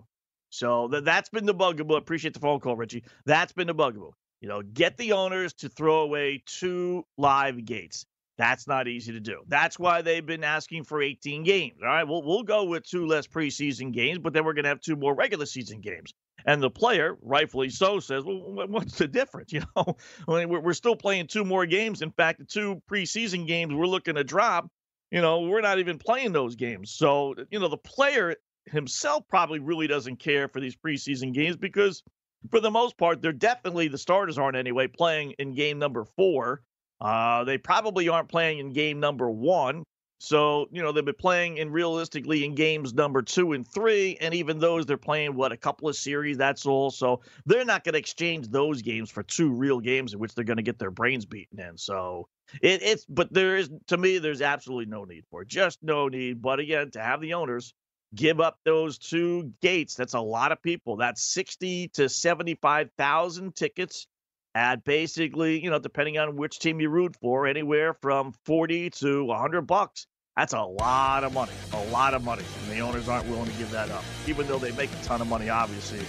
So 0.50 0.88
th- 0.88 1.04
that's 1.04 1.30
been 1.30 1.46
the 1.46 1.54
bugaboo. 1.54 1.96
Appreciate 1.96 2.34
the 2.34 2.40
phone 2.40 2.60
call, 2.60 2.76
Richie. 2.76 3.04
That's 3.26 3.54
been 3.54 3.68
the 3.68 3.74
bugaboo. 3.74 4.12
You 4.42 4.48
know, 4.48 4.62
get 4.62 4.98
the 4.98 5.14
owners 5.14 5.54
to 5.56 5.70
throw 5.70 6.02
away 6.02 6.44
two 6.46 7.06
live 7.18 7.66
gates. 7.66 8.06
That's 8.38 8.68
not 8.68 8.88
easy 8.88 9.12
to 9.12 9.20
do. 9.20 9.42
That's 9.48 9.78
why 9.78 10.02
they've 10.02 10.26
been 10.26 10.46
asking 10.46 10.86
for 10.86 11.02
18 11.02 11.44
games. 11.44 11.80
All 11.82 11.90
right, 11.90 12.06
we'll, 12.06 12.24
we'll 12.24 12.44
go 12.44 12.64
with 12.64 12.84
two 12.86 13.06
less 13.06 13.28
preseason 13.28 13.92
games, 13.92 14.20
but 14.20 14.32
then 14.32 14.46
we're 14.46 14.54
going 14.54 14.64
to 14.64 14.70
have 14.70 14.80
two 14.80 14.96
more 14.96 15.14
regular 15.14 15.46
season 15.46 15.82
games. 15.82 16.14
And 16.46 16.64
the 16.64 16.70
player, 16.70 17.18
rightfully 17.22 17.70
so, 17.70 18.00
says, 18.00 18.24
well, 18.24 18.68
what's 18.70 18.98
the 18.98 19.10
difference? 19.10 19.52
You 19.54 19.64
know, 19.76 19.98
I 20.28 20.40
mean, 20.40 20.50
we're, 20.50 20.62
we're 20.62 20.74
still 20.74 20.96
playing 20.96 21.28
two 21.28 21.44
more 21.44 21.66
games. 21.66 22.02
In 22.02 22.12
fact, 22.12 22.40
the 22.40 22.46
two 22.46 22.82
preseason 22.90 23.46
games 23.46 23.74
we're 23.74 23.88
looking 23.88 24.16
to 24.16 24.24
drop, 24.24 24.70
you 25.12 25.20
know, 25.22 25.42
we're 25.42 25.60
not 25.60 25.80
even 25.80 25.98
playing 25.98 26.32
those 26.32 26.56
games. 26.56 26.92
So, 26.92 27.36
you 27.52 27.60
know, 27.60 27.68
the 27.68 27.78
player 27.78 28.36
himself 28.66 29.24
probably 29.28 29.60
really 29.60 29.88
doesn't 29.88 30.18
care 30.18 30.48
for 30.48 30.60
these 30.60 30.76
preseason 30.76 31.34
games 31.34 31.58
because, 31.58 32.04
for 32.52 32.60
the 32.60 32.72
most 32.72 32.98
part, 32.98 33.22
they're 33.22 33.34
definitely 33.34 33.88
the 33.88 33.98
starters 33.98 34.38
aren't 34.38 34.58
anyway 34.58 34.88
playing 34.88 35.32
in 35.40 35.54
game 35.54 35.80
number 35.80 36.06
four. 36.06 36.62
Uh, 37.02 37.44
they 37.44 37.58
probably 37.58 38.10
aren't 38.10 38.30
playing 38.30 38.60
in 38.60 38.74
game 38.74 39.00
number 39.00 39.30
one. 39.30 39.84
So, 40.22 40.68
you 40.74 40.84
know, 40.84 40.92
they've 40.92 41.06
been 41.06 41.16
playing 41.16 41.58
in 41.58 41.72
realistically 41.72 42.44
in 42.44 42.54
games 42.54 42.94
number 42.94 43.22
two 43.22 43.54
and 43.54 43.66
three. 43.66 44.18
And 44.20 44.34
even 44.34 44.60
those, 44.60 44.86
they're 44.86 44.98
playing, 44.98 45.34
what, 45.34 45.54
a 45.54 45.58
couple 45.58 45.88
of 45.88 45.96
series, 45.96 46.38
that's 46.38 46.66
all. 46.66 46.92
So 46.92 47.22
they're 47.46 47.64
not 47.64 47.86
going 47.86 47.94
to 47.94 48.00
exchange 48.00 48.50
those 48.50 48.82
games 48.82 49.10
for 49.10 49.24
two 49.24 49.50
real 49.50 49.80
games 49.80 50.14
in 50.14 50.20
which 50.20 50.36
they're 50.36 50.44
going 50.44 50.58
to 50.58 50.64
get 50.64 50.78
their 50.78 50.92
brains 50.92 51.26
beaten 51.26 51.62
in. 51.62 51.78
So 51.78 52.28
it, 52.62 52.82
it's, 52.84 53.06
but 53.06 53.32
there 53.32 53.56
is, 53.56 53.70
to 53.88 53.98
me, 53.98 54.18
there's 54.18 54.42
absolutely 54.42 54.88
no 54.88 55.06
need 55.06 55.24
for 55.32 55.44
it. 55.44 55.48
Just 55.48 55.82
no 55.82 56.10
need. 56.10 56.42
But 56.42 56.60
again, 56.60 56.92
to 56.92 57.02
have 57.02 57.22
the 57.22 57.36
owners 57.36 57.74
give 58.16 58.40
up 58.40 58.58
those 58.66 58.98
two 58.98 59.54
gates. 59.62 59.96
That's 59.96 60.14
a 60.14 60.20
lot 60.20 60.52
of 60.52 60.62
people. 60.62 60.98
That's 60.98 61.22
60 61.24 61.90
to 61.90 62.10
75,000 62.10 63.56
tickets 63.56 64.08
at 64.56 64.84
basically, 64.84 65.64
you 65.64 65.70
know, 65.70 65.80
depending 65.80 66.18
on 66.18 66.36
which 66.36 66.60
team 66.60 66.80
you 66.80 66.90
root 66.90 67.16
for, 67.22 67.46
anywhere 67.46 67.94
from 67.94 68.34
40 68.46 68.90
to 68.92 69.24
100 69.26 69.62
bucks. 69.62 70.08
That's 70.36 70.54
a 70.54 70.62
lot 70.62 71.26
of 71.26 71.34
money, 71.34 71.52
a 71.74 71.84
lot 71.88 72.14
of 72.14 72.24
money. 72.24 72.44
And 72.64 72.72
the 72.72 72.80
owners 72.80 73.10
aren't 73.10 73.28
willing 73.28 73.52
to 73.52 73.58
give 73.58 73.72
that 73.72 73.92
up, 73.92 74.06
even 74.26 74.48
though 74.48 74.58
they 74.58 74.72
make 74.72 74.90
a 74.92 75.04
ton 75.04 75.20
of 75.22 75.28
money, 75.28 75.50
obviously, 75.50 76.00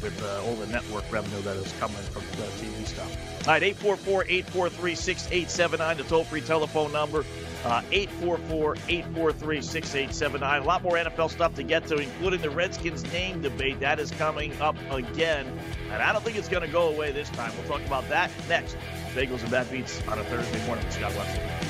with 0.00 0.22
uh, 0.22 0.44
all 0.44 0.54
the 0.54 0.66
network 0.68 1.10
revenue 1.10 1.42
that 1.42 1.56
is 1.56 1.72
coming 1.80 1.96
from 1.96 2.22
the 2.40 2.46
TV 2.64 2.86
stuff. 2.86 3.12
All 3.48 3.54
right, 3.54 3.62
844 3.62 4.24
843 4.28 4.94
6879, 4.94 5.96
the 5.96 6.02
toll 6.04 6.24
free 6.24 6.40
telephone 6.40 6.92
number. 6.92 7.24
Uh, 7.64 7.82
844 7.92 8.76
843 8.88 9.60
6879. 9.60 10.62
A 10.62 10.64
lot 10.64 10.82
more 10.82 10.96
NFL 10.96 11.30
stuff 11.30 11.54
to 11.56 11.62
get 11.62 11.86
to, 11.88 11.96
including 11.96 12.40
the 12.40 12.48
Redskins 12.48 13.02
name 13.12 13.42
debate. 13.42 13.80
That 13.80 14.00
is 14.00 14.10
coming 14.12 14.58
up 14.60 14.76
again. 14.90 15.46
And 15.90 16.02
I 16.02 16.12
don't 16.12 16.24
think 16.24 16.38
it's 16.38 16.48
going 16.48 16.62
to 16.62 16.72
go 16.72 16.88
away 16.88 17.12
this 17.12 17.28
time. 17.30 17.52
We'll 17.56 17.68
talk 17.68 17.86
about 17.86 18.08
that 18.08 18.30
next. 18.48 18.76
Bagels 19.14 19.42
and 19.42 19.50
Bad 19.50 19.70
Beats 19.70 20.00
on 20.08 20.18
a 20.18 20.24
Thursday 20.24 20.64
morning 20.66 20.84
with 20.86 20.94
Scott 20.94 21.14
Wetzel. 21.14 21.69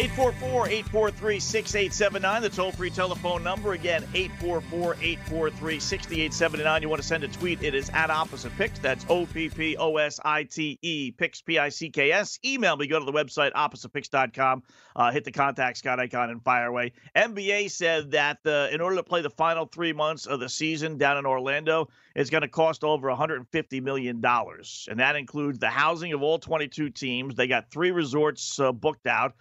Eight 0.00 0.12
four 0.12 0.32
four 0.32 0.66
eight 0.66 0.88
four 0.88 1.10
three 1.10 1.38
six 1.38 1.74
eight 1.74 1.92
seven 1.92 2.22
nine. 2.22 2.40
the 2.40 2.48
toll 2.48 2.72
free 2.72 2.88
telephone 2.88 3.44
number. 3.44 3.72
Again, 3.72 4.02
844 4.14 4.94
843 4.94 5.78
6879. 5.78 6.80
You 6.80 6.88
want 6.88 7.02
to 7.02 7.06
send 7.06 7.22
a 7.22 7.28
tweet, 7.28 7.62
it 7.62 7.74
is 7.74 7.90
at 7.90 8.08
Opposite 8.08 8.56
Picks. 8.56 8.78
That's 8.78 9.04
O 9.10 9.26
P 9.26 9.50
P 9.50 9.76
O 9.76 9.98
S 9.98 10.18
I 10.24 10.44
T 10.44 10.78
E, 10.80 11.10
Picks, 11.10 11.42
P 11.42 11.58
I 11.58 11.68
C 11.68 11.90
K 11.90 12.12
S. 12.12 12.38
Email 12.42 12.78
me, 12.78 12.86
go 12.86 12.98
to 12.98 13.04
the 13.04 13.12
website, 13.12 13.52
oppositepicks.com, 13.52 14.62
uh, 14.96 15.12
hit 15.12 15.24
the 15.24 15.32
contact 15.32 15.76
Scott 15.76 16.00
icon, 16.00 16.30
and 16.30 16.42
fire 16.42 16.68
away. 16.68 16.92
NBA 17.14 17.70
said 17.70 18.12
that 18.12 18.38
the, 18.42 18.70
in 18.72 18.80
order 18.80 18.96
to 18.96 19.02
play 19.02 19.20
the 19.20 19.28
final 19.28 19.66
three 19.66 19.92
months 19.92 20.24
of 20.24 20.40
the 20.40 20.48
season 20.48 20.96
down 20.96 21.18
in 21.18 21.26
Orlando, 21.26 21.90
it's 22.16 22.30
going 22.30 22.40
to 22.40 22.48
cost 22.48 22.84
over 22.84 23.08
$150 23.08 23.82
million. 23.82 24.24
And 24.24 24.98
that 24.98 25.16
includes 25.16 25.58
the 25.58 25.68
housing 25.68 26.14
of 26.14 26.22
all 26.22 26.38
22 26.38 26.88
teams. 26.88 27.34
They 27.34 27.48
got 27.48 27.70
three 27.70 27.90
resorts 27.90 28.58
uh, 28.58 28.72
booked 28.72 29.06
out 29.06 29.34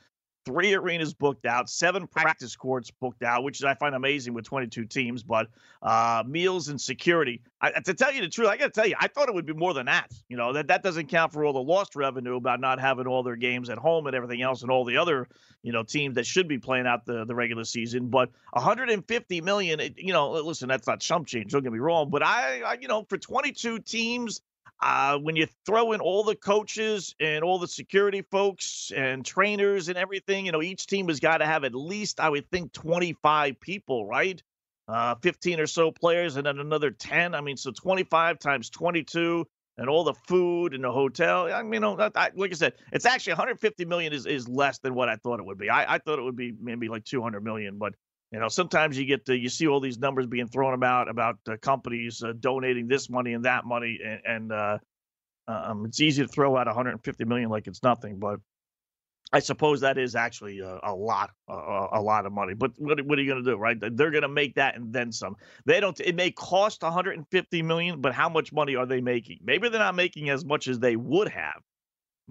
three 0.49 0.73
arenas 0.73 1.13
booked 1.13 1.45
out, 1.45 1.69
seven 1.69 2.07
practice 2.07 2.55
courts 2.55 2.89
booked 2.89 3.21
out, 3.21 3.43
which 3.43 3.63
I 3.63 3.75
find 3.75 3.93
amazing 3.93 4.33
with 4.33 4.45
22 4.45 4.85
teams. 4.85 5.21
But 5.21 5.47
uh, 5.83 6.23
meals 6.25 6.69
and 6.69 6.81
security. 6.81 7.41
I, 7.61 7.71
to 7.71 7.93
tell 7.93 8.11
you 8.11 8.21
the 8.21 8.29
truth, 8.29 8.47
I 8.47 8.57
got 8.57 8.65
to 8.65 8.71
tell 8.71 8.87
you, 8.87 8.95
I 8.99 9.07
thought 9.07 9.29
it 9.29 9.35
would 9.35 9.45
be 9.45 9.53
more 9.53 9.75
than 9.75 9.85
that. 9.85 10.11
You 10.27 10.37
know 10.37 10.53
that 10.53 10.67
that 10.67 10.81
doesn't 10.81 11.07
count 11.07 11.33
for 11.33 11.45
all 11.45 11.53
the 11.53 11.61
lost 11.61 11.95
revenue 11.95 12.35
about 12.35 12.59
not 12.59 12.79
having 12.79 13.05
all 13.05 13.21
their 13.21 13.35
games 13.35 13.69
at 13.69 13.77
home 13.77 14.07
and 14.07 14.15
everything 14.15 14.41
else, 14.41 14.63
and 14.63 14.71
all 14.71 14.85
the 14.85 14.97
other 14.97 15.27
you 15.61 15.71
know 15.71 15.83
teams 15.83 16.15
that 16.15 16.25
should 16.25 16.47
be 16.47 16.57
playing 16.57 16.87
out 16.87 17.05
the 17.05 17.25
the 17.25 17.35
regular 17.35 17.63
season. 17.63 18.07
But 18.07 18.31
150 18.53 19.41
million, 19.41 19.79
you 19.97 20.13
know, 20.13 20.31
listen, 20.31 20.67
that's 20.67 20.87
not 20.87 20.99
chump 20.99 21.27
change. 21.27 21.51
Don't 21.51 21.61
get 21.61 21.71
me 21.71 21.79
wrong, 21.79 22.09
but 22.09 22.23
I, 22.23 22.61
I 22.61 22.77
you 22.81 22.87
know, 22.87 23.05
for 23.07 23.17
22 23.17 23.79
teams 23.79 24.41
uh, 24.81 25.17
when 25.17 25.35
you 25.35 25.47
throw 25.65 25.91
in 25.91 25.99
all 25.99 26.23
the 26.23 26.35
coaches 26.35 27.13
and 27.19 27.43
all 27.43 27.59
the 27.59 27.67
security 27.67 28.21
folks 28.31 28.91
and 28.95 29.25
trainers 29.25 29.89
and 29.89 29.97
everything, 29.97 30.45
you 30.45 30.51
know, 30.51 30.61
each 30.61 30.87
team 30.87 31.07
has 31.09 31.19
got 31.19 31.39
to 31.39 31.45
have 31.45 31.63
at 31.63 31.75
least, 31.75 32.19
I 32.19 32.29
would 32.29 32.49
think, 32.49 32.71
25 32.71 33.59
people, 33.59 34.05
right? 34.05 34.41
Uh, 34.87 35.15
15 35.21 35.59
or 35.59 35.67
so 35.67 35.91
players 35.91 36.37
and 36.37 36.45
then 36.45 36.59
another 36.59 36.91
10. 36.91 37.35
I 37.35 37.41
mean, 37.41 37.57
so 37.57 37.71
25 37.71 38.39
times 38.39 38.69
22 38.69 39.45
and 39.77 39.89
all 39.89 40.03
the 40.03 40.13
food 40.13 40.73
and 40.73 40.83
the 40.83 40.91
hotel. 40.91 41.51
I 41.51 41.61
mean, 41.61 41.73
you 41.73 41.79
know, 41.81 42.09
I, 42.15 42.31
like 42.35 42.51
I 42.51 42.55
said, 42.55 42.73
it's 42.91 43.05
actually 43.05 43.33
150 43.33 43.85
million 43.85 44.13
is, 44.13 44.25
is 44.25 44.47
less 44.47 44.79
than 44.79 44.95
what 44.95 45.09
I 45.09 45.17
thought 45.17 45.39
it 45.39 45.45
would 45.45 45.57
be. 45.57 45.69
I, 45.69 45.95
I 45.95 45.97
thought 45.99 46.19
it 46.19 46.23
would 46.23 46.35
be 46.35 46.53
maybe 46.59 46.87
like 46.87 47.03
200 47.03 47.43
million, 47.43 47.77
but 47.77 47.93
you 48.31 48.39
know, 48.39 48.47
sometimes 48.47 48.97
you 48.97 49.05
get 49.05 49.25
to, 49.25 49.37
you 49.37 49.49
see 49.49 49.67
all 49.67 49.79
these 49.79 49.97
numbers 49.97 50.27
being 50.27 50.47
thrown 50.47 50.73
about 50.73 51.09
about 51.09 51.37
uh, 51.47 51.57
companies 51.61 52.23
uh, 52.23 52.33
donating 52.39 52.87
this 52.87 53.09
money 53.09 53.33
and 53.33 53.45
that 53.45 53.65
money, 53.65 53.99
and, 54.03 54.21
and 54.25 54.51
uh, 54.51 54.77
um, 55.47 55.85
it's 55.85 55.99
easy 55.99 56.21
to 56.21 56.27
throw 56.27 56.55
out 56.55 56.67
150 56.67 57.25
million 57.25 57.49
like 57.49 57.67
it's 57.67 57.81
nothing, 57.81 58.19
but 58.19 58.39
I 59.31 59.39
suppose 59.39 59.81
that 59.81 59.97
is 59.97 60.15
actually 60.15 60.59
a, 60.59 60.79
a 60.83 60.93
lot, 60.93 61.31
a, 61.47 61.53
a, 61.93 62.01
lot 62.01 62.25
of 62.25 62.33
money. 62.33 62.55
But 62.55 62.71
what, 62.77 62.99
what 63.05 63.19
are 63.19 63.21
you 63.21 63.31
going 63.31 63.43
to 63.43 63.51
do, 63.51 63.57
right? 63.57 63.77
They're 63.79 64.09
going 64.09 64.23
to 64.23 64.27
make 64.27 64.55
that 64.55 64.75
and 64.75 64.91
then 64.91 65.11
some. 65.11 65.35
They 65.65 65.79
don't. 65.79 65.99
It 65.99 66.15
may 66.15 66.31
cost 66.31 66.81
150 66.81 67.61
million, 67.61 68.01
but 68.01 68.13
how 68.13 68.29
much 68.29 68.51
money 68.51 68.75
are 68.75 68.87
they 68.87 69.01
making? 69.01 69.39
Maybe 69.43 69.69
they're 69.69 69.79
not 69.79 69.95
making 69.95 70.29
as 70.29 70.43
much 70.43 70.67
as 70.67 70.79
they 70.79 70.95
would 70.95 71.29
have 71.29 71.61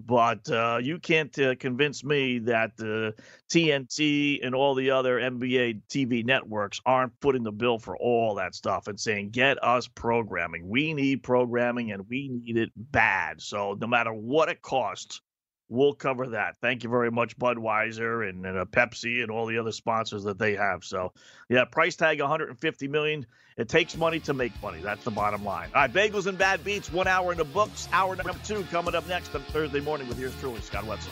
but 0.05 0.49
uh, 0.49 0.79
you 0.81 0.97
can't 0.97 1.37
uh, 1.39 1.55
convince 1.55 2.03
me 2.03 2.39
that 2.39 2.71
uh, 2.79 3.19
TNT 3.49 4.39
and 4.43 4.55
all 4.55 4.73
the 4.75 4.91
other 4.91 5.19
NBA 5.19 5.81
TV 5.89 6.25
networks 6.25 6.79
aren't 6.85 7.13
footing 7.21 7.43
the 7.43 7.51
bill 7.51 7.79
for 7.79 7.97
all 7.97 8.35
that 8.35 8.55
stuff 8.55 8.87
and 8.87 8.99
saying, 8.99 9.31
get 9.31 9.61
us 9.63 9.87
programming. 9.87 10.67
We 10.67 10.93
need 10.93 11.23
programming 11.23 11.91
and 11.91 12.07
we 12.09 12.29
need 12.29 12.57
it 12.57 12.71
bad. 12.75 13.41
So 13.41 13.77
no 13.79 13.87
matter 13.87 14.13
what 14.13 14.49
it 14.49 14.61
costs, 14.61 15.21
we'll 15.69 15.93
cover 15.93 16.27
that. 16.29 16.57
Thank 16.57 16.83
you 16.83 16.89
very 16.89 17.11
much, 17.11 17.37
Budweiser 17.37 18.27
and, 18.27 18.45
and 18.45 18.57
uh, 18.57 18.65
Pepsi 18.65 19.21
and 19.21 19.31
all 19.31 19.45
the 19.45 19.57
other 19.57 19.71
sponsors 19.71 20.23
that 20.23 20.37
they 20.37 20.55
have. 20.55 20.83
So, 20.83 21.13
yeah, 21.47 21.65
price 21.65 21.95
tag 21.95 22.19
150 22.19 22.87
million. 22.87 23.25
It 23.57 23.69
takes 23.69 23.95
money 23.95 24.19
to 24.21 24.33
make 24.33 24.53
money. 24.61 24.79
That's 24.81 25.03
the 25.03 25.11
bottom 25.11 25.43
line. 25.43 25.69
All 25.75 25.81
right, 25.81 25.93
bagels 25.93 26.27
and 26.27 26.37
bad 26.37 26.63
beats. 26.63 26.91
One 26.91 27.07
hour 27.07 27.31
in 27.31 27.37
the 27.37 27.43
books. 27.43 27.87
Hour 27.91 28.15
number 28.15 28.35
two 28.45 28.63
coming 28.71 28.95
up 28.95 29.07
next 29.07 29.35
on 29.35 29.41
Thursday 29.43 29.81
morning 29.81 30.07
with 30.07 30.19
yours 30.19 30.33
truly, 30.39 30.61
Scott 30.61 30.85
Wetzel. 30.85 31.11